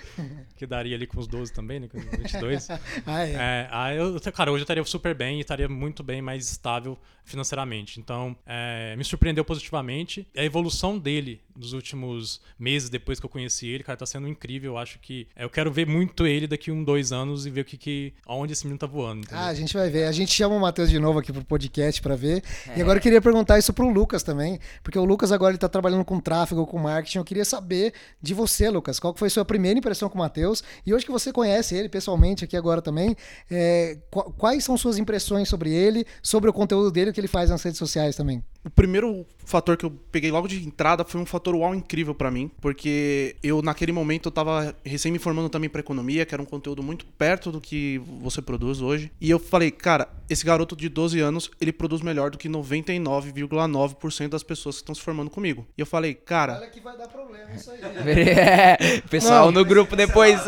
que 0.56 0.66
daria 0.66 0.96
ali 0.96 1.08
com 1.08 1.20
os 1.20 1.28
12 1.28 1.54
também, 1.54 1.80
né? 1.80 1.88
Com 1.88 2.00
22. 2.00 2.70
ah, 3.06 3.26
é. 3.26 3.34
é 3.34 3.70
aí 3.72 3.98
eu, 3.98 4.20
cara, 4.34 4.52
hoje 4.52 4.62
eu 4.62 4.64
estaria 4.64 4.84
super 4.84 5.16
bem 5.16 5.38
e 5.38 5.42
estaria 5.42 5.68
muito 5.68 6.04
bem 6.04 6.22
mais 6.22 6.50
estável 6.52 6.98
financeiramente. 7.24 8.00
Então, 8.00 8.36
é, 8.46 8.96
me 8.96 9.04
surpreendeu 9.04 9.46
positivamente. 9.46 10.28
A 10.36 10.44
evolução 10.44 10.98
dele 10.98 11.42
nos 11.56 11.74
últimos 11.74 12.42
meses, 12.60 12.90
depois 12.90 13.20
que 13.20 13.26
eu 13.26 13.30
conheci 13.30 13.68
ele, 13.68 13.84
cara, 13.84 13.98
tá 13.98 14.06
sendo 14.06 14.28
incrível. 14.28 14.74
Eu 14.74 14.78
acho 14.78 15.00
que. 15.00 15.28
É, 15.36 15.44
eu 15.44 15.50
quero 15.50 15.72
ver 15.72 15.88
muito 15.88 16.28
ele 16.28 16.48
daqui 16.48 16.72
um, 16.72 16.84
dois 16.84 17.12
anos 17.12 17.46
e 17.46 17.50
ver 17.50 17.62
o 17.62 17.66
que, 17.66 17.78
que 17.78 18.14
aonde 18.26 18.54
esse 18.54 18.66
menino 18.66 18.80
tá 18.80 18.88
voando. 18.88 19.22
Entendeu? 19.22 19.38
Ah, 19.38 19.48
a 19.48 19.54
gente 19.54 19.74
vai 19.74 19.90
ver. 19.90 20.06
A 20.06 20.12
gente 20.12 20.32
chama 20.32 20.56
o 20.56 20.60
Matheus 20.60 20.90
de 20.90 21.00
novo 21.00 21.20
aqui 21.20 21.32
pro 21.32 21.44
podcast 21.44 22.02
para 22.02 22.16
ver. 22.16 22.44
É. 22.68 22.80
E 22.80 22.82
agora 22.82 22.98
eu 22.98 23.02
queria 23.02 23.22
perguntar 23.22 23.58
isso 23.58 23.72
pro 23.72 23.90
Lucas 23.90 24.24
também, 24.24 24.60
porque 24.84 24.98
o 24.98 25.06
Lucas 25.06 25.32
agora 25.32 25.52
ele 25.52 25.58
tá 25.58 25.70
trabalhando 25.70 26.04
com 26.04 26.20
tráfego, 26.20 26.66
com 26.66 26.78
marketing. 26.78 27.20
Eu 27.20 27.26
queria 27.26 27.46
saber 27.46 27.94
de 28.22 28.34
você, 28.34 28.70
Lucas, 28.70 29.00
qual 29.00 29.16
foi 29.16 29.28
a 29.28 29.32
sua 29.32 29.46
primeira 29.46 29.80
impressão 29.80 30.10
com 30.10 30.16
o 30.16 30.20
Matheus? 30.20 30.64
E 30.86 30.94
hoje 30.94 31.06
que 31.06 31.12
você 31.12 31.32
conhece 31.32 31.76
ele 31.76 31.90
pessoalmente 31.90 32.44
aqui 32.44 32.58
agora 32.58 32.82
também, 32.82 33.16
é, 33.50 33.98
quais 34.38 34.64
são 34.64 34.78
suas 34.78 34.98
impressões 34.98 35.48
sobre 35.48 35.72
ele, 35.74 36.06
sobre 36.22 36.50
o 36.50 36.54
conteúdo 36.54 36.92
dele, 36.92 37.12
o 37.12 37.14
que 37.14 37.20
ele 37.20 37.28
faz 37.28 37.50
nas 37.50 37.64
redes 37.64 37.78
sociais 37.78 38.16
também? 38.16 38.44
O 38.64 38.70
primeiro 38.70 39.26
fator 39.46 39.78
que 39.78 39.86
eu 39.86 39.92
peguei 40.12 40.30
logo 40.32 40.48
de 40.48 40.66
entrada 40.66 41.06
foi 41.06 41.20
um 41.22 41.26
fator 41.26 41.56
uau 41.56 41.74
incrível 41.74 42.14
para 42.14 42.30
mim, 42.30 42.52
porque 42.60 43.36
eu 43.42 43.62
naquele 43.62 43.92
momento 43.92 44.28
eu 44.28 44.32
tava 44.32 44.76
recém 44.84 45.12
me 45.12 45.20
formando 45.20 45.50
também 45.50 45.70
para 45.70 45.80
economia, 45.80 46.26
que 46.26 46.36
era 46.36 46.42
um 46.42 46.46
conteúdo 46.46 46.84
muito 46.84 47.06
perto 47.06 47.52
do 47.52 47.62
que 47.62 48.02
você 48.22 48.42
produz 48.42 48.82
hoje. 48.82 49.12
E 49.20 49.30
eu 49.30 49.40
falei, 49.40 49.72
cara, 49.72 50.10
esse 50.30 50.46
garoto 50.46 50.76
de 50.76 50.90
12 50.90 51.20
anos, 51.22 51.50
ele 51.60 51.72
produz 51.72 52.02
melhor 52.02 52.32
do 52.32 52.38
que 52.38 52.50
99,9% 52.50 54.28
das 54.28 54.44
pessoas 54.44 54.76
que 54.76 54.82
estão 54.82 54.94
se 54.94 55.02
formando 55.02 55.30
comigo. 55.30 55.66
E 55.78 55.82
eu 55.82 55.86
falei, 55.86 56.14
cara, 56.14 56.58
olha 56.58 56.70
que 56.70 56.82
vai 56.82 56.98
dar 56.98 57.08
problema 57.08 57.52
isso 57.56 57.72
aí. 57.72 57.80
é, 58.06 59.02
pessoal 59.10 59.46
Não, 59.46 59.52
no 59.54 59.66
grupo 59.66 59.96
depois. 59.96 60.40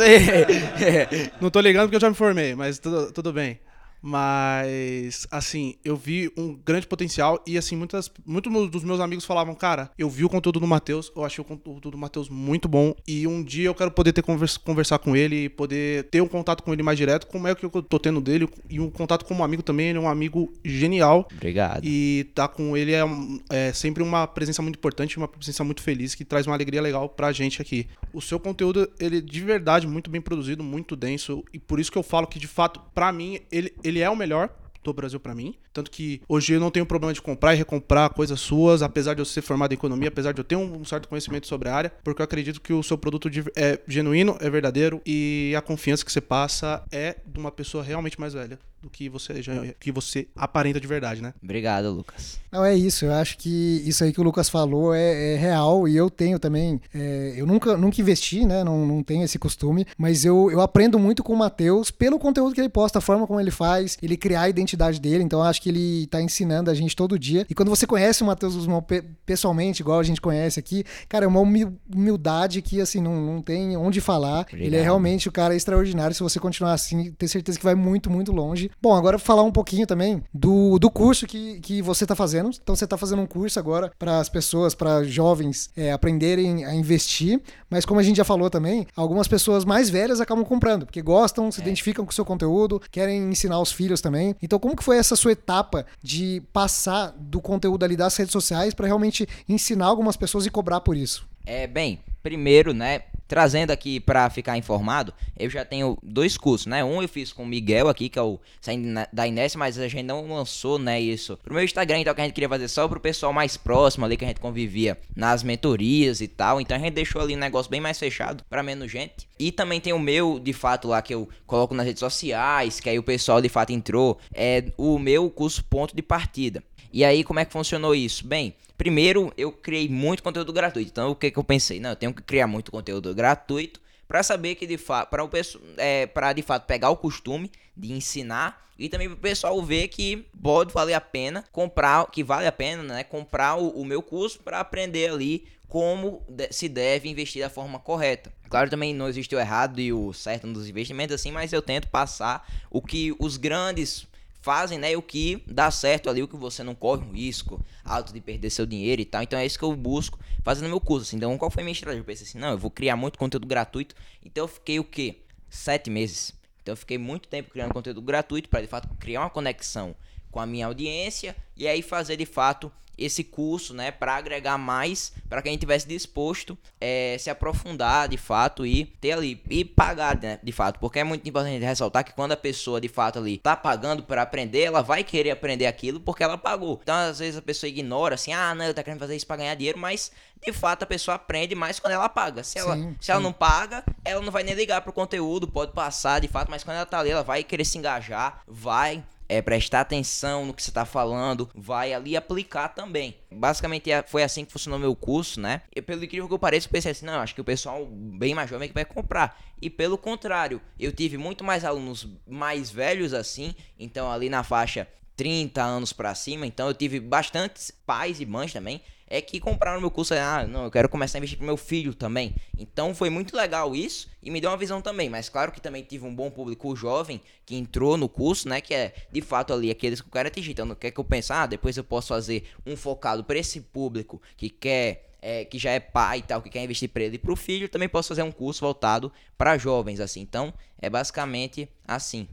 Não 1.39 1.49
tô 1.49 1.61
ligando 1.61 1.83
porque 1.83 1.95
eu 1.95 2.01
já 2.01 2.09
me 2.09 2.15
formei, 2.15 2.55
mas 2.55 2.77
tudo, 2.77 3.11
tudo 3.13 3.31
bem. 3.31 3.59
Mas, 4.01 5.27
assim, 5.29 5.75
eu 5.85 5.95
vi 5.95 6.31
um 6.35 6.53
grande 6.53 6.87
potencial 6.87 7.41
e, 7.45 7.57
assim, 7.57 7.75
muitas, 7.75 8.11
muitos 8.25 8.51
dos 8.69 8.83
meus 8.83 8.99
amigos 8.99 9.25
falavam, 9.25 9.53
cara, 9.53 9.91
eu 9.97 10.09
vi 10.09 10.25
o 10.25 10.29
conteúdo 10.29 10.59
do 10.59 10.67
Matheus, 10.67 11.11
eu 11.15 11.23
achei 11.23 11.41
o 11.41 11.45
conteúdo 11.45 11.91
do 11.91 11.97
Matheus 11.97 12.27
muito 12.29 12.67
bom 12.67 12.95
e 13.07 13.27
um 13.27 13.43
dia 13.43 13.67
eu 13.67 13.75
quero 13.75 13.91
poder 13.91 14.11
ter 14.11 14.23
conversa, 14.23 14.59
conversar 14.59 14.99
com 14.99 15.15
ele 15.15 15.45
e 15.45 15.49
poder 15.49 16.05
ter 16.05 16.21
um 16.21 16.27
contato 16.27 16.63
com 16.63 16.73
ele 16.73 16.81
mais 16.81 16.97
direto, 16.97 17.27
como 17.27 17.47
é 17.47 17.53
que 17.53 17.63
eu 17.63 17.69
tô 17.69 17.99
tendo 17.99 18.19
dele 18.19 18.49
e 18.69 18.79
um 18.79 18.89
contato 18.89 19.25
como 19.25 19.43
amigo 19.43 19.61
também, 19.61 19.89
ele 19.89 19.97
é 19.99 20.01
um 20.01 20.09
amigo 20.09 20.51
genial. 20.65 21.27
Obrigado. 21.31 21.81
E 21.83 22.27
tá 22.33 22.47
com 22.47 22.75
ele 22.75 22.93
é, 22.93 23.01
é 23.49 23.73
sempre 23.73 24.01
uma 24.01 24.25
presença 24.25 24.61
muito 24.61 24.77
importante, 24.77 25.17
uma 25.17 25.27
presença 25.27 25.63
muito 25.63 25.81
feliz 25.81 26.15
que 26.15 26.25
traz 26.25 26.47
uma 26.47 26.55
alegria 26.55 26.81
legal 26.81 27.07
pra 27.07 27.31
gente 27.31 27.61
aqui. 27.61 27.87
O 28.13 28.21
seu 28.21 28.39
conteúdo, 28.39 28.89
ele 28.99 29.17
é 29.19 29.21
de 29.21 29.41
verdade 29.41 29.85
muito 29.87 30.09
bem 30.09 30.21
produzido, 30.21 30.63
muito 30.63 30.95
denso 30.95 31.43
e 31.53 31.59
por 31.59 31.79
isso 31.79 31.91
que 31.91 31.97
eu 31.97 32.03
falo 32.03 32.27
que 32.27 32.39
de 32.39 32.47
fato, 32.47 32.81
pra 32.93 33.11
mim, 33.11 33.39
ele, 33.51 33.73
ele 33.83 33.90
é 33.99 34.09
o 34.09 34.15
melhor 34.15 34.49
do 34.83 34.93
Brasil 34.93 35.19
para 35.19 35.35
mim. 35.35 35.55
Tanto 35.73 35.91
que 35.91 36.21
hoje 36.27 36.53
eu 36.53 36.59
não 36.59 36.71
tenho 36.71 36.85
problema 36.85 37.13
de 37.13 37.21
comprar 37.21 37.53
e 37.53 37.57
recomprar 37.57 38.09
coisas 38.13 38.39
suas, 38.39 38.81
apesar 38.81 39.13
de 39.13 39.21
eu 39.21 39.25
ser 39.25 39.41
formado 39.41 39.71
em 39.71 39.75
economia, 39.75 40.07
apesar 40.07 40.31
de 40.31 40.39
eu 40.39 40.43
ter 40.43 40.55
um 40.55 40.83
certo 40.83 41.07
conhecimento 41.07 41.47
sobre 41.47 41.69
a 41.69 41.75
área, 41.75 41.93
porque 42.03 42.21
eu 42.21 42.23
acredito 42.23 42.61
que 42.61 42.73
o 42.73 42.83
seu 42.83 42.97
produto 42.97 43.29
é 43.55 43.79
genuíno, 43.87 44.37
é 44.39 44.49
verdadeiro 44.49 45.01
e 45.05 45.53
a 45.55 45.61
confiança 45.61 46.03
que 46.03 46.11
você 46.11 46.21
passa 46.21 46.83
é 46.91 47.17
de 47.25 47.39
uma 47.39 47.51
pessoa 47.51 47.83
realmente 47.83 48.19
mais 48.19 48.33
velha 48.33 48.59
do 48.81 48.89
que 48.89 49.09
você 49.09 49.33
que 49.79 49.91
você 49.91 50.27
aparenta 50.35 50.79
de 50.79 50.87
verdade, 50.87 51.21
né? 51.21 51.33
Obrigado, 51.41 51.91
Lucas. 51.91 52.39
Não, 52.51 52.65
é 52.65 52.75
isso. 52.75 53.05
Eu 53.05 53.13
acho 53.13 53.37
que 53.37 53.81
isso 53.85 54.03
aí 54.03 54.11
que 54.11 54.19
o 54.19 54.23
Lucas 54.23 54.49
falou 54.49 54.93
é, 54.93 55.33
é 55.33 55.37
real 55.37 55.87
e 55.87 55.95
eu 55.95 56.09
tenho 56.09 56.37
também. 56.37 56.81
É, 56.93 57.33
eu 57.37 57.45
nunca, 57.45 57.77
nunca 57.77 58.01
investi, 58.01 58.45
né? 58.45 58.63
Não, 58.63 58.85
não 58.85 59.03
tenho 59.03 59.23
esse 59.23 59.39
costume, 59.39 59.85
mas 59.97 60.25
eu, 60.25 60.51
eu 60.51 60.59
aprendo 60.59 60.99
muito 60.99 61.23
com 61.23 61.33
o 61.33 61.37
Matheus 61.37 61.91
pelo 61.91 62.19
conteúdo 62.19 62.53
que 62.53 62.59
ele 62.59 62.69
posta, 62.69 62.97
a 62.97 63.01
forma 63.01 63.25
como 63.27 63.39
ele 63.39 63.51
faz, 63.51 63.97
ele 64.01 64.17
criar 64.17 64.41
a 64.41 64.49
identidade 64.49 64.99
dele. 64.99 65.23
Então 65.23 65.39
eu 65.39 65.45
acho 65.45 65.61
que 65.61 65.69
ele 65.69 66.07
tá 66.07 66.21
ensinando 66.21 66.69
a 66.69 66.73
gente 66.73 66.95
todo 66.95 67.17
dia. 67.17 67.45
E 67.49 67.53
quando 67.53 67.69
você 67.69 67.85
conhece 67.85 68.23
o 68.23 68.25
Matheus 68.25 68.55
Guzmão 68.55 68.85
pessoalmente, 69.25 69.81
igual 69.81 69.99
a 69.99 70.03
gente 70.03 70.19
conhece 70.19 70.59
aqui, 70.59 70.83
cara, 71.07 71.25
é 71.25 71.27
uma 71.27 71.39
humildade 71.39 72.61
que, 72.61 72.81
assim, 72.81 73.01
não, 73.01 73.15
não 73.21 73.41
tem 73.41 73.77
onde 73.77 74.01
falar. 74.01 74.41
Obrigado. 74.41 74.65
Ele 74.65 74.75
é 74.75 74.81
realmente 74.81 75.29
o 75.29 75.31
cara 75.31 75.55
extraordinário. 75.55 76.15
Se 76.15 76.23
você 76.23 76.39
continuar 76.39 76.73
assim, 76.73 77.11
ter 77.11 77.27
certeza 77.27 77.57
que 77.57 77.63
vai 77.63 77.75
muito, 77.75 78.09
muito 78.09 78.31
longe. 78.31 78.70
Bom, 78.81 78.93
agora 78.93 79.17
falar 79.17 79.43
um 79.43 79.51
pouquinho 79.51 79.87
também 79.87 80.23
do, 80.33 80.77
do 80.77 80.89
curso 80.89 81.25
que, 81.25 81.59
que 81.59 81.81
você 81.81 82.03
está 82.03 82.15
fazendo. 82.15 82.49
Então, 82.61 82.75
você 82.75 82.83
está 82.83 82.97
fazendo 82.97 83.21
um 83.21 83.25
curso 83.25 83.59
agora 83.59 83.91
para 83.97 84.19
as 84.19 84.29
pessoas, 84.29 84.75
para 84.75 85.03
jovens 85.03 85.69
é, 85.75 85.91
aprenderem 85.91 86.65
a 86.65 86.73
investir. 86.73 87.41
Mas, 87.69 87.85
como 87.85 87.99
a 87.99 88.03
gente 88.03 88.17
já 88.17 88.23
falou 88.23 88.49
também, 88.49 88.85
algumas 88.95 89.27
pessoas 89.27 89.65
mais 89.65 89.89
velhas 89.89 90.21
acabam 90.21 90.45
comprando, 90.45 90.85
porque 90.85 91.01
gostam, 91.01 91.51
se 91.51 91.59
é. 91.59 91.63
identificam 91.63 92.05
com 92.05 92.11
o 92.11 92.13
seu 92.13 92.25
conteúdo, 92.25 92.81
querem 92.91 93.29
ensinar 93.29 93.59
os 93.59 93.71
filhos 93.71 94.01
também. 94.01 94.35
Então, 94.41 94.59
como 94.59 94.75
que 94.75 94.83
foi 94.83 94.97
essa 94.97 95.15
sua 95.15 95.31
etapa 95.31 95.85
de 96.01 96.41
passar 96.53 97.13
do 97.17 97.39
conteúdo 97.39 97.83
ali 97.83 97.95
das 97.95 98.15
redes 98.15 98.31
sociais 98.31 98.73
para 98.73 98.87
realmente 98.87 99.27
ensinar 99.47 99.85
algumas 99.85 100.15
pessoas 100.15 100.45
e 100.45 100.49
cobrar 100.49 100.81
por 100.81 100.95
isso? 100.95 101.25
É, 101.45 101.65
bem, 101.67 101.99
primeiro, 102.21 102.73
né, 102.73 103.01
trazendo 103.31 103.71
aqui 103.71 103.97
para 103.97 104.29
ficar 104.29 104.57
informado, 104.57 105.13
eu 105.39 105.49
já 105.49 105.63
tenho 105.63 105.97
dois 106.03 106.35
cursos, 106.35 106.67
né? 106.67 106.83
Um 106.83 107.01
eu 107.01 107.07
fiz 107.07 107.31
com 107.31 107.43
o 107.43 107.47
Miguel 107.47 107.87
aqui, 107.87 108.09
que 108.09 108.19
é 108.19 108.21
o 108.21 108.37
saindo 108.59 109.07
da 109.13 109.25
Inés, 109.25 109.55
mas 109.55 109.79
a 109.79 109.87
gente 109.87 110.03
não 110.03 110.27
lançou, 110.27 110.77
né, 110.77 110.99
isso 110.99 111.37
pro 111.41 111.53
meu 111.53 111.63
Instagram, 111.63 111.99
então 111.99 112.13
que 112.13 112.19
a 112.19 112.25
gente 112.25 112.33
queria 112.33 112.49
fazer 112.49 112.67
só 112.67 112.89
pro 112.89 112.99
pessoal 112.99 113.31
mais 113.31 113.55
próximo 113.55 114.03
ali 114.03 114.17
que 114.17 114.25
a 114.25 114.27
gente 114.27 114.41
convivia 114.41 114.99
nas 115.15 115.43
mentorias 115.43 116.19
e 116.19 116.27
tal. 116.27 116.59
Então 116.59 116.75
a 116.75 116.79
gente 116.81 116.91
deixou 116.91 117.21
ali 117.21 117.33
um 117.33 117.39
negócio 117.39 117.71
bem 117.71 117.79
mais 117.79 117.97
fechado 117.97 118.43
para 118.49 118.61
menos 118.61 118.91
gente. 118.91 119.29
E 119.39 119.49
também 119.49 119.79
tem 119.79 119.93
o 119.93 119.99
meu, 119.99 120.37
de 120.37 120.51
fato, 120.51 120.89
lá 120.89 121.01
que 121.01 121.15
eu 121.15 121.29
coloco 121.47 121.73
nas 121.73 121.85
redes 121.85 122.01
sociais, 122.01 122.81
que 122.81 122.89
aí 122.89 122.99
o 122.99 123.03
pessoal 123.03 123.41
de 123.41 123.47
fato 123.47 123.71
entrou, 123.71 124.19
é 124.33 124.65
o 124.75 124.99
meu 124.99 125.29
curso 125.29 125.63
ponto 125.63 125.95
de 125.95 126.01
partida. 126.01 126.61
E 126.91 127.05
aí, 127.05 127.23
como 127.23 127.39
é 127.39 127.45
que 127.45 127.53
funcionou 127.53 127.95
isso? 127.95 128.27
Bem, 128.27 128.53
primeiro 128.81 129.31
eu 129.37 129.51
criei 129.51 129.87
muito 129.87 130.23
conteúdo 130.23 130.51
gratuito. 130.51 130.89
Então, 130.89 131.11
o 131.11 131.15
que, 131.15 131.29
que 131.29 131.37
eu 131.37 131.43
pensei? 131.43 131.79
Não, 131.79 131.91
eu 131.91 131.95
tenho 131.95 132.11
que 132.11 132.23
criar 132.23 132.47
muito 132.47 132.71
conteúdo 132.71 133.13
gratuito 133.13 133.79
para 134.07 134.23
saber 134.23 134.55
que 134.55 134.65
de 134.65 134.75
fato, 134.75 135.07
para 135.11 135.23
o 135.23 135.29
pessoal, 135.29 135.63
é, 135.77 136.07
para 136.07 136.33
de 136.33 136.41
fato 136.41 136.65
pegar 136.65 136.89
o 136.89 136.97
costume 136.97 137.51
de 137.77 137.93
ensinar 137.93 138.67
e 138.79 138.89
também 138.89 139.07
para 139.07 139.15
o 139.15 139.19
pessoal 139.19 139.61
ver 139.61 139.87
que 139.89 140.25
pode 140.41 140.73
valer 140.73 140.95
a 140.95 140.99
pena 140.99 141.45
comprar, 141.51 142.09
que 142.09 142.23
vale 142.23 142.47
a 142.47 142.51
pena, 142.51 142.81
né, 142.81 143.03
comprar 143.03 143.55
o, 143.55 143.69
o 143.69 143.85
meu 143.85 144.01
curso 144.01 144.39
para 144.39 144.59
aprender 144.59 145.11
ali 145.11 145.45
como 145.67 146.25
se 146.49 146.67
deve 146.67 147.07
investir 147.07 147.43
da 147.43 147.51
forma 147.51 147.77
correta. 147.77 148.33
Claro, 148.49 148.67
também 148.67 148.95
não 148.95 149.07
existe 149.07 149.35
o 149.35 149.39
errado 149.39 149.79
e 149.79 149.93
o 149.93 150.11
certo 150.11 150.47
nos 150.47 150.67
investimentos 150.67 151.13
assim, 151.13 151.31
mas 151.31 151.53
eu 151.53 151.61
tento 151.61 151.87
passar 151.87 152.51
o 152.71 152.81
que 152.81 153.15
os 153.19 153.37
grandes 153.37 154.07
fazem, 154.41 154.77
né, 154.77 154.95
o 154.97 155.01
que 155.01 155.43
dá 155.47 155.69
certo 155.69 156.09
ali, 156.09 156.21
o 156.21 156.27
que 156.27 156.35
você 156.35 156.63
não 156.63 156.75
corre 156.75 157.03
um 157.05 157.13
risco 157.13 157.63
alto 157.85 158.11
de 158.11 158.19
perder 158.19 158.49
seu 158.49 158.65
dinheiro 158.65 159.01
e 159.01 159.05
tal. 159.05 159.21
Então 159.21 159.37
é 159.37 159.45
isso 159.45 159.57
que 159.57 159.63
eu 159.63 159.75
busco 159.75 160.19
fazendo 160.43 160.67
meu 160.67 160.79
curso. 160.79 161.07
Assim. 161.07 161.17
Então, 161.17 161.37
qual 161.37 161.51
foi 161.51 161.61
a 161.61 161.65
minha 161.65 161.73
estratégia? 161.73 162.01
Eu 162.01 162.05
pensei 162.05 162.27
assim, 162.27 162.39
não, 162.39 162.51
eu 162.51 162.57
vou 162.57 162.71
criar 162.71 162.95
muito 162.95 163.19
conteúdo 163.19 163.47
gratuito. 163.47 163.95
Então 164.25 164.43
eu 164.43 164.47
fiquei 164.47 164.79
o 164.79 164.83
quê? 164.83 165.19
Sete 165.49 165.89
meses. 165.89 166.33
Então 166.61 166.73
eu 166.73 166.77
fiquei 166.77 166.97
muito 166.97 167.27
tempo 167.27 167.51
criando 167.51 167.73
conteúdo 167.73 168.01
gratuito 168.01 168.49
para 168.49 168.61
de 168.61 168.67
fato 168.67 168.87
criar 168.99 169.21
uma 169.21 169.29
conexão 169.29 169.95
com 170.31 170.39
a 170.39 170.45
minha 170.45 170.65
audiência 170.65 171.35
e 171.57 171.67
aí 171.67 171.81
fazer 171.81 172.17
de 172.17 172.25
fato 172.25 172.71
esse 173.03 173.23
curso, 173.23 173.73
né, 173.73 173.91
para 173.91 174.15
agregar 174.15 174.57
mais, 174.57 175.13
para 175.29 175.41
quem 175.41 175.57
tivesse 175.57 175.87
disposto 175.87 176.57
é, 176.79 177.17
se 177.19 177.29
aprofundar 177.29 178.07
de 178.07 178.17
fato 178.17 178.65
e 178.65 178.85
ter 178.85 179.13
ali 179.13 179.41
e 179.49 179.65
pagar, 179.65 180.19
né, 180.21 180.39
de 180.41 180.51
fato, 180.51 180.79
porque 180.79 180.99
é 180.99 181.03
muito 181.03 181.27
importante 181.27 181.63
ressaltar 181.63 182.03
que 182.03 182.13
quando 182.13 182.31
a 182.31 182.37
pessoa 182.37 182.79
de 182.79 182.87
fato 182.87 183.19
ali 183.19 183.37
tá 183.37 183.55
pagando 183.55 184.03
para 184.03 184.21
aprender, 184.21 184.61
ela 184.61 184.81
vai 184.81 185.03
querer 185.03 185.31
aprender 185.31 185.65
aquilo 185.65 185.99
porque 185.99 186.23
ela 186.23 186.37
pagou. 186.37 186.79
Então 186.81 186.95
às 186.95 187.19
vezes 187.19 187.37
a 187.37 187.41
pessoa 187.41 187.69
ignora 187.69 188.15
assim, 188.15 188.33
ah, 188.33 188.53
não, 188.55 188.65
eu 188.65 188.73
tá 188.73 188.83
querendo 188.83 188.99
fazer 188.99 189.15
isso 189.15 189.27
para 189.27 189.37
ganhar 189.37 189.55
dinheiro, 189.55 189.79
mas 189.79 190.11
de 190.45 190.51
fato 190.51 190.83
a 190.83 190.85
pessoa 190.85 191.15
aprende 191.15 191.55
mais 191.55 191.79
quando 191.79 191.93
ela 191.93 192.09
paga. 192.09 192.43
Se 192.43 192.57
ela, 192.57 192.75
sim, 192.75 192.95
se 192.99 193.05
sim. 193.05 193.11
ela 193.11 193.21
não 193.21 193.33
paga, 193.33 193.83
ela 194.03 194.21
não 194.21 194.31
vai 194.31 194.43
nem 194.43 194.55
ligar 194.55 194.81
pro 194.81 194.93
conteúdo, 194.93 195.47
pode 195.47 195.71
passar 195.71 196.19
de 196.19 196.27
fato, 196.27 196.49
mas 196.49 196.63
quando 196.63 196.77
ela 196.77 196.85
tá 196.85 196.99
ali, 196.99 197.11
ela 197.11 197.23
vai 197.23 197.43
querer 197.43 197.65
se 197.65 197.77
engajar, 197.77 198.41
vai 198.47 199.03
é, 199.31 199.41
prestar 199.41 199.79
atenção 199.79 200.45
no 200.45 200.53
que 200.53 200.61
você 200.61 200.69
está 200.69 200.83
falando, 200.83 201.49
vai 201.55 201.93
ali 201.93 202.17
aplicar 202.17 202.67
também. 202.67 203.15
Basicamente 203.31 203.89
é, 203.89 204.03
foi 204.03 204.23
assim 204.23 204.43
que 204.43 204.51
funcionou 204.51 204.77
meu 204.77 204.93
curso, 204.93 205.39
né? 205.39 205.61
E 205.73 205.81
pelo 205.81 206.03
incrível 206.03 206.27
que 206.27 206.33
eu 206.33 206.39
pareça, 206.39 206.67
eu 206.67 206.71
pensei 206.71 206.91
assim, 206.91 207.05
não, 207.05 207.21
acho 207.21 207.33
que 207.33 207.39
o 207.39 207.45
pessoal 207.45 207.85
bem 207.85 208.35
mais 208.35 208.49
jovem 208.49 208.65
é 208.65 208.67
que 208.67 208.73
vai 208.73 208.83
comprar. 208.83 209.41
E 209.61 209.69
pelo 209.69 209.97
contrário, 209.97 210.59
eu 210.77 210.91
tive 210.91 211.17
muito 211.17 211.45
mais 211.45 211.63
alunos 211.63 212.09
mais 212.27 212.69
velhos 212.69 213.13
assim, 213.13 213.55
então 213.79 214.11
ali 214.11 214.29
na 214.29 214.43
faixa 214.43 214.85
30 215.21 215.61
anos 215.61 215.93
para 215.93 216.15
cima, 216.15 216.47
então 216.47 216.67
eu 216.67 216.73
tive 216.73 216.99
bastantes 216.99 217.69
pais 217.69 218.19
e 218.19 218.25
mães 218.25 218.51
também 218.51 218.81
é 219.05 219.21
que 219.21 219.39
compraram 219.39 219.79
meu 219.79 219.91
curso. 219.91 220.15
Ah, 220.15 220.47
não, 220.47 220.63
eu 220.63 220.71
quero 220.71 220.87
começar 220.87 221.17
a 221.17 221.19
investir 221.19 221.37
pro 221.37 221.45
meu 221.45 221.57
filho 221.57 221.93
também. 221.93 222.33
Então 222.57 222.95
foi 222.95 223.09
muito 223.09 223.35
legal 223.35 223.75
isso 223.75 224.09
e 224.23 224.31
me 224.31 224.39
deu 224.39 224.49
uma 224.49 224.55
visão 224.55 224.81
também. 224.81 225.09
Mas 225.09 225.27
claro 225.27 225.51
que 225.51 225.59
também 225.59 225.83
tive 225.83 226.05
um 226.05 226.15
bom 226.15 226.31
público 226.31 226.73
jovem 226.75 227.21
que 227.45 227.55
entrou 227.55 227.97
no 227.97 228.07
curso, 228.07 228.47
né? 228.47 228.61
Que 228.61 228.73
é 228.73 228.93
de 229.11 229.21
fato 229.21 229.53
ali 229.53 229.69
aqueles 229.69 229.99
que 229.99 230.07
eu 230.07 230.11
quero 230.11 230.29
atingir. 230.29 230.51
Então, 230.51 230.65
não 230.65 230.75
quer 230.75 230.89
que 230.89 230.99
eu 230.99 231.03
pense, 231.03 231.31
ah, 231.31 231.45
depois 231.45 231.75
eu 231.75 231.83
posso 231.83 232.07
fazer 232.07 232.45
um 232.65 232.77
focado 232.77 233.23
para 233.23 233.37
esse 233.37 233.59
público 233.59 234.19
que 234.35 234.49
quer. 234.49 235.09
É, 235.23 235.45
que 235.45 235.59
já 235.59 235.69
é 235.69 235.79
pai 235.79 236.17
e 236.17 236.21
tal, 236.23 236.41
que 236.41 236.49
quer 236.49 236.63
investir 236.63 236.89
para 236.89 237.03
ele 237.03 237.13
e 237.13 237.19
para 237.19 237.31
o 237.31 237.35
filho, 237.35 237.69
também 237.69 237.87
posso 237.87 238.07
fazer 238.07 238.23
um 238.23 238.31
curso 238.31 238.61
voltado 238.61 239.13
para 239.37 239.55
jovens, 239.55 239.99
assim. 239.99 240.19
Então, 240.19 240.51
é 240.81 240.89
basicamente 240.89 241.69
assim. 241.87 242.27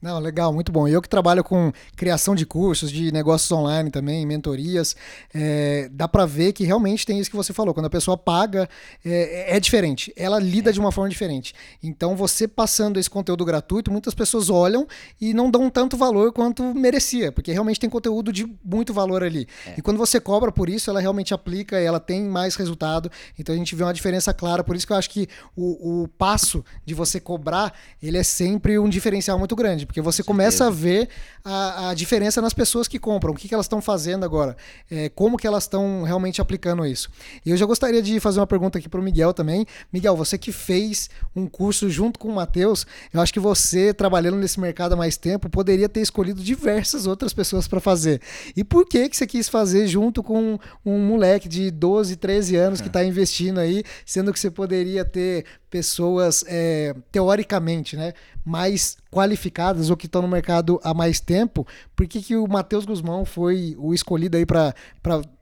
Não, 0.00 0.18
legal, 0.18 0.52
muito 0.52 0.70
bom. 0.70 0.86
Eu 0.86 1.00
que 1.00 1.08
trabalho 1.08 1.42
com 1.42 1.72
criação 1.96 2.34
de 2.34 2.44
cursos, 2.44 2.90
de 2.92 3.10
negócios 3.10 3.50
online 3.50 3.90
também, 3.90 4.26
mentorias, 4.26 4.94
é, 5.34 5.88
dá 5.90 6.06
para 6.06 6.26
ver 6.26 6.52
que 6.52 6.64
realmente 6.64 7.06
tem 7.06 7.18
isso 7.18 7.30
que 7.30 7.36
você 7.36 7.52
falou. 7.52 7.72
Quando 7.72 7.86
a 7.86 7.90
pessoa 7.90 8.16
paga, 8.16 8.68
é, 9.02 9.56
é 9.56 9.60
diferente. 9.60 10.12
Ela 10.14 10.38
lida 10.38 10.70
de 10.70 10.78
uma 10.78 10.92
forma 10.92 11.08
diferente. 11.08 11.54
Então, 11.82 12.14
você 12.14 12.46
passando 12.46 13.00
esse 13.00 13.08
conteúdo 13.08 13.42
gratuito, 13.42 13.90
muitas 13.90 14.12
pessoas 14.12 14.50
olham 14.50 14.86
e 15.18 15.32
não 15.32 15.50
dão 15.50 15.70
tanto 15.70 15.96
valor 15.96 16.30
quanto 16.30 16.62
merecia, 16.74 17.32
porque 17.32 17.50
realmente 17.50 17.80
tem 17.80 17.88
conteúdo 17.88 18.30
de 18.30 18.46
muito 18.62 18.92
valor 18.92 19.24
ali. 19.24 19.48
É. 19.66 19.74
E 19.78 19.82
quando 19.82 19.96
você 19.96 20.20
cobra 20.20 20.52
por 20.52 20.68
isso, 20.68 20.90
ela 20.90 21.00
realmente 21.00 21.32
aplica, 21.32 21.78
ela 21.78 21.98
tem 21.98 22.22
mais 22.22 22.54
resultado. 22.54 23.10
Então, 23.38 23.54
a 23.54 23.58
gente 23.58 23.74
vê 23.74 23.82
uma 23.82 23.94
diferença 23.94 24.34
clara. 24.34 24.62
Por 24.62 24.76
isso 24.76 24.86
que 24.86 24.92
eu 24.92 24.96
acho 24.96 25.08
que 25.08 25.26
o, 25.56 26.02
o 26.02 26.08
passo 26.08 26.62
de 26.84 26.92
você 26.92 27.18
cobrar, 27.18 27.72
ele 28.02 28.18
é 28.18 28.22
sempre 28.22 28.78
um 28.78 28.90
diferencial 28.90 29.38
muito 29.38 29.56
grande 29.56 29.85
porque 29.86 30.00
você 30.00 30.22
começa 30.22 30.66
a 30.66 30.70
ver 30.70 31.08
a, 31.44 31.90
a, 31.90 31.94
diferença 31.94 32.40
nas 32.42 32.52
pessoas 32.52 32.88
que 32.88 32.98
compram, 32.98 33.32
o 33.32 33.36
que, 33.36 33.48
que 33.48 33.54
elas 33.54 33.66
estão 33.66 33.80
fazendo 33.80 34.24
agora, 34.24 34.56
é, 34.90 35.08
como 35.08 35.36
que 35.36 35.46
elas 35.46 35.64
estão 35.64 36.02
realmente 36.02 36.40
aplicando 36.40 36.84
isso. 36.84 37.08
E 37.44 37.50
eu 37.50 37.56
já 37.56 37.64
gostaria 37.64 38.02
de 38.02 38.18
fazer 38.18 38.40
uma 38.40 38.46
pergunta 38.46 38.78
aqui 38.78 38.88
para 38.88 39.00
o 39.00 39.02
Miguel 39.02 39.32
também. 39.32 39.64
Miguel, 39.92 40.16
você 40.16 40.36
que 40.36 40.52
fez 40.52 41.08
um 41.34 41.46
curso 41.46 41.88
junto 41.88 42.18
com 42.18 42.28
o 42.28 42.34
Matheus, 42.34 42.86
eu 43.12 43.20
acho 43.20 43.32
que 43.32 43.40
você, 43.40 43.94
trabalhando 43.94 44.36
nesse 44.36 44.58
mercado 44.60 44.94
há 44.94 44.96
mais 44.96 45.16
tempo, 45.16 45.48
poderia 45.48 45.88
ter 45.88 46.00
escolhido 46.00 46.42
diversas 46.42 47.06
outras 47.06 47.32
pessoas 47.32 47.68
para 47.68 47.80
fazer. 47.80 48.20
E 48.56 48.64
por 48.64 48.86
que, 48.86 49.08
que 49.08 49.16
você 49.16 49.26
quis 49.26 49.48
fazer 49.48 49.86
junto 49.86 50.22
com 50.22 50.58
um 50.84 50.98
moleque 50.98 51.48
de 51.48 51.70
12, 51.70 52.16
13 52.16 52.56
anos 52.56 52.80
que 52.80 52.88
está 52.88 53.04
investindo 53.04 53.58
aí, 53.58 53.84
sendo 54.04 54.32
que 54.32 54.40
você 54.40 54.50
poderia 54.50 55.04
ter 55.04 55.44
pessoas 55.70 56.44
é, 56.46 56.94
teoricamente, 57.10 57.96
né, 57.96 58.12
mais 58.44 58.96
qualificadas 59.10 59.90
ou 59.90 59.96
que 59.96 60.06
estão 60.06 60.22
no 60.22 60.28
mercado 60.28 60.80
há 60.82 60.94
mais 60.94 61.20
tempo, 61.20 61.66
por 61.94 62.06
que, 62.06 62.22
que 62.22 62.36
o 62.36 62.46
Matheus 62.46 62.84
Guzmão 62.84 63.24
foi 63.24 63.74
o 63.78 63.92
escolhido 63.92 64.36
aí 64.36 64.46
para 64.46 64.74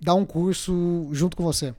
dar 0.00 0.14
um 0.14 0.24
curso 0.24 1.08
junto 1.12 1.36
com 1.36 1.42
você? 1.42 1.74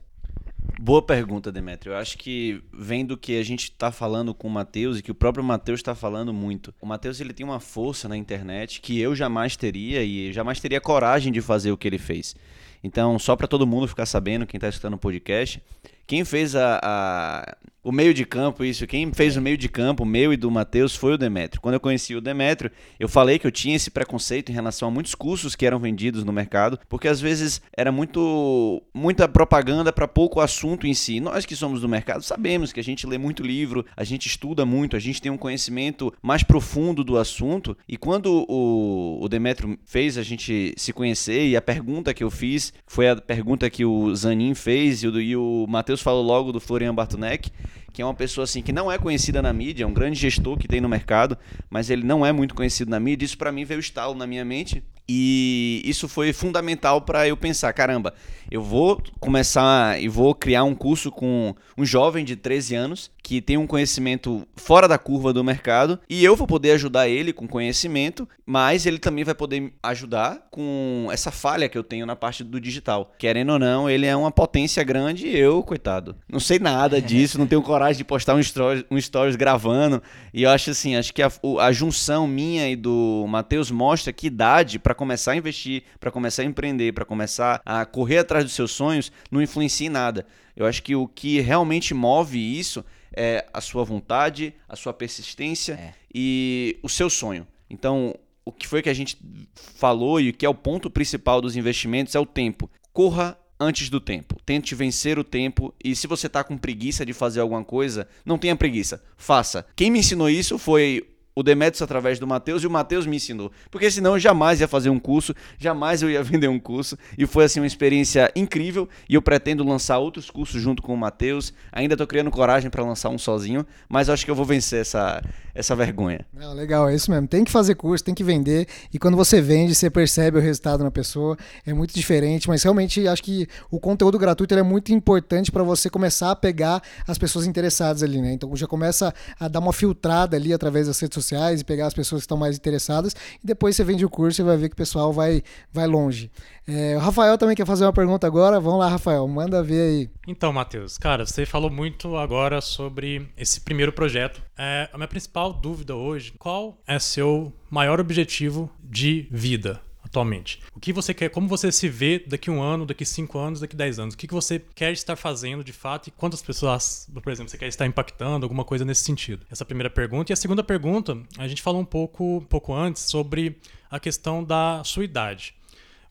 Boa 0.78 1.00
pergunta, 1.00 1.50
Demetrio. 1.50 1.92
Eu 1.94 1.96
acho 1.96 2.18
que 2.18 2.62
vem 2.72 3.04
do 3.04 3.16
que 3.16 3.38
a 3.38 3.42
gente 3.42 3.64
está 3.64 3.90
falando 3.90 4.34
com 4.34 4.46
o 4.46 4.50
Matheus 4.50 4.98
e 4.98 5.02
que 5.02 5.10
o 5.10 5.14
próprio 5.14 5.42
Matheus 5.42 5.80
está 5.80 5.94
falando 5.94 6.34
muito. 6.34 6.74
O 6.80 6.86
Matheus 6.86 7.20
ele 7.20 7.32
tem 7.32 7.46
uma 7.46 7.60
força 7.60 8.08
na 8.08 8.16
internet 8.16 8.80
que 8.80 9.00
eu 9.00 9.14
jamais 9.14 9.56
teria 9.56 10.02
e 10.04 10.32
jamais 10.32 10.60
teria 10.60 10.80
coragem 10.80 11.32
de 11.32 11.40
fazer 11.40 11.72
o 11.72 11.78
que 11.78 11.88
ele 11.88 11.98
fez. 11.98 12.36
Então, 12.84 13.18
só 13.18 13.34
para 13.34 13.48
todo 13.48 13.66
mundo 13.66 13.88
ficar 13.88 14.06
sabendo, 14.06 14.46
quem 14.46 14.58
está 14.58 14.68
escutando 14.68 14.94
o 14.94 14.98
podcast, 14.98 15.62
quem 16.06 16.24
fez 16.24 16.54
a, 16.54 16.80
a, 16.82 17.56
o 17.86 17.92
meio 17.92 18.12
de 18.12 18.24
campo, 18.24 18.64
isso, 18.64 18.84
quem 18.84 19.12
fez 19.12 19.36
o 19.36 19.40
meio 19.40 19.56
de 19.56 19.68
campo, 19.68 20.02
o 20.02 20.06
meu 20.06 20.32
e 20.32 20.36
do 20.36 20.50
Matheus, 20.50 20.96
foi 20.96 21.12
o 21.12 21.16
Demetrio. 21.16 21.60
Quando 21.60 21.74
eu 21.74 21.80
conheci 21.80 22.16
o 22.16 22.20
Demetrio, 22.20 22.72
eu 22.98 23.08
falei 23.08 23.38
que 23.38 23.46
eu 23.46 23.52
tinha 23.52 23.76
esse 23.76 23.92
preconceito 23.92 24.50
em 24.50 24.52
relação 24.52 24.88
a 24.88 24.90
muitos 24.90 25.14
cursos 25.14 25.54
que 25.54 25.64
eram 25.64 25.78
vendidos 25.78 26.24
no 26.24 26.32
mercado, 26.32 26.80
porque 26.88 27.06
às 27.06 27.20
vezes 27.20 27.62
era 27.76 27.92
muito 27.92 28.82
muita 28.92 29.28
propaganda 29.28 29.92
para 29.92 30.08
pouco 30.08 30.40
assunto 30.40 30.84
em 30.84 30.94
si. 30.94 31.20
Nós 31.20 31.46
que 31.46 31.54
somos 31.54 31.80
do 31.80 31.88
mercado 31.88 32.24
sabemos 32.24 32.72
que 32.72 32.80
a 32.80 32.82
gente 32.82 33.06
lê 33.06 33.18
muito 33.18 33.44
livro, 33.44 33.86
a 33.96 34.02
gente 34.02 34.26
estuda 34.26 34.66
muito, 34.66 34.96
a 34.96 34.98
gente 34.98 35.22
tem 35.22 35.30
um 35.30 35.38
conhecimento 35.38 36.12
mais 36.20 36.42
profundo 36.42 37.04
do 37.04 37.16
assunto. 37.16 37.78
E 37.88 37.96
quando 37.96 38.44
o, 38.48 39.22
o 39.22 39.28
Demetrio 39.28 39.78
fez 39.84 40.18
a 40.18 40.24
gente 40.24 40.74
se 40.76 40.92
conhecer, 40.92 41.46
e 41.46 41.56
a 41.56 41.62
pergunta 41.62 42.12
que 42.12 42.24
eu 42.24 42.32
fiz 42.32 42.72
foi 42.84 43.08
a 43.08 43.14
pergunta 43.14 43.70
que 43.70 43.84
o 43.84 44.12
Zanin 44.12 44.54
fez 44.54 45.04
e 45.04 45.06
o, 45.06 45.20
e 45.20 45.36
o 45.36 45.66
Matheus 45.68 45.95
Matheus 45.96 46.02
falou 46.02 46.22
logo 46.22 46.52
do 46.52 46.60
Florian 46.60 46.94
Bartonek, 46.94 47.50
que 47.92 48.02
é 48.02 48.04
uma 48.04 48.14
pessoa 48.14 48.44
assim 48.44 48.60
que 48.60 48.72
não 48.72 48.92
é 48.92 48.98
conhecida 48.98 49.40
na 49.40 49.52
mídia, 49.52 49.84
é 49.84 49.86
um 49.86 49.92
grande 49.92 50.18
gestor 50.18 50.58
que 50.58 50.68
tem 50.68 50.80
no 50.80 50.88
mercado, 50.88 51.36
mas 51.70 51.88
ele 51.88 52.04
não 52.04 52.24
é 52.24 52.32
muito 52.32 52.54
conhecido 52.54 52.90
na 52.90 53.00
mídia. 53.00 53.24
Isso 53.24 53.38
para 53.38 53.50
mim 53.50 53.64
veio 53.64 53.80
estalo 53.80 54.14
na 54.14 54.26
minha 54.26 54.44
mente 54.44 54.82
e 55.08 55.80
isso 55.84 56.08
foi 56.08 56.32
fundamental 56.32 57.00
para 57.00 57.26
eu 57.26 57.36
pensar, 57.36 57.72
caramba, 57.72 58.12
eu 58.50 58.62
vou 58.62 59.00
começar 59.18 60.00
e 60.00 60.08
vou 60.08 60.34
criar 60.34 60.64
um 60.64 60.74
curso 60.74 61.10
com 61.10 61.54
um 61.78 61.84
jovem 61.84 62.24
de 62.24 62.36
13 62.36 62.74
anos 62.74 63.10
que 63.26 63.40
tem 63.40 63.56
um 63.56 63.66
conhecimento 63.66 64.46
fora 64.54 64.86
da 64.86 64.96
curva 64.96 65.32
do 65.32 65.42
mercado 65.42 65.98
e 66.08 66.24
eu 66.24 66.36
vou 66.36 66.46
poder 66.46 66.70
ajudar 66.70 67.08
ele 67.08 67.32
com 67.32 67.48
conhecimento, 67.48 68.28
mas 68.46 68.86
ele 68.86 69.00
também 69.00 69.24
vai 69.24 69.34
poder 69.34 69.72
ajudar 69.82 70.46
com 70.48 71.08
essa 71.10 71.32
falha 71.32 71.68
que 71.68 71.76
eu 71.76 71.82
tenho 71.82 72.06
na 72.06 72.14
parte 72.14 72.44
do 72.44 72.60
digital. 72.60 73.12
Querendo 73.18 73.54
ou 73.54 73.58
não, 73.58 73.90
ele 73.90 74.06
é 74.06 74.14
uma 74.14 74.30
potência 74.30 74.84
grande 74.84 75.26
e 75.26 75.36
eu, 75.36 75.60
coitado, 75.64 76.14
não 76.30 76.38
sei 76.38 76.60
nada 76.60 77.02
disso, 77.02 77.36
não 77.36 77.48
tenho 77.48 77.62
coragem 77.62 77.98
de 77.98 78.04
postar 78.04 78.36
um 78.36 78.40
stories, 78.40 78.84
um 78.88 79.00
stories 79.00 79.34
gravando 79.34 80.00
e 80.32 80.44
eu 80.44 80.50
acho 80.50 80.70
assim, 80.70 80.94
acho 80.94 81.12
que 81.12 81.20
a, 81.20 81.32
a 81.62 81.72
junção 81.72 82.28
minha 82.28 82.70
e 82.70 82.76
do 82.76 83.26
Matheus 83.28 83.72
mostra 83.72 84.12
que 84.12 84.28
idade 84.28 84.78
para 84.78 84.94
começar 84.94 85.32
a 85.32 85.36
investir, 85.36 85.82
para 85.98 86.12
começar 86.12 86.42
a 86.42 86.46
empreender, 86.46 86.92
para 86.92 87.04
começar 87.04 87.60
a 87.66 87.84
correr 87.84 88.18
atrás 88.18 88.44
dos 88.44 88.54
seus 88.54 88.70
sonhos, 88.70 89.10
não 89.32 89.42
influencia 89.42 89.88
em 89.88 89.90
nada. 89.90 90.24
Eu 90.56 90.64
acho 90.64 90.82
que 90.82 90.96
o 90.96 91.06
que 91.06 91.40
realmente 91.40 91.92
move 91.92 92.38
isso 92.38 92.82
é 93.16 93.46
a 93.52 93.60
sua 93.60 93.82
vontade, 93.82 94.54
a 94.68 94.76
sua 94.76 94.92
persistência 94.92 95.72
é. 95.72 95.94
e 96.14 96.78
o 96.82 96.88
seu 96.88 97.08
sonho. 97.08 97.46
Então, 97.68 98.14
o 98.44 98.52
que 98.52 98.68
foi 98.68 98.82
que 98.82 98.90
a 98.90 98.94
gente 98.94 99.18
falou 99.54 100.20
e 100.20 100.30
o 100.30 100.32
que 100.32 100.46
é 100.46 100.48
o 100.48 100.54
ponto 100.54 100.88
principal 100.88 101.40
dos 101.40 101.56
investimentos 101.56 102.14
é 102.14 102.20
o 102.20 102.26
tempo. 102.26 102.70
Corra 102.92 103.36
antes 103.58 103.88
do 103.88 104.00
tempo. 104.00 104.36
Tente 104.44 104.74
vencer 104.74 105.18
o 105.18 105.24
tempo 105.24 105.74
e 105.82 105.96
se 105.96 106.06
você 106.06 106.26
está 106.26 106.44
com 106.44 106.56
preguiça 106.56 107.04
de 107.04 107.12
fazer 107.12 107.40
alguma 107.40 107.64
coisa, 107.64 108.06
não 108.24 108.38
tenha 108.38 108.54
preguiça, 108.54 109.02
faça. 109.16 109.66
Quem 109.74 109.90
me 109.90 109.98
ensinou 109.98 110.28
isso 110.28 110.58
foi 110.58 111.15
o 111.38 111.42
Demetrius 111.42 111.82
através 111.82 112.18
do 112.18 112.26
Matheus 112.26 112.62
e 112.62 112.66
o 112.66 112.70
Matheus 112.70 113.06
me 113.06 113.16
ensinou. 113.16 113.52
Porque 113.70 113.90
senão 113.90 114.14
eu 114.14 114.18
jamais 114.18 114.58
ia 114.62 114.66
fazer 114.66 114.88
um 114.88 114.98
curso, 114.98 115.34
jamais 115.58 116.02
eu 116.02 116.10
ia 116.10 116.22
vender 116.24 116.48
um 116.48 116.58
curso. 116.58 116.96
E 117.18 117.26
foi 117.26 117.44
assim 117.44 117.60
uma 117.60 117.66
experiência 117.66 118.32
incrível. 118.34 118.88
E 119.06 119.14
eu 119.14 119.20
pretendo 119.20 119.62
lançar 119.62 119.98
outros 119.98 120.30
cursos 120.30 120.62
junto 120.62 120.82
com 120.82 120.94
o 120.94 120.96
Matheus. 120.96 121.52
Ainda 121.70 121.92
estou 121.92 122.06
criando 122.06 122.30
coragem 122.30 122.70
para 122.70 122.82
lançar 122.82 123.10
um 123.10 123.18
sozinho, 123.18 123.66
mas 123.86 124.08
acho 124.08 124.24
que 124.24 124.30
eu 124.30 124.34
vou 124.34 124.46
vencer 124.46 124.80
essa, 124.80 125.22
essa 125.54 125.76
vergonha. 125.76 126.24
Não, 126.32 126.54
legal, 126.54 126.88
é 126.88 126.94
isso 126.94 127.10
mesmo. 127.10 127.28
Tem 127.28 127.44
que 127.44 127.52
fazer 127.52 127.74
curso, 127.74 128.02
tem 128.02 128.14
que 128.14 128.24
vender. 128.24 128.66
E 128.90 128.98
quando 128.98 129.16
você 129.16 129.38
vende, 129.38 129.74
você 129.74 129.90
percebe 129.90 130.38
o 130.38 130.40
resultado 130.40 130.82
na 130.82 130.90
pessoa. 130.90 131.36
É 131.66 131.74
muito 131.74 131.94
diferente, 131.94 132.48
mas 132.48 132.62
realmente 132.62 133.06
acho 133.06 133.22
que 133.22 133.46
o 133.70 133.78
conteúdo 133.78 134.18
gratuito 134.18 134.54
é 134.54 134.62
muito 134.62 134.90
importante 134.90 135.52
para 135.52 135.62
você 135.62 135.90
começar 135.90 136.30
a 136.30 136.36
pegar 136.36 136.82
as 137.06 137.18
pessoas 137.18 137.46
interessadas 137.46 138.02
ali, 138.02 138.22
né? 138.22 138.32
Então 138.32 138.56
já 138.56 138.66
começa 138.66 139.12
a 139.38 139.48
dar 139.48 139.58
uma 139.58 139.72
filtrada 139.74 140.34
ali 140.34 140.54
através 140.54 140.86
das 140.86 140.98
redes 140.98 141.14
sociais 141.14 141.25
sociais 141.26 141.60
e 141.60 141.64
pegar 141.64 141.86
as 141.86 141.94
pessoas 141.94 142.22
que 142.22 142.24
estão 142.24 142.36
mais 142.36 142.56
interessadas 142.56 143.14
e 143.42 143.46
depois 143.46 143.76
você 143.76 143.84
vende 143.84 144.04
o 144.04 144.10
curso 144.10 144.40
e 144.40 144.44
vai 144.44 144.56
ver 144.56 144.68
que 144.68 144.74
o 144.74 144.76
pessoal 144.76 145.12
vai, 145.12 145.42
vai 145.72 145.86
longe. 145.86 146.30
É, 146.66 146.96
o 146.96 147.00
Rafael 147.00 147.36
também 147.38 147.54
quer 147.54 147.66
fazer 147.66 147.84
uma 147.84 147.92
pergunta 147.92 148.26
agora. 148.26 148.58
Vamos 148.58 148.80
lá, 148.80 148.88
Rafael, 148.88 149.26
manda 149.28 149.62
ver 149.62 149.80
aí. 149.80 150.10
Então, 150.26 150.52
Matheus, 150.52 150.98
cara, 150.98 151.24
você 151.24 151.46
falou 151.46 151.70
muito 151.70 152.16
agora 152.16 152.60
sobre 152.60 153.28
esse 153.36 153.60
primeiro 153.60 153.92
projeto. 153.92 154.42
É, 154.58 154.88
a 154.92 154.96
minha 154.96 155.08
principal 155.08 155.52
dúvida 155.52 155.94
hoje, 155.94 156.32
qual 156.38 156.78
é 156.86 156.98
seu 156.98 157.52
maior 157.70 158.00
objetivo 158.00 158.70
de 158.80 159.28
vida? 159.30 159.80
Atualmente? 160.16 160.60
O 160.74 160.80
que 160.80 160.92
você 160.92 161.12
quer, 161.12 161.28
como 161.28 161.46
você 161.46 161.70
se 161.70 161.88
vê 161.88 162.18
daqui 162.18 162.50
um 162.50 162.62
ano, 162.62 162.86
daqui 162.86 163.04
cinco 163.04 163.38
anos, 163.38 163.60
daqui 163.60 163.76
dez 163.76 163.98
anos? 163.98 164.14
O 164.14 164.18
que, 164.18 164.26
que 164.26 164.32
você 164.32 164.62
quer 164.74 164.92
estar 164.92 165.14
fazendo 165.14 165.62
de 165.62 165.72
fato 165.72 166.08
e 166.08 166.10
quantas 166.10 166.42
pessoas, 166.42 167.08
por 167.22 167.30
exemplo, 167.30 167.50
você 167.50 167.58
quer 167.58 167.68
estar 167.68 167.86
impactando, 167.86 168.44
alguma 168.44 168.64
coisa 168.64 168.84
nesse 168.84 169.02
sentido? 169.02 169.46
Essa 169.50 169.62
é 169.62 169.66
primeira 169.66 169.90
pergunta. 169.90 170.32
E 170.32 170.34
a 170.34 170.36
segunda 170.36 170.64
pergunta, 170.64 171.18
a 171.38 171.46
gente 171.46 171.60
falou 171.60 171.80
um 171.80 171.84
pouco, 171.84 172.38
um 172.38 172.44
pouco 172.44 172.72
antes 172.72 173.02
sobre 173.02 173.58
a 173.90 174.00
questão 174.00 174.42
da 174.42 174.82
sua 174.84 175.04
idade. 175.04 175.54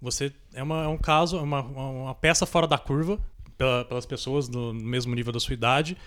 Você 0.01 0.31
é, 0.53 0.61
uma, 0.61 0.83
é 0.83 0.87
um 0.87 0.97
caso, 0.97 1.37
é 1.37 1.41
uma, 1.41 1.61
uma 1.61 2.15
peça 2.15 2.45
fora 2.45 2.67
da 2.67 2.77
curva 2.77 3.19
pela, 3.57 3.85
pelas 3.85 4.05
pessoas 4.05 4.47
no 4.47 4.73
mesmo 4.73 5.15
nível 5.15 5.33
da 5.33 5.39
sua 5.39 5.53
idade. 5.53 5.97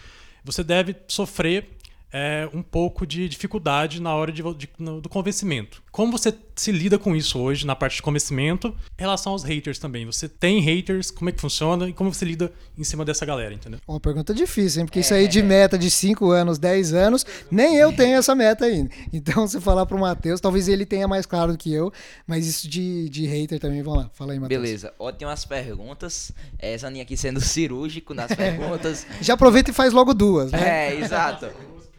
Você 0.44 0.62
deve 0.62 0.94
sofrer 1.08 1.77
é, 2.12 2.48
um 2.52 2.62
pouco 2.62 3.06
de 3.06 3.28
dificuldade 3.28 4.00
na 4.00 4.14
hora 4.14 4.32
de, 4.32 4.42
de, 4.54 4.68
no, 4.78 5.00
do 5.00 5.08
convencimento. 5.08 5.82
Como 5.92 6.12
você 6.12 6.34
se 6.54 6.72
lida 6.72 6.98
com 6.98 7.14
isso 7.14 7.38
hoje 7.38 7.66
na 7.66 7.74
parte 7.76 7.96
de 7.96 8.02
convencimento 8.02 8.68
em 8.96 9.02
relação 9.02 9.32
aos 9.32 9.42
haters 9.42 9.78
também? 9.78 10.06
Você 10.06 10.28
tem 10.28 10.60
haters? 10.60 11.10
Como 11.10 11.28
é 11.28 11.32
que 11.32 11.40
funciona? 11.40 11.88
E 11.88 11.92
como 11.92 12.12
você 12.12 12.24
lida 12.24 12.52
em 12.76 12.84
cima 12.84 13.04
dessa 13.04 13.26
galera, 13.26 13.52
entendeu? 13.52 13.80
Uma 13.86 14.00
pergunta 14.00 14.32
difícil, 14.32 14.80
hein? 14.80 14.86
Porque 14.86 15.00
é. 15.00 15.02
isso 15.02 15.12
aí 15.12 15.28
de 15.28 15.42
meta 15.42 15.76
de 15.76 15.90
5 15.90 16.30
anos, 16.30 16.58
10 16.58 16.92
anos, 16.94 17.26
nem 17.50 17.76
eu 17.76 17.92
tenho 17.92 18.16
essa 18.16 18.34
meta 18.34 18.64
ainda. 18.64 18.90
Então, 19.12 19.46
se 19.46 19.60
falar 19.60 19.84
pro 19.86 19.98
Matheus, 19.98 20.40
talvez 20.40 20.68
ele 20.68 20.86
tenha 20.86 21.08
mais 21.08 21.26
claro 21.26 21.52
do 21.52 21.58
que 21.58 21.72
eu, 21.72 21.92
mas 22.26 22.46
isso 22.46 22.68
de, 22.68 23.08
de 23.08 23.26
hater 23.26 23.58
também, 23.58 23.82
vamos 23.82 24.04
lá. 24.04 24.10
Fala 24.14 24.32
aí, 24.32 24.38
Matheus. 24.38 24.62
Beleza. 24.62 24.94
Ó, 24.98 25.10
tem 25.10 25.26
umas 25.26 25.44
perguntas. 25.44 26.32
Essa 26.58 26.88
linha 26.88 27.02
aqui 27.02 27.16
sendo 27.16 27.40
cirúrgico 27.40 28.14
nas 28.14 28.32
perguntas. 28.34 29.06
Já 29.20 29.34
aproveita 29.34 29.70
e 29.70 29.74
faz 29.74 29.92
logo 29.92 30.14
duas, 30.14 30.52
né? 30.52 30.88
É, 30.90 31.00
exato. 31.00 31.46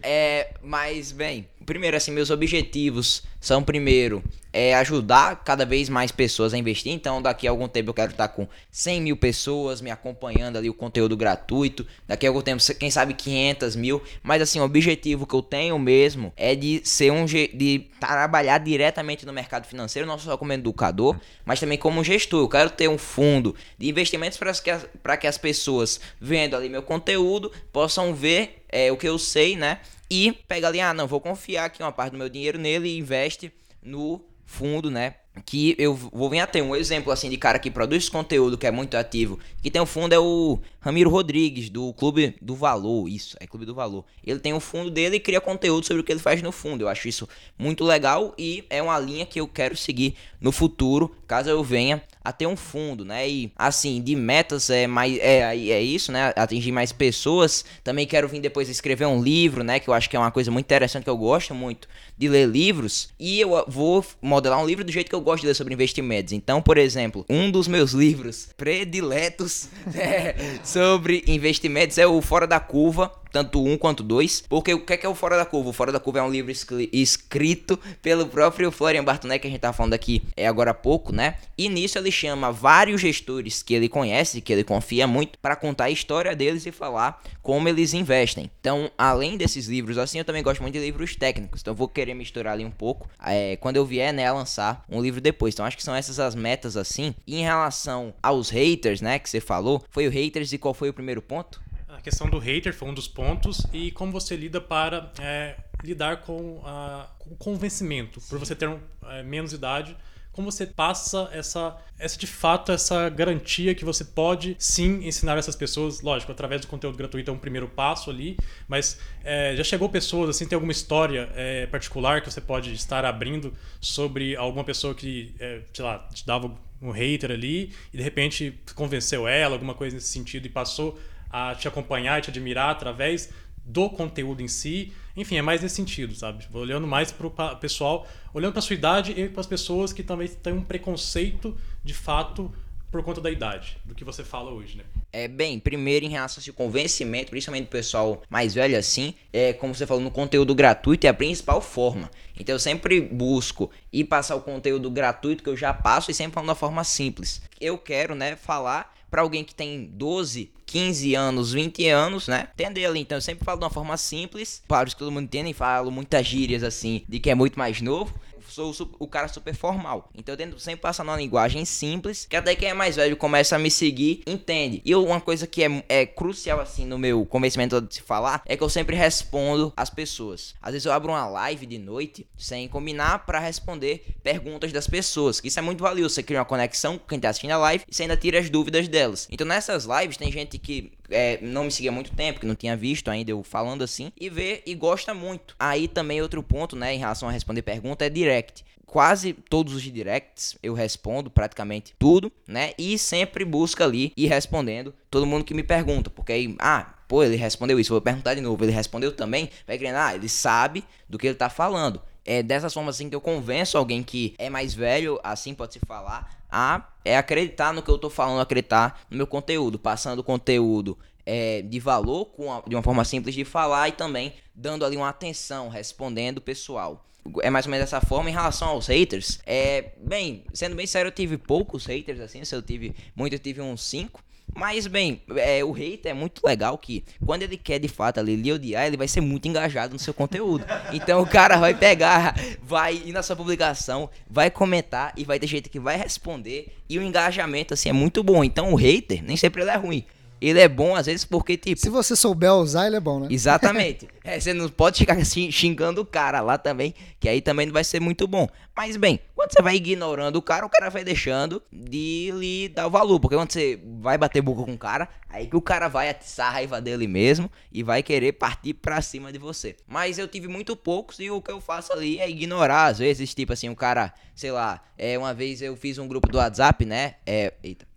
É, 0.02 0.52
mas, 0.62 1.12
bem, 1.12 1.48
primeiro, 1.70 1.96
assim, 1.96 2.12
meus 2.12 2.32
objetivos 2.32 3.22
são, 3.40 3.62
primeiro, 3.62 4.24
é 4.52 4.74
ajudar 4.74 5.44
cada 5.44 5.68
vez 5.68 5.88
mais 5.88 6.12
pessoas 6.12 6.52
a 6.52 6.58
investir. 6.58 6.92
Então, 6.92 7.22
daqui 7.22 7.48
a 7.48 7.52
algum 7.52 7.68
tempo 7.68 7.92
eu 7.92 7.94
quero 7.94 8.10
estar 8.10 8.28
com 8.30 8.48
100 8.72 9.02
mil 9.02 9.16
pessoas 9.16 9.80
me 9.80 9.92
acompanhando 9.92 10.58
ali 10.58 10.68
o 10.68 10.74
conteúdo 10.74 11.16
gratuito. 11.16 11.86
Daqui 12.08 12.26
a 12.26 12.30
algum 12.32 12.42
tempo, 12.42 12.60
quem 12.80 12.90
sabe 12.90 13.14
500 13.14 13.76
mil. 13.76 14.02
Mas, 14.24 14.42
assim, 14.42 14.60
o 14.60 14.64
objetivo 14.64 15.28
que 15.28 15.36
eu 15.36 15.44
tenho 15.44 15.78
mesmo 15.78 16.34
é 16.36 16.56
de 16.56 16.82
ser 16.84 17.12
um 17.12 17.26
de 17.26 17.86
trabalhar 18.00 18.58
diretamente 18.58 19.24
no 19.24 19.32
mercado 19.32 19.68
financeiro, 19.68 20.08
não 20.08 20.18
só 20.18 20.36
como 20.38 20.52
educador, 20.52 21.18
mas 21.46 21.60
também 21.60 21.78
como 21.78 22.04
gestor. 22.04 22.42
Eu 22.42 22.50
quero 22.50 22.72
ter 22.72 22.90
um 22.90 22.98
fundo 22.98 23.56
de 23.78 23.88
investimentos 23.88 24.40
para 24.40 24.52
que, 24.54 24.72
as, 24.72 24.88
que 25.20 25.28
as 25.28 25.38
pessoas 25.38 26.02
vendo 26.20 26.56
ali 26.56 26.68
meu 26.68 26.82
conteúdo 26.82 27.52
possam 27.72 28.12
ver 28.12 28.64
é, 28.70 28.92
o 28.92 28.98
que 28.98 29.08
eu 29.08 29.20
sei, 29.20 29.56
né? 29.56 29.80
E 30.10 30.32
pega 30.48 30.68
ali, 30.68 30.80
ah, 30.82 30.94
não, 30.94 31.08
vou 31.08 31.22
confiar 31.22 31.66
aqui 31.66 31.84
uma 31.84 31.92
parte 31.92 32.14
do 32.14 32.18
meu 32.18 32.30
dinheiro 32.30 32.58
nele 32.58 32.90
e 32.90 32.98
investe 32.98 33.54
no 33.82 34.26
fundo, 34.46 34.90
né? 34.90 35.16
Que 35.46 35.76
eu 35.78 35.94
vou 35.96 36.30
vir 36.30 36.40
a 36.40 36.48
ter 36.48 36.62
um 36.62 36.76
exemplo 36.76 37.12
assim 37.12 37.30
de 37.30 37.38
cara 37.38 37.60
que 37.60 37.72
produz 37.72 38.10
conteúdo 38.10 38.58
que 38.58 38.68
é 38.68 38.72
muito 38.72 38.96
ativo, 38.96 39.40
que 39.62 39.72
tem 39.72 39.82
um 39.82 39.86
fundo 39.86 40.14
é 40.14 40.20
o 40.20 40.60
Ramiro 40.82 41.10
Rodrigues 41.10 41.70
do 41.70 41.94
Clube 41.94 42.36
do 42.42 42.56
Valor, 42.56 43.08
isso, 43.10 43.36
é 43.40 43.48
Clube 43.48 43.66
do 43.66 43.76
Valor. 43.76 44.06
Ele 44.26 44.40
tem 44.40 44.54
o 44.54 44.58
um 44.58 44.60
fundo 44.60 44.90
dele 44.90 45.18
e 45.18 45.20
cria 45.20 45.42
conteúdo 45.42 45.86
sobre 45.86 46.02
o 46.02 46.04
que 46.04 46.12
ele 46.12 46.20
faz 46.20 46.42
no 46.42 46.52
fundo. 46.52 46.82
Eu 46.82 46.88
acho 46.88 47.08
isso 47.08 47.28
muito 47.58 47.84
legal 47.84 48.34
e 48.38 48.64
é 48.70 48.82
uma 48.82 48.98
linha 48.98 49.26
que 49.26 49.40
eu 49.40 49.48
quero 49.48 49.76
seguir 49.76 50.16
no 50.40 50.52
futuro, 50.52 51.14
caso 51.28 51.50
eu 51.50 51.64
venha 51.64 52.02
a 52.24 52.32
ter 52.32 52.48
um 52.48 52.56
fundo, 52.56 53.04
né? 53.04 53.28
E 53.28 53.52
assim, 53.56 54.02
de 54.02 54.16
metas 54.16 54.70
é 54.70 54.88
mais 54.88 55.18
é, 55.20 55.56
é 55.56 55.82
isso, 55.82 56.12
né? 56.12 56.34
Atingir 56.36 56.72
mais 56.72 56.92
pessoas. 56.92 57.66
Também 57.84 58.06
quero 58.06 58.28
vir 58.28 58.40
depois 58.40 58.70
escrever 58.70 59.06
um 59.06 59.22
livro, 59.22 59.64
né, 59.64 59.80
que 59.80 59.90
eu 59.90 59.94
acho 59.94 60.10
que 60.10 60.16
é 60.16 60.20
uma 60.20 60.32
coisa 60.32 60.52
muito 60.52 60.66
interessante 60.66 61.04
que 61.04 61.10
eu 61.10 61.18
gosto 61.18 61.54
muito 61.54 61.88
de 62.18 62.28
ler 62.28 62.48
livros 62.48 63.10
e 63.20 63.40
eu 63.40 63.66
vou 63.68 64.06
modelar 64.22 64.62
um 64.62 64.66
livro 64.66 64.84
do 64.84 64.92
jeito 64.92 65.10
que 65.10 65.16
eu 65.16 65.19
gosto 65.22 65.42
de 65.42 65.48
ler 65.48 65.54
sobre 65.54 65.74
investimentos. 65.74 66.34
Então, 66.34 66.62
por 66.62 66.78
exemplo, 66.78 67.26
um 67.30 67.50
dos 67.50 67.68
meus 67.68 67.92
livros 67.92 68.50
prediletos 68.58 69.68
é, 69.96 70.36
sobre 70.64 71.24
investimentos 71.28 71.98
é 71.98 72.06
o 72.06 72.22
Fora 72.22 72.48
da 72.48 72.60
Curva, 72.60 73.12
tanto 73.32 73.64
um 73.64 73.78
quanto 73.78 74.04
dois, 74.04 74.44
porque 74.48 74.74
o 74.74 74.86
que 74.86 74.94
é, 74.94 74.98
que 74.98 75.06
é 75.06 75.10
o 75.10 75.16
Fora 75.16 75.38
da 75.38 75.46
Curva? 75.46 75.70
O 75.70 75.74
Fora 75.74 75.92
da 75.92 76.00
Curva 76.00 76.20
é 76.20 76.24
um 76.24 76.32
livro 76.32 76.52
escrito 76.92 77.80
pelo 78.02 78.28
próprio 78.28 78.72
Florian 78.72 79.04
Bartonet, 79.04 79.40
que 79.40 79.48
a 79.48 79.50
gente 79.50 79.60
tá 79.60 79.74
falando 79.74 79.94
aqui 79.94 80.24
é 80.36 80.48
agora 80.48 80.72
há 80.72 80.74
pouco, 80.74 81.14
né? 81.14 81.36
E 81.58 81.70
nisso 81.70 81.98
ele 81.98 82.12
chama 82.12 82.52
vários 82.52 83.02
gestores 83.02 83.62
que 83.62 83.74
ele 83.74 83.90
conhece, 83.90 84.42
que 84.42 84.54
ele 84.54 84.64
confia 84.64 85.08
muito, 85.08 85.38
para 85.40 85.56
contar 85.56 85.86
a 85.86 85.90
história 85.90 86.36
deles 86.36 86.66
e 86.66 86.72
falar 86.72 87.22
como 87.42 87.68
eles 87.68 87.94
investem. 87.94 88.50
Então, 88.60 88.90
além 88.98 89.38
desses 89.38 89.68
livros, 89.68 89.98
assim, 89.98 90.20
eu 90.20 90.26
também 90.26 90.44
gosto 90.44 90.62
muito 90.62 90.74
de 90.74 90.80
livros 90.80 91.16
técnicos, 91.16 91.62
então 91.62 91.72
eu 91.72 91.76
vou 91.76 91.88
querer 91.88 92.14
misturar 92.14 92.54
ali 92.54 92.66
um 92.66 92.72
pouco, 92.72 93.10
é, 93.24 93.56
quando 93.58 93.76
eu 93.76 93.86
vier, 93.86 94.14
né, 94.14 94.28
a 94.28 94.34
lançar 94.34 94.84
um 94.90 95.02
livro 95.02 95.22
depois. 95.22 95.54
Então, 95.54 95.66
acho 95.66 95.78
que 95.78 95.84
são 95.84 95.96
essas 95.96 96.20
as 96.20 96.36
metas, 96.36 96.78
assim. 96.78 97.14
E 97.26 97.38
em 97.40 97.44
relação 97.44 98.14
aos 98.22 98.50
haters, 98.50 99.02
né, 99.02 99.20
que 99.20 99.30
você 99.30 99.40
falou, 99.40 99.84
foi 99.90 100.08
o 100.08 100.12
haters 100.12 100.54
e 100.54 100.58
qual 100.58 100.74
foi 100.74 100.90
o 100.90 100.94
primeiro 100.94 101.22
ponto? 101.22 101.62
A 102.00 102.02
questão 102.02 102.30
do 102.30 102.40
hater 102.40 102.74
foi 102.74 102.88
um 102.88 102.94
dos 102.94 103.10
pontos 103.10 103.62
e 103.74 103.92
como 103.92 104.10
você 104.10 104.34
lida 104.34 104.62
para 104.62 105.12
é, 105.20 105.58
lidar 105.84 106.22
com, 106.22 106.62
a, 106.64 107.10
com 107.20 107.32
o 107.32 107.36
convencimento, 107.36 108.22
Sim. 108.22 108.30
por 108.30 108.40
você 108.40 108.56
ter 108.56 108.70
um, 108.70 108.80
é, 109.06 109.22
menos 109.22 109.52
idade 109.52 109.98
como 110.32 110.50
você 110.50 110.66
passa 110.66 111.30
essa, 111.34 111.76
essa 111.98 112.18
de 112.18 112.26
fato 112.26 112.72
essa 112.72 113.10
garantia 113.10 113.76
que 113.76 113.84
você 113.84 114.06
pode 114.06 114.56
sim 114.58 115.06
ensinar 115.06 115.38
essas 115.38 115.54
pessoas, 115.54 116.00
lógico, 116.00 116.32
através 116.32 116.62
do 116.62 116.68
conteúdo 116.68 116.98
gratuito 116.98 117.30
é 117.30 117.34
um 117.34 117.38
primeiro 117.38 117.68
passo 117.68 118.10
ali, 118.10 118.38
mas 118.66 118.98
é, 119.22 119.54
já 119.58 119.66
chegou 119.66 119.90
pessoas 119.90 120.30
assim, 120.30 120.48
tem 120.48 120.56
alguma 120.56 120.72
história 120.72 121.30
é, 121.36 121.66
particular 121.68 122.22
que 122.22 122.32
você 122.32 122.40
pode 122.40 122.72
estar 122.72 123.04
abrindo 123.04 123.54
sobre 123.82 124.38
alguma 124.38 124.64
pessoa 124.64 124.96
que, 124.96 125.36
é, 125.42 125.62
sei 125.74 125.84
lá, 125.84 126.08
te 126.14 126.26
dava 126.26 126.56
um 126.82 126.92
hater 126.92 127.32
ali 127.32 127.74
e 127.94 127.98
de 127.98 128.04
repente 128.04 128.58
convenceu 128.76 129.28
ela, 129.28 129.56
alguma 129.56 129.74
coisa 129.74 129.98
nesse 129.98 130.08
sentido 130.08 130.46
e 130.46 130.50
passou 130.50 130.98
a 131.30 131.56
te 131.56 131.68
acompanhar 131.68 132.20
e 132.20 132.22
te 132.22 132.30
admirar 132.30 132.72
através 132.72 133.30
do 133.64 133.90
conteúdo 133.90 134.42
em 134.42 134.48
si. 134.48 134.94
Enfim, 135.16 135.38
é 135.38 135.42
mais 135.42 135.62
nesse 135.62 135.76
sentido, 135.76 136.16
sabe? 136.16 136.48
Olhando 136.54 136.88
mais 136.88 137.12
para 137.12 137.28
o 137.28 137.56
pessoal, 137.58 138.08
olhando 138.34 138.54
para 138.54 138.62
sua 138.62 138.74
idade 138.74 139.12
e 139.12 139.30
para 139.30 139.42
as 139.42 139.48
pessoas 139.48 139.94
que 139.94 140.02
também 140.02 140.28
têm 140.28 140.54
um 140.54 140.64
preconceito 140.64 141.56
de 141.84 141.94
fato 141.94 142.52
por 142.92 143.04
conta 143.04 143.22
da 143.22 143.30
idade, 143.30 143.78
do 143.86 143.94
que 143.94 144.04
você 144.04 144.24
fala 144.24 144.50
hoje, 144.50 144.78
né? 144.78 144.84
É, 145.14 145.28
bem, 145.28 145.60
primeiro 145.60 146.06
em 146.06 146.10
relação 146.10 146.44
ao 146.48 146.54
convencimento, 146.54 147.30
principalmente 147.30 147.66
do 147.66 147.70
pessoal 147.70 148.24
mais 148.30 148.54
velho 148.56 148.78
assim, 148.78 149.14
é 149.32 149.54
como 149.54 149.76
você 149.76 149.86
falou, 149.86 150.04
no 150.04 150.10
conteúdo 150.10 150.56
gratuito 150.56 151.06
é 151.06 151.10
a 151.10 151.14
principal 151.14 151.62
forma. 151.62 152.10
Então 152.40 152.56
eu 152.56 152.60
sempre 152.60 153.00
busco 153.00 153.70
ir 153.94 154.06
passar 154.06 154.36
o 154.36 154.42
conteúdo 154.42 154.90
gratuito 154.90 155.44
que 155.44 155.50
eu 155.50 155.58
já 155.58 155.74
passo 155.74 156.10
e 156.10 156.14
sempre 156.14 156.34
falando 156.34 156.50
da 156.50 156.56
forma 156.56 156.84
simples. 156.84 157.42
Eu 157.62 157.78
quero, 157.78 158.16
né, 158.16 158.36
falar 158.36 158.96
para 159.10 159.22
alguém 159.22 159.44
que 159.44 159.54
tem 159.54 159.86
12, 159.86 160.52
15 160.70 161.16
anos, 161.16 161.52
20 161.52 161.88
anos, 161.90 162.28
né? 162.28 162.48
Entender 162.54 162.86
ali. 162.86 163.00
Então 163.00 163.18
eu 163.18 163.22
sempre 163.22 163.44
falo 163.44 163.60
de 163.60 163.66
uma 163.66 163.72
forma 163.72 163.98
simples, 163.98 164.62
os 164.70 164.94
que 164.94 165.00
todo 165.00 165.12
mundo 165.12 165.24
entende, 165.24 165.54
falo 165.54 165.92
muitas 165.92 166.26
gírias 166.26 166.64
assim, 166.64 167.04
de 167.08 167.20
que 167.20 167.30
é 167.30 167.36
muito 167.36 167.58
mais 167.58 167.82
novo 167.82 168.14
sou 168.50 168.74
o 169.00 169.08
cara 169.08 169.28
super 169.28 169.54
formal. 169.56 170.10
Então 170.16 170.34
eu 170.34 170.38
tento 170.38 170.60
sempre 170.60 170.82
passar 170.82 171.04
numa 171.04 171.18
linguagem 171.18 171.66
simples, 171.66 172.26
que 172.30 172.36
até 172.36 172.56
quem 172.56 172.70
é 172.70 172.74
mais 172.74 172.96
velho 172.96 173.16
começa 173.18 173.56
a 173.56 173.60
me 173.60 173.72
seguir, 173.72 174.22
entende. 174.26 174.82
E 174.84 174.96
uma 174.96 175.22
coisa 175.22 175.48
que 175.48 175.64
é, 175.64 175.84
é 175.88 176.06
crucial 176.06 176.60
assim 176.60 176.86
no 176.86 176.98
meu 176.98 177.26
convencimento 177.26 177.80
de 177.82 177.96
se 177.96 178.02
falar 178.02 178.42
é 178.46 178.56
que 178.56 178.64
eu 178.64 178.70
sempre 178.70 178.96
respondo 178.96 179.74
as 179.76 179.90
pessoas. 179.90 180.56
Às 180.62 180.74
vezes 180.74 180.86
eu 180.86 180.92
abro 180.92 181.12
uma 181.12 181.28
live 181.28 181.66
de 181.66 181.78
noite 181.78 182.28
sem 182.38 182.68
combinar 182.68 183.26
para 183.26 183.40
responder 183.40 184.16
perguntas 184.24 184.72
das 184.72 184.88
pessoas, 184.88 185.40
que 185.40 185.48
isso 185.48 185.60
é 185.60 185.62
muito 185.62 185.84
valioso. 185.84 186.16
Você 186.16 186.24
cria 186.24 186.40
uma 186.40 186.46
conexão 186.46 186.98
com 186.98 187.08
quem 187.08 187.20
tá 187.20 187.30
assistindo 187.30 187.52
a 187.52 187.58
live 187.58 187.84
e 187.88 187.96
você 187.96 188.04
ainda 188.04 188.18
tira 188.18 188.40
as 188.40 188.50
dúvidas 188.50 188.88
delas. 188.88 189.28
Então 189.32 189.46
nessas 189.46 189.86
lives 189.86 190.18
tem 190.18 190.32
gente 190.32 190.58
que 190.58 190.92
é, 191.10 191.40
não 191.42 191.66
me 191.66 191.72
seguia 191.72 191.92
há 191.92 191.94
muito 191.94 192.12
tempo, 192.12 192.40
que 192.40 192.46
não 192.46 192.56
tinha 192.56 192.76
visto 192.76 193.10
ainda 193.10 193.32
eu 193.32 193.44
falando 193.44 193.84
assim, 193.84 194.12
e 194.20 194.30
vê 194.30 194.62
e 194.66 194.76
gosta 194.76 195.14
muito. 195.14 195.56
Aí 195.60 195.88
também 195.88 196.22
outro 196.22 196.42
ponto, 196.44 196.76
né, 196.76 196.94
em 196.94 197.00
relação 197.00 197.30
a 197.30 197.32
responder 197.32 197.62
pergunta 197.62 198.06
é 198.06 198.10
direct 198.40 198.66
quase 198.90 199.34
todos 199.34 199.74
os 199.74 199.84
directs 199.84 200.58
eu 200.64 200.74
respondo 200.74 201.30
praticamente 201.30 201.94
tudo, 201.98 202.32
né? 202.48 202.72
E 202.78 202.98
sempre 202.98 203.46
busca 203.46 203.84
ali 203.84 204.12
ir 204.18 204.28
respondendo 204.28 204.94
todo 205.12 205.28
mundo 205.28 205.46
que 205.46 205.54
me 205.54 205.64
pergunta, 205.64 206.10
porque 206.10 206.34
aí, 206.34 206.56
ah, 206.60 206.96
pô, 207.08 207.24
ele 207.24 207.36
respondeu 207.36 207.80
isso, 207.80 207.94
vou 207.94 208.02
perguntar 208.02 208.34
de 208.34 208.42
novo, 208.42 208.64
ele 208.64 208.72
respondeu 208.72 209.12
também, 209.12 209.50
vai 209.68 209.78
querendo, 209.78 209.98
ah, 209.98 210.16
ele 210.16 210.28
sabe 210.28 210.84
do 211.08 211.18
que 211.18 211.28
ele 211.28 211.36
tá 211.36 211.50
falando. 211.50 212.02
É 212.26 212.44
dessas 212.44 212.74
formas 212.74 212.96
assim 212.96 213.10
que 213.10 213.16
eu 213.16 213.22
convenço 213.22 213.78
alguém 213.78 214.04
que 214.04 214.36
é 214.38 214.50
mais 214.50 214.74
velho, 214.74 215.20
assim 215.24 215.54
pode 215.54 215.74
se 215.74 215.80
falar, 215.80 216.30
a 216.52 216.88
é 217.06 217.18
acreditar 217.18 217.74
no 217.74 217.82
que 217.82 217.90
eu 217.90 217.98
tô 217.98 218.10
falando, 218.10 218.42
acreditar 218.42 219.02
no 219.10 219.18
meu 219.18 219.28
conteúdo, 219.28 219.80
passando 219.80 220.24
conteúdo 220.24 220.98
é, 221.26 221.62
de 221.62 221.80
valor 221.80 222.26
com 222.26 222.52
a, 222.52 222.62
de 222.68 222.76
uma 222.76 222.84
forma 222.84 223.06
simples 223.06 223.36
de 223.36 223.46
falar 223.46 223.88
e 223.88 223.92
também 223.92 224.34
dando 224.54 224.84
ali 224.84 224.98
uma 224.98 225.10
atenção, 225.10 225.70
respondendo 225.70 226.40
o 226.40 226.42
pessoal. 226.42 227.06
É 227.42 227.50
mais 227.50 227.66
ou 227.66 227.72
menos 227.72 227.86
dessa 227.86 228.02
forma. 228.06 228.30
Em 228.30 228.34
relação 228.34 228.70
aos 228.70 228.88
haters, 228.88 229.40
é 229.46 229.92
bem, 229.98 230.44
sendo 230.54 230.76
bem 230.76 230.88
sério, 230.88 231.10
eu 231.10 231.14
tive 231.14 231.38
poucos 231.38 231.86
haters 231.86 232.20
assim. 232.20 232.44
Se 232.44 232.56
eu 232.56 232.62
tive 232.62 232.96
muito, 233.16 233.34
eu 233.34 233.40
tive 233.40 233.62
uns 233.62 233.84
5. 233.84 234.24
Mas, 234.56 234.88
bem, 234.88 235.22
é, 235.38 235.64
o 235.64 235.72
hater 235.72 236.12
é 236.12 236.14
muito 236.14 236.42
legal 236.46 236.78
que 236.78 237.04
quando 237.24 237.44
ele 237.44 237.56
quer 237.56 237.80
de 237.80 237.88
fato 237.88 238.20
ali 238.20 238.36
lhe 238.36 238.52
odiar, 238.52 238.88
ele 238.88 238.98
vai 238.98 239.08
ser 239.08 239.22
muito 239.22 239.48
engajado 239.48 239.94
no 239.94 240.00
seu 240.00 240.14
conteúdo. 240.14 240.66
Então 240.92 241.22
o 241.22 241.28
cara 241.28 241.58
vai 241.58 241.74
pegar, 241.74 242.36
vai 242.62 242.96
ir 242.96 243.12
na 243.12 243.22
sua 243.22 243.36
publicação, 243.36 244.10
vai 244.30 244.50
comentar 244.50 245.14
e 245.16 245.24
vai 245.24 245.40
ter 245.40 245.48
gente 245.48 245.70
que 245.70 245.80
vai 245.80 245.98
responder. 245.98 246.76
E 246.90 246.98
o 246.98 247.04
engajamento, 247.04 247.74
assim, 247.74 247.90
é 247.90 247.94
muito 247.94 248.24
bom. 248.24 248.44
Então 248.44 248.74
o 248.74 248.76
hater, 248.76 249.24
nem 249.24 249.38
sempre 249.38 249.62
ele 249.62 249.72
é 249.72 249.76
ruim. 249.76 250.04
Ele 250.42 250.60
é 250.60 250.68
bom 250.68 250.96
às 250.96 251.06
vezes 251.06 251.26
porque, 251.26 251.58
tipo. 251.58 251.80
Se 251.80 251.90
você 251.90 252.16
souber 252.16 252.54
usar, 252.54 252.88
ele 252.88 252.96
é 252.96 253.00
bom, 253.00 253.20
né? 253.20 253.28
Exatamente. 253.30 254.08
é, 254.24 254.40
você 254.40 254.54
não 254.54 254.70
pode 254.70 255.00
ficar 255.00 255.18
assim, 255.20 255.52
xingando 255.52 256.02
o 256.02 256.06
cara 256.06 256.42
lá 256.42 256.58
também, 256.58 256.94
que 257.20 257.28
aí 257.28 257.42
também 257.42 257.66
não 257.66 257.74
vai 257.74 257.84
ser 257.84 258.00
muito 258.00 258.28
bom. 258.28 258.48
Mas, 258.76 258.96
bem, 258.96 259.20
quando 259.36 259.52
você 259.52 259.62
vai 259.62 259.76
ignorando 259.76 260.38
o 260.38 260.42
cara, 260.42 260.66
o 260.66 260.70
cara 260.70 260.90
vai 260.90 261.04
deixando 261.04 261.62
de 261.72 262.32
lhe 262.34 262.70
dar 262.70 262.88
o 262.88 262.90
valor. 262.90 263.20
Porque 263.20 263.36
quando 263.36 263.52
você 263.52 263.80
vai 264.00 264.18
bater 264.18 264.42
boca 264.42 264.64
com 264.64 264.74
o 264.74 264.78
cara, 264.78 265.10
aí 265.30 265.48
que 265.48 265.56
o 265.56 265.62
cara 265.62 265.90
vai 265.90 266.10
atiçar 266.10 266.48
a 266.48 266.52
raiva 266.52 266.80
dele 266.80 267.06
mesmo 267.06 267.52
e 267.72 267.84
vai 267.84 268.02
querer 268.02 268.34
partir 268.34 268.74
pra 268.74 269.02
cima 269.02 269.34
de 269.34 269.38
você. 269.38 269.76
Mas 269.86 270.18
eu 270.18 270.28
tive 270.28 270.48
muito 270.48 270.76
poucos 270.76 271.20
e 271.20 271.30
o 271.30 271.42
que 271.42 271.52
eu 271.52 271.60
faço 271.60 271.92
ali 271.92 272.20
é 272.20 272.30
ignorar. 272.30 272.86
Às 272.86 273.00
vezes, 273.00 273.34
tipo 273.34 273.52
assim, 273.52 273.70
o 273.70 273.76
cara, 273.76 274.14
sei 274.34 274.52
lá, 274.52 274.82
é, 274.98 275.18
uma 275.18 275.34
vez 275.34 275.62
eu 275.62 275.76
fiz 275.76 275.98
um 275.98 276.08
grupo 276.08 276.32
do 276.32 276.38
WhatsApp, 276.38 276.86
né? 276.86 277.16
É, 277.26 277.54
eita. 277.62 277.89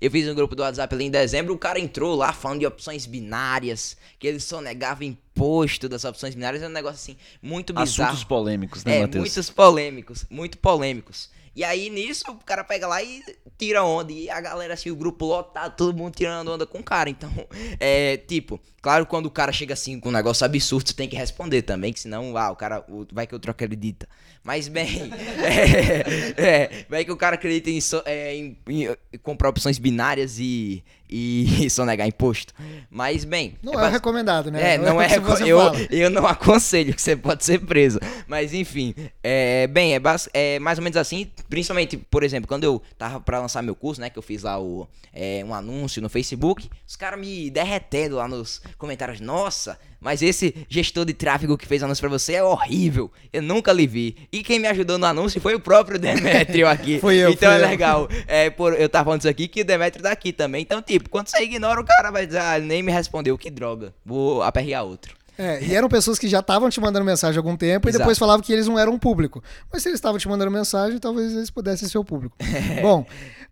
Eu 0.00 0.10
fiz 0.10 0.28
um 0.28 0.34
grupo 0.34 0.54
do 0.54 0.62
WhatsApp 0.62 0.94
ali 0.94 1.04
em 1.04 1.10
dezembro, 1.10 1.52
o 1.52 1.58
cara 1.58 1.78
entrou 1.78 2.14
lá 2.14 2.32
falando 2.32 2.60
de 2.60 2.66
opções 2.66 3.06
binárias, 3.06 3.96
que 4.18 4.26
ele 4.26 4.40
só 4.40 4.60
negava 4.60 5.04
imposto 5.36 5.88
das 5.88 6.04
opções 6.04 6.34
binárias, 6.34 6.62
é 6.62 6.66
um 6.66 6.70
negócio 6.70 6.96
assim, 6.96 7.16
muito 7.42 7.74
bizarro. 7.74 8.08
Assuntos 8.08 8.24
polêmicos, 8.24 8.84
né, 8.84 8.96
é, 8.96 9.00
Matheus? 9.02 9.20
muitos 9.20 9.50
polêmicos, 9.50 10.26
muito 10.30 10.58
polêmicos. 10.58 11.28
E 11.54 11.64
aí 11.64 11.88
nisso 11.88 12.24
o 12.28 12.34
cara 12.44 12.62
pega 12.62 12.86
lá 12.86 13.02
e 13.02 13.22
tira 13.56 13.82
onda. 13.82 14.12
E 14.12 14.28
a 14.28 14.38
galera, 14.42 14.74
assim, 14.74 14.90
o 14.90 14.96
grupo 14.96 15.24
lotado, 15.24 15.74
todo 15.74 15.96
mundo 15.96 16.14
tirando 16.14 16.52
onda 16.52 16.66
com 16.66 16.78
o 16.78 16.82
cara. 16.82 17.08
Então, 17.08 17.32
é 17.80 18.18
tipo, 18.18 18.60
claro, 18.82 19.06
quando 19.06 19.24
o 19.24 19.30
cara 19.30 19.50
chega 19.52 19.72
assim 19.72 19.98
com 19.98 20.10
um 20.10 20.12
negócio 20.12 20.44
absurdo, 20.44 20.88
você 20.88 20.94
tem 20.94 21.08
que 21.08 21.16
responder 21.16 21.62
também, 21.62 21.94
que 21.94 22.00
senão, 22.00 22.36
ah, 22.36 22.50
o 22.50 22.56
cara 22.56 22.84
vai 23.10 23.26
que 23.26 23.34
outro 23.34 23.50
acredita. 23.50 24.06
Mas 24.44 24.68
bem, 24.68 25.10
é, 25.42 26.42
é, 26.42 26.84
vai 26.90 27.06
que 27.06 27.10
o 27.10 27.16
cara 27.16 27.36
acredita 27.36 27.70
em, 27.70 27.80
é, 28.04 28.36
em, 28.36 28.56
em, 28.68 29.18
comprar 29.22 29.48
opções 29.48 29.78
binárias 29.78 30.38
e, 30.38 30.84
e 31.08 31.68
sonegar 31.70 32.06
imposto. 32.06 32.52
Mas 32.90 33.24
bem. 33.24 33.56
Não 33.62 33.80
é, 33.80 33.86
é 33.86 33.90
recomendado, 33.90 34.50
né? 34.50 34.74
É, 34.74 34.78
não, 34.78 35.00
é, 35.00 35.06
é 35.06 35.18
eu, 35.46 35.58
eu 35.90 36.10
não 36.10 36.26
aconselho 36.28 36.94
que 36.94 37.00
você 37.00 37.16
pode 37.16 37.44
ser 37.44 37.60
preso. 37.60 37.98
Mas 38.26 38.52
enfim, 38.52 38.94
é, 39.22 39.66
bem, 39.66 39.94
é, 39.94 40.00
é 40.32 40.58
mais 40.58 40.78
ou 40.78 40.84
menos 40.84 40.96
assim. 40.96 41.30
Principalmente, 41.48 41.96
por 41.96 42.22
exemplo, 42.22 42.48
quando 42.48 42.64
eu 42.64 42.82
tava 42.98 43.20
pra 43.20 43.40
lançar 43.40 43.62
meu 43.62 43.74
curso, 43.74 44.00
né? 44.00 44.10
Que 44.10 44.18
eu 44.18 44.22
fiz 44.22 44.42
lá 44.42 44.60
o, 44.60 44.88
é, 45.12 45.44
um 45.44 45.54
anúncio 45.54 46.02
no 46.02 46.08
Facebook, 46.08 46.68
os 46.86 46.96
caras 46.96 47.18
me 47.18 47.50
derretendo 47.50 48.16
lá 48.16 48.28
nos 48.28 48.60
comentários. 48.78 49.20
Nossa, 49.20 49.78
mas 50.00 50.22
esse 50.22 50.54
gestor 50.68 51.04
de 51.04 51.12
tráfego 51.14 51.56
que 51.56 51.66
fez 51.66 51.82
anúncio 51.82 52.00
pra 52.02 52.10
você 52.10 52.34
é 52.34 52.42
horrível. 52.42 53.10
Eu 53.32 53.42
nunca 53.42 53.72
lhe 53.72 53.86
vi. 53.86 54.16
E 54.32 54.42
quem 54.42 54.58
me 54.58 54.68
ajudou 54.68 54.98
no 54.98 55.06
anúncio 55.06 55.40
foi 55.40 55.54
o 55.54 55.60
próprio 55.60 55.98
Demetrio 56.00 56.68
aqui. 56.68 56.98
foi 57.00 57.16
eu, 57.16 57.30
Então 57.30 57.50
é 57.50 57.62
eu. 57.62 57.66
legal. 57.68 58.08
É, 58.26 58.50
por, 58.50 58.74
eu 58.74 58.88
tava 58.88 59.04
falando 59.06 59.20
isso 59.20 59.28
aqui 59.28 59.48
que 59.48 59.62
o 59.62 59.64
Demetrio 59.64 60.02
tá 60.02 60.10
aqui 60.12 60.32
também. 60.32 60.62
Então, 60.62 60.80
tipo, 60.82 61.08
quando 61.08 61.28
você 61.28 61.42
ignora, 61.42 61.80
o 61.80 61.84
cara 61.84 62.10
vai 62.10 62.26
dizer, 62.26 62.40
ah, 62.40 62.58
nem 62.58 62.82
me 62.82 62.92
respondeu, 62.92 63.36
que 63.38 63.50
droga. 63.50 63.94
Vou 64.04 64.42
aperrear 64.42 64.84
outro. 64.84 65.14
É, 65.38 65.62
e 65.62 65.74
eram 65.74 65.86
pessoas 65.86 66.18
que 66.18 66.28
já 66.28 66.40
estavam 66.40 66.70
te 66.70 66.80
mandando 66.80 67.04
mensagem 67.04 67.36
há 67.36 67.40
algum 67.40 67.56
tempo 67.58 67.86
Exato. 67.88 67.96
e 67.96 67.98
depois 67.98 68.18
falavam 68.18 68.40
que 68.42 68.50
eles 68.52 68.66
não 68.66 68.78
eram 68.78 68.98
público. 68.98 69.42
Mas 69.70 69.82
se 69.82 69.88
eles 69.90 69.98
estavam 69.98 70.18
te 70.18 70.26
mandando 70.26 70.50
mensagem, 70.50 70.98
talvez 70.98 71.32
eles 71.34 71.50
pudessem 71.50 71.86
ser 71.86 71.98
o 71.98 72.04
público. 72.04 72.34
Bom, 72.80 73.04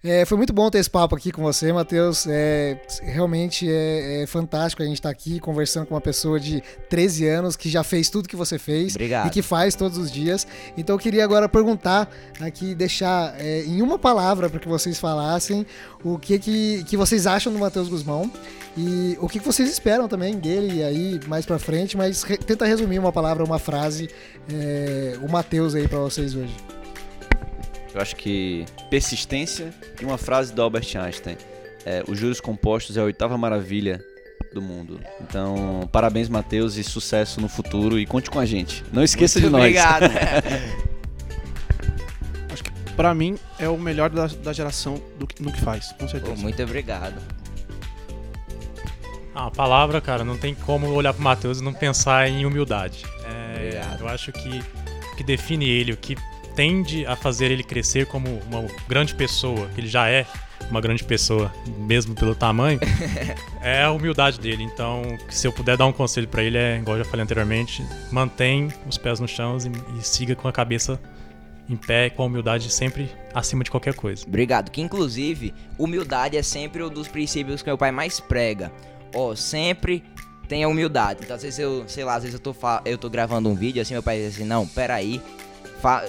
é, 0.05 0.24
foi 0.26 0.36
muito 0.36 0.52
bom 0.52 0.68
ter 0.70 0.78
esse 0.78 0.90
papo 0.90 1.16
aqui 1.16 1.32
com 1.32 1.42
você, 1.42 1.72
Matheus. 1.72 2.26
É, 2.28 2.76
realmente 3.02 3.66
é, 3.70 4.22
é 4.22 4.26
fantástico 4.26 4.82
a 4.82 4.86
gente 4.86 4.96
estar 4.96 5.09
aqui 5.09 5.40
conversando 5.40 5.86
com 5.86 5.94
uma 5.94 6.00
pessoa 6.00 6.38
de 6.38 6.62
13 6.90 7.26
anos 7.26 7.57
que 7.57 7.70
já 7.70 7.82
fez 7.82 8.11
tudo 8.11 8.28
que 8.28 8.36
você 8.36 8.59
fez 8.59 8.94
Obrigado. 8.94 9.26
e 9.28 9.30
que 9.30 9.40
faz 9.40 9.74
todos 9.74 9.96
os 9.96 10.12
dias. 10.12 10.46
Então 10.76 10.94
eu 10.94 10.98
queria 11.00 11.24
agora 11.24 11.48
perguntar 11.48 12.09
aqui, 12.38 12.74
deixar 12.74 13.34
é, 13.40 13.62
em 13.64 13.80
uma 13.80 13.98
palavra 13.98 14.50
para 14.50 14.61
que 14.61 14.68
vocês 14.68 14.98
falassem 14.98 15.66
o 16.05 16.18
que, 16.18 16.38
que, 16.38 16.84
que 16.84 16.96
vocês 16.98 17.26
acham 17.26 17.50
do 17.50 17.59
Matheus 17.59 17.88
Guzmão 17.88 18.30
e 18.76 19.16
o 19.20 19.28
que, 19.28 19.38
que 19.38 19.46
vocês 19.46 19.70
esperam 19.70 20.07
também 20.07 20.36
dele 20.36 20.82
aí 20.84 21.18
mais 21.26 21.46
pra 21.46 21.59
frente, 21.59 21.96
mas 21.96 22.22
re- 22.24 22.36
tenta 22.36 22.66
resumir 22.66 22.98
uma 22.98 23.12
palavra, 23.12 23.42
uma 23.42 23.59
frase, 23.59 24.11
é, 24.52 25.16
o 25.22 25.30
Matheus 25.32 25.74
aí 25.74 25.88
pra 25.88 26.00
vocês 26.00 26.34
hoje. 26.34 26.55
Eu 27.95 28.01
acho 28.01 28.16
que 28.16 28.64
persistência 28.90 29.72
e 30.01 30.05
uma 30.05 30.18
frase 30.18 30.53
do 30.53 30.61
Albert 30.61 30.88
Einstein. 30.97 31.36
É, 31.86 32.03
os 32.09 32.18
juros 32.18 32.40
compostos 32.40 32.97
é 32.97 33.01
a 33.01 33.05
oitava 33.05 33.38
maravilha 33.38 34.05
do 34.53 34.61
mundo. 34.61 34.99
Então, 35.20 35.88
parabéns, 35.92 36.28
Matheus, 36.28 36.76
e 36.76 36.82
sucesso 36.84 37.40
no 37.40 37.49
futuro. 37.49 37.99
E 37.99 38.07
conte 38.07 38.28
com 38.30 38.40
a 38.40 38.47
gente. 38.47 38.82
Não 38.92 39.03
esqueça 39.05 39.38
Muito 39.38 39.49
de 39.49 39.53
nós. 39.53 39.62
Obrigado. 39.62 40.05
Acho 42.53 42.62
que 42.64 42.70
pra 42.97 43.14
mim 43.14 43.36
é 43.59 43.68
o 43.68 43.76
melhor 43.78 44.11
da, 44.11 44.26
da 44.26 44.53
geração 44.53 45.01
do, 45.18 45.26
que- 45.26 45.42
no 45.42 45.53
que 45.53 45.61
faz, 45.61 45.92
com 45.92 45.99
Pô, 46.05 46.09
certeza. 46.09 46.36
muito 46.36 46.62
obrigado. 46.62 47.14
Ah, 49.34 49.47
a 49.47 49.51
palavra, 49.51 50.01
cara, 50.01 50.24
não 50.24 50.36
tem 50.38 50.55
como 50.55 50.86
olhar 50.92 51.12
pro 51.12 51.22
Matheus 51.22 51.61
e 51.61 51.64
não 51.64 51.72
pensar 51.74 52.28
em 52.28 52.47
humildade. 52.47 53.05
É, 53.26 53.80
eu 54.01 54.09
acho 54.09 54.30
que 54.32 54.62
o 55.12 55.16
que 55.16 55.24
define 55.24 55.68
ele, 55.68 55.92
o 55.92 55.97
que 55.97 56.16
tende 56.55 57.05
a 57.07 57.16
fazer 57.16 57.50
ele 57.50 57.62
crescer 57.62 58.07
como 58.07 58.28
uma 58.46 58.64
grande 58.88 59.14
pessoa, 59.14 59.68
que 59.74 59.80
ele 59.80 59.88
já 59.88 60.09
é 60.09 60.26
uma 60.70 60.80
grande 60.80 61.05
pessoa, 61.05 61.52
mesmo 61.78 62.14
pelo 62.14 62.34
tamanho, 62.34 62.80
é 63.61 63.82
a 63.82 63.90
humildade 63.90 64.40
dele. 64.40 64.62
Então, 64.62 65.02
se 65.28 65.46
eu 65.46 65.52
puder 65.52 65.76
dar 65.76 65.86
um 65.86 65.92
conselho 65.92 66.28
pra 66.28 66.42
ele, 66.42 66.57
é, 66.57 66.78
igual 66.78 66.96
eu 66.96 67.05
já 67.05 67.11
falei 67.11 67.24
anteriormente, 67.24 67.84
mantém 68.11 68.68
os 68.88 68.96
pés 68.96 69.20
no 69.20 69.28
chão 69.28 69.57
e, 69.59 69.98
e 69.98 70.02
siga 70.02 70.34
com 70.34 70.48
a 70.48 70.52
cabeça 70.52 71.00
em 71.68 71.76
pé, 71.76 72.11
com 72.11 72.22
a 72.22 72.26
humildade 72.26 72.70
sempre 72.70 73.11
acima 73.32 73.64
de 73.64 73.70
qualquer 73.70 73.94
coisa. 73.94 74.24
Obrigado. 74.26 74.70
Que 74.70 74.80
inclusive, 74.80 75.55
humildade 75.78 76.36
é 76.36 76.42
sempre 76.42 76.82
um 76.82 76.88
dos 76.88 77.09
princípios 77.09 77.62
que 77.62 77.68
meu 77.68 77.78
pai 77.78 77.90
mais 77.90 78.20
prega. 78.20 78.72
Ó, 79.14 79.34
sempre 79.34 80.05
tenha 80.48 80.68
humildade. 80.68 81.20
Então, 81.22 81.36
às 81.36 81.42
vezes 81.42 81.59
eu, 81.59 81.84
sei 81.88 82.05
lá, 82.05 82.16
às 82.16 82.22
vezes 82.22 82.34
eu 82.34 82.40
tô, 82.40 82.55
eu 82.84 82.98
tô 82.98 83.09
gravando 83.09 83.48
um 83.48 83.55
vídeo 83.55 83.80
assim, 83.80 83.94
meu 83.94 84.02
pai 84.02 84.18
diz 84.18 84.34
assim, 84.34 84.44
não, 84.44 84.66
peraí. 84.66 85.22
Fa 85.85 86.03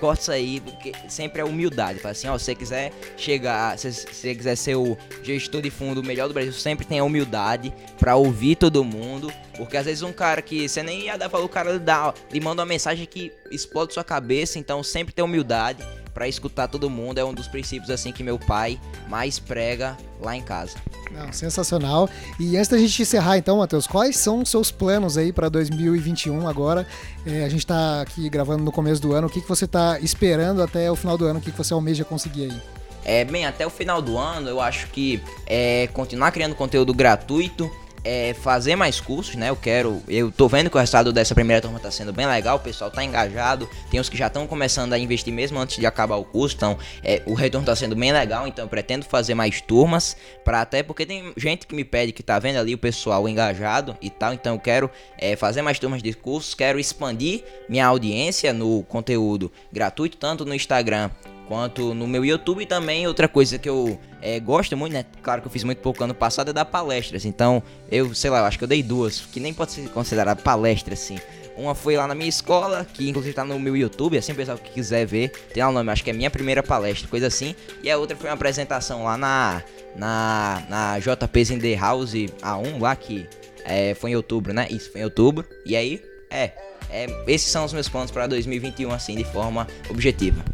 corta 0.00 0.22
isso 0.22 0.32
aí, 0.32 0.58
porque 0.58 0.92
sempre 1.08 1.40
é 1.40 1.44
humildade. 1.44 2.00
Fala 2.00 2.10
assim, 2.10 2.26
ó, 2.26 2.36
se 2.36 2.46
você 2.46 2.54
quiser 2.56 2.92
chegar, 3.16 3.78
se 3.78 3.88
você 3.92 4.34
quiser 4.34 4.56
ser 4.56 4.74
o 4.74 4.98
gestor 5.22 5.62
de 5.62 5.70
fundo 5.70 6.02
melhor 6.02 6.26
do 6.26 6.34
Brasil, 6.34 6.52
sempre 6.52 6.84
tenha 6.84 7.04
humildade 7.04 7.72
pra 7.96 8.16
ouvir 8.16 8.56
todo 8.56 8.82
mundo. 8.82 9.32
Porque 9.56 9.76
às 9.76 9.86
vezes 9.86 10.02
um 10.02 10.12
cara 10.12 10.42
que 10.42 10.68
você 10.68 10.82
nem 10.82 11.02
ia 11.02 11.16
dar 11.16 11.28
valor, 11.28 11.44
o 11.44 11.48
cara 11.48 11.70
lhe, 11.74 11.78
dá, 11.78 12.12
lhe 12.32 12.40
manda 12.40 12.62
uma 12.62 12.66
mensagem 12.66 13.06
que 13.06 13.32
explode 13.52 13.94
sua 13.94 14.02
cabeça. 14.02 14.58
Então 14.58 14.82
sempre 14.82 15.14
ter 15.14 15.22
humildade 15.22 15.86
pra 16.20 16.28
escutar 16.28 16.68
todo 16.68 16.90
mundo. 16.90 17.16
É 17.16 17.24
um 17.24 17.32
dos 17.32 17.48
princípios 17.48 17.88
assim 17.88 18.12
que 18.12 18.22
meu 18.22 18.38
pai 18.38 18.78
mais 19.08 19.38
prega 19.38 19.96
lá 20.20 20.36
em 20.36 20.42
casa. 20.42 20.76
Não, 21.10 21.32
sensacional. 21.32 22.10
E 22.38 22.58
antes 22.58 22.68
da 22.68 22.76
gente 22.76 23.00
encerrar, 23.00 23.38
então, 23.38 23.56
Matheus, 23.56 23.86
quais 23.86 24.18
são 24.18 24.40
os 24.42 24.50
seus 24.50 24.70
planos 24.70 25.16
aí 25.16 25.32
para 25.32 25.48
2021 25.48 26.46
agora? 26.46 26.86
É, 27.24 27.42
a 27.42 27.48
gente 27.48 27.66
tá 27.66 28.02
aqui 28.02 28.28
gravando 28.28 28.62
no 28.62 28.70
começo 28.70 29.00
do 29.00 29.14
ano. 29.14 29.28
O 29.28 29.30
que, 29.30 29.40
que 29.40 29.48
você 29.48 29.66
tá 29.66 29.98
esperando 30.00 30.62
até 30.62 30.92
o 30.92 30.94
final 30.94 31.16
do 31.16 31.24
ano? 31.24 31.38
O 31.38 31.42
que, 31.42 31.50
que 31.50 31.56
você 31.56 31.72
almeja 31.72 32.04
conseguir 32.04 32.50
aí? 32.50 32.62
É, 33.02 33.24
bem, 33.24 33.46
até 33.46 33.66
o 33.66 33.70
final 33.70 34.02
do 34.02 34.18
ano 34.18 34.46
eu 34.50 34.60
acho 34.60 34.88
que 34.88 35.22
é 35.46 35.88
continuar 35.94 36.32
criando 36.32 36.54
conteúdo 36.54 36.92
gratuito, 36.92 37.70
é 38.04 38.34
fazer 38.34 38.76
mais 38.76 39.00
cursos, 39.00 39.34
né? 39.34 39.50
Eu 39.50 39.56
quero, 39.56 40.02
eu 40.08 40.30
tô 40.30 40.48
vendo 40.48 40.70
que 40.70 40.76
o 40.76 40.80
resultado 40.80 41.12
dessa 41.12 41.34
primeira 41.34 41.60
turma 41.60 41.78
tá 41.78 41.90
sendo 41.90 42.12
bem 42.12 42.26
legal, 42.26 42.56
o 42.56 42.60
pessoal 42.60 42.90
tá 42.90 43.04
engajado, 43.04 43.68
tem 43.90 44.00
uns 44.00 44.08
que 44.08 44.16
já 44.16 44.28
estão 44.28 44.46
começando 44.46 44.92
a 44.92 44.98
investir 44.98 45.32
mesmo 45.32 45.58
antes 45.58 45.76
de 45.76 45.86
acabar 45.86 46.16
o 46.16 46.24
curso, 46.24 46.56
então 46.56 46.78
é, 47.02 47.22
o 47.26 47.34
retorno 47.34 47.66
tá 47.66 47.76
sendo 47.76 47.94
bem 47.94 48.12
legal, 48.12 48.46
então 48.46 48.64
eu 48.64 48.68
pretendo 48.68 49.04
fazer 49.04 49.34
mais 49.34 49.60
turmas, 49.60 50.16
para 50.44 50.60
até 50.60 50.82
porque 50.82 51.04
tem 51.04 51.32
gente 51.36 51.66
que 51.66 51.74
me 51.74 51.84
pede 51.84 52.12
que 52.12 52.22
tá 52.22 52.38
vendo 52.38 52.56
ali 52.56 52.74
o 52.74 52.78
pessoal 52.78 53.28
engajado 53.28 53.96
e 54.00 54.08
tal, 54.08 54.32
então 54.32 54.54
eu 54.54 54.60
quero 54.60 54.90
é, 55.18 55.36
fazer 55.36 55.62
mais 55.62 55.78
turmas 55.78 56.02
de 56.02 56.12
cursos, 56.12 56.54
quero 56.54 56.78
expandir 56.78 57.44
minha 57.68 57.86
audiência 57.86 58.52
no 58.52 58.82
conteúdo 58.84 59.52
gratuito, 59.72 60.16
tanto 60.16 60.44
no 60.44 60.54
Instagram 60.54 61.10
quanto 61.50 61.92
no 61.94 62.06
meu 62.06 62.24
YouTube 62.24 62.64
também 62.64 63.08
outra 63.08 63.26
coisa 63.26 63.58
que 63.58 63.68
eu 63.68 63.98
é, 64.22 64.38
gosto 64.38 64.76
muito, 64.76 64.92
né? 64.92 65.04
Claro 65.20 65.42
que 65.42 65.48
eu 65.48 65.50
fiz 65.50 65.64
muito 65.64 65.78
pouco 65.78 66.04
ano 66.04 66.14
passado 66.14 66.50
é 66.50 66.52
dar 66.52 66.64
palestras. 66.64 67.24
Então, 67.24 67.60
eu, 67.90 68.14
sei 68.14 68.30
lá, 68.30 68.38
eu 68.38 68.44
acho 68.44 68.56
que 68.56 68.62
eu 68.62 68.68
dei 68.68 68.84
duas, 68.84 69.22
que 69.22 69.40
nem 69.40 69.52
pode 69.52 69.72
ser 69.72 69.88
considerado 69.88 70.44
palestra, 70.44 70.94
assim. 70.94 71.18
Uma 71.56 71.74
foi 71.74 71.96
lá 71.96 72.06
na 72.06 72.14
minha 72.14 72.28
escola, 72.28 72.86
que 72.94 73.08
inclusive 73.08 73.34
tá 73.34 73.44
no 73.44 73.58
meu 73.58 73.76
YouTube, 73.76 74.16
assim, 74.16 74.30
o 74.30 74.36
pessoal 74.36 74.56
que 74.56 74.70
quiser 74.70 75.04
ver, 75.04 75.30
tem 75.52 75.60
lá 75.60 75.70
o 75.70 75.72
nome, 75.72 75.90
acho 75.90 76.04
que 76.04 76.10
é 76.10 76.12
minha 76.12 76.30
primeira 76.30 76.62
palestra, 76.62 77.08
coisa 77.08 77.26
assim. 77.26 77.56
E 77.82 77.90
a 77.90 77.98
outra 77.98 78.16
foi 78.16 78.30
uma 78.30 78.34
apresentação 78.34 79.02
lá 79.02 79.18
na, 79.18 79.60
na, 79.96 80.62
na 80.70 80.98
JP 81.00 81.44
Zender 81.44 81.80
House 81.80 82.12
A1, 82.12 82.80
lá 82.80 82.94
que 82.94 83.26
é, 83.64 83.92
foi 83.94 84.12
em 84.12 84.14
outubro, 84.14 84.52
né? 84.52 84.68
Isso, 84.70 84.92
foi 84.92 85.00
em 85.00 85.04
outubro. 85.04 85.44
E 85.66 85.74
aí, 85.74 86.00
é, 86.30 86.52
é 86.88 87.06
esses 87.26 87.50
são 87.50 87.64
os 87.64 87.72
meus 87.72 87.88
planos 87.88 88.12
para 88.12 88.28
2021, 88.28 88.92
assim, 88.92 89.16
de 89.16 89.24
forma 89.24 89.66
objetiva. 89.90 90.44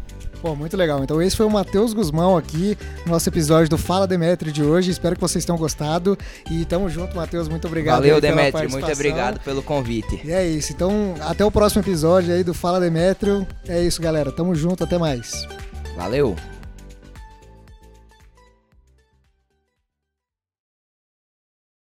Pô, 0.41 0.55
muito 0.55 0.77
legal. 0.77 1.03
Então 1.03 1.21
esse 1.21 1.35
foi 1.35 1.45
o 1.45 1.49
Matheus 1.49 1.93
Guzmão 1.93 2.37
aqui 2.37 2.77
no 3.05 3.11
nosso 3.11 3.27
episódio 3.29 3.69
do 3.69 3.77
Fala 3.77 4.07
Demetrio 4.07 4.51
de 4.51 4.63
hoje. 4.63 4.91
Espero 4.91 5.15
que 5.15 5.21
vocês 5.21 5.43
tenham 5.43 5.57
gostado. 5.57 6.17
E 6.49 6.63
tamo 6.65 6.89
junto, 6.89 7.15
Matheus. 7.15 7.47
Muito 7.47 7.67
obrigado. 7.67 7.97
Valeu, 7.97 8.21
Demetrio. 8.21 8.69
Muito 8.69 8.91
obrigado 8.91 9.39
pelo 9.39 9.63
convite. 9.63 10.21
E 10.23 10.31
é 10.31 10.47
isso. 10.47 10.71
Então, 10.71 11.15
até 11.21 11.43
o 11.43 11.51
próximo 11.51 11.81
episódio 11.81 12.33
aí 12.33 12.43
do 12.43 12.53
Fala 12.53 12.79
Demetrio. 12.79 13.47
É 13.67 13.81
isso, 13.81 14.01
galera. 14.01 14.31
Tamo 14.31 14.53
junto. 14.53 14.83
Até 14.83 14.97
mais. 14.97 15.47
Valeu. 15.95 16.35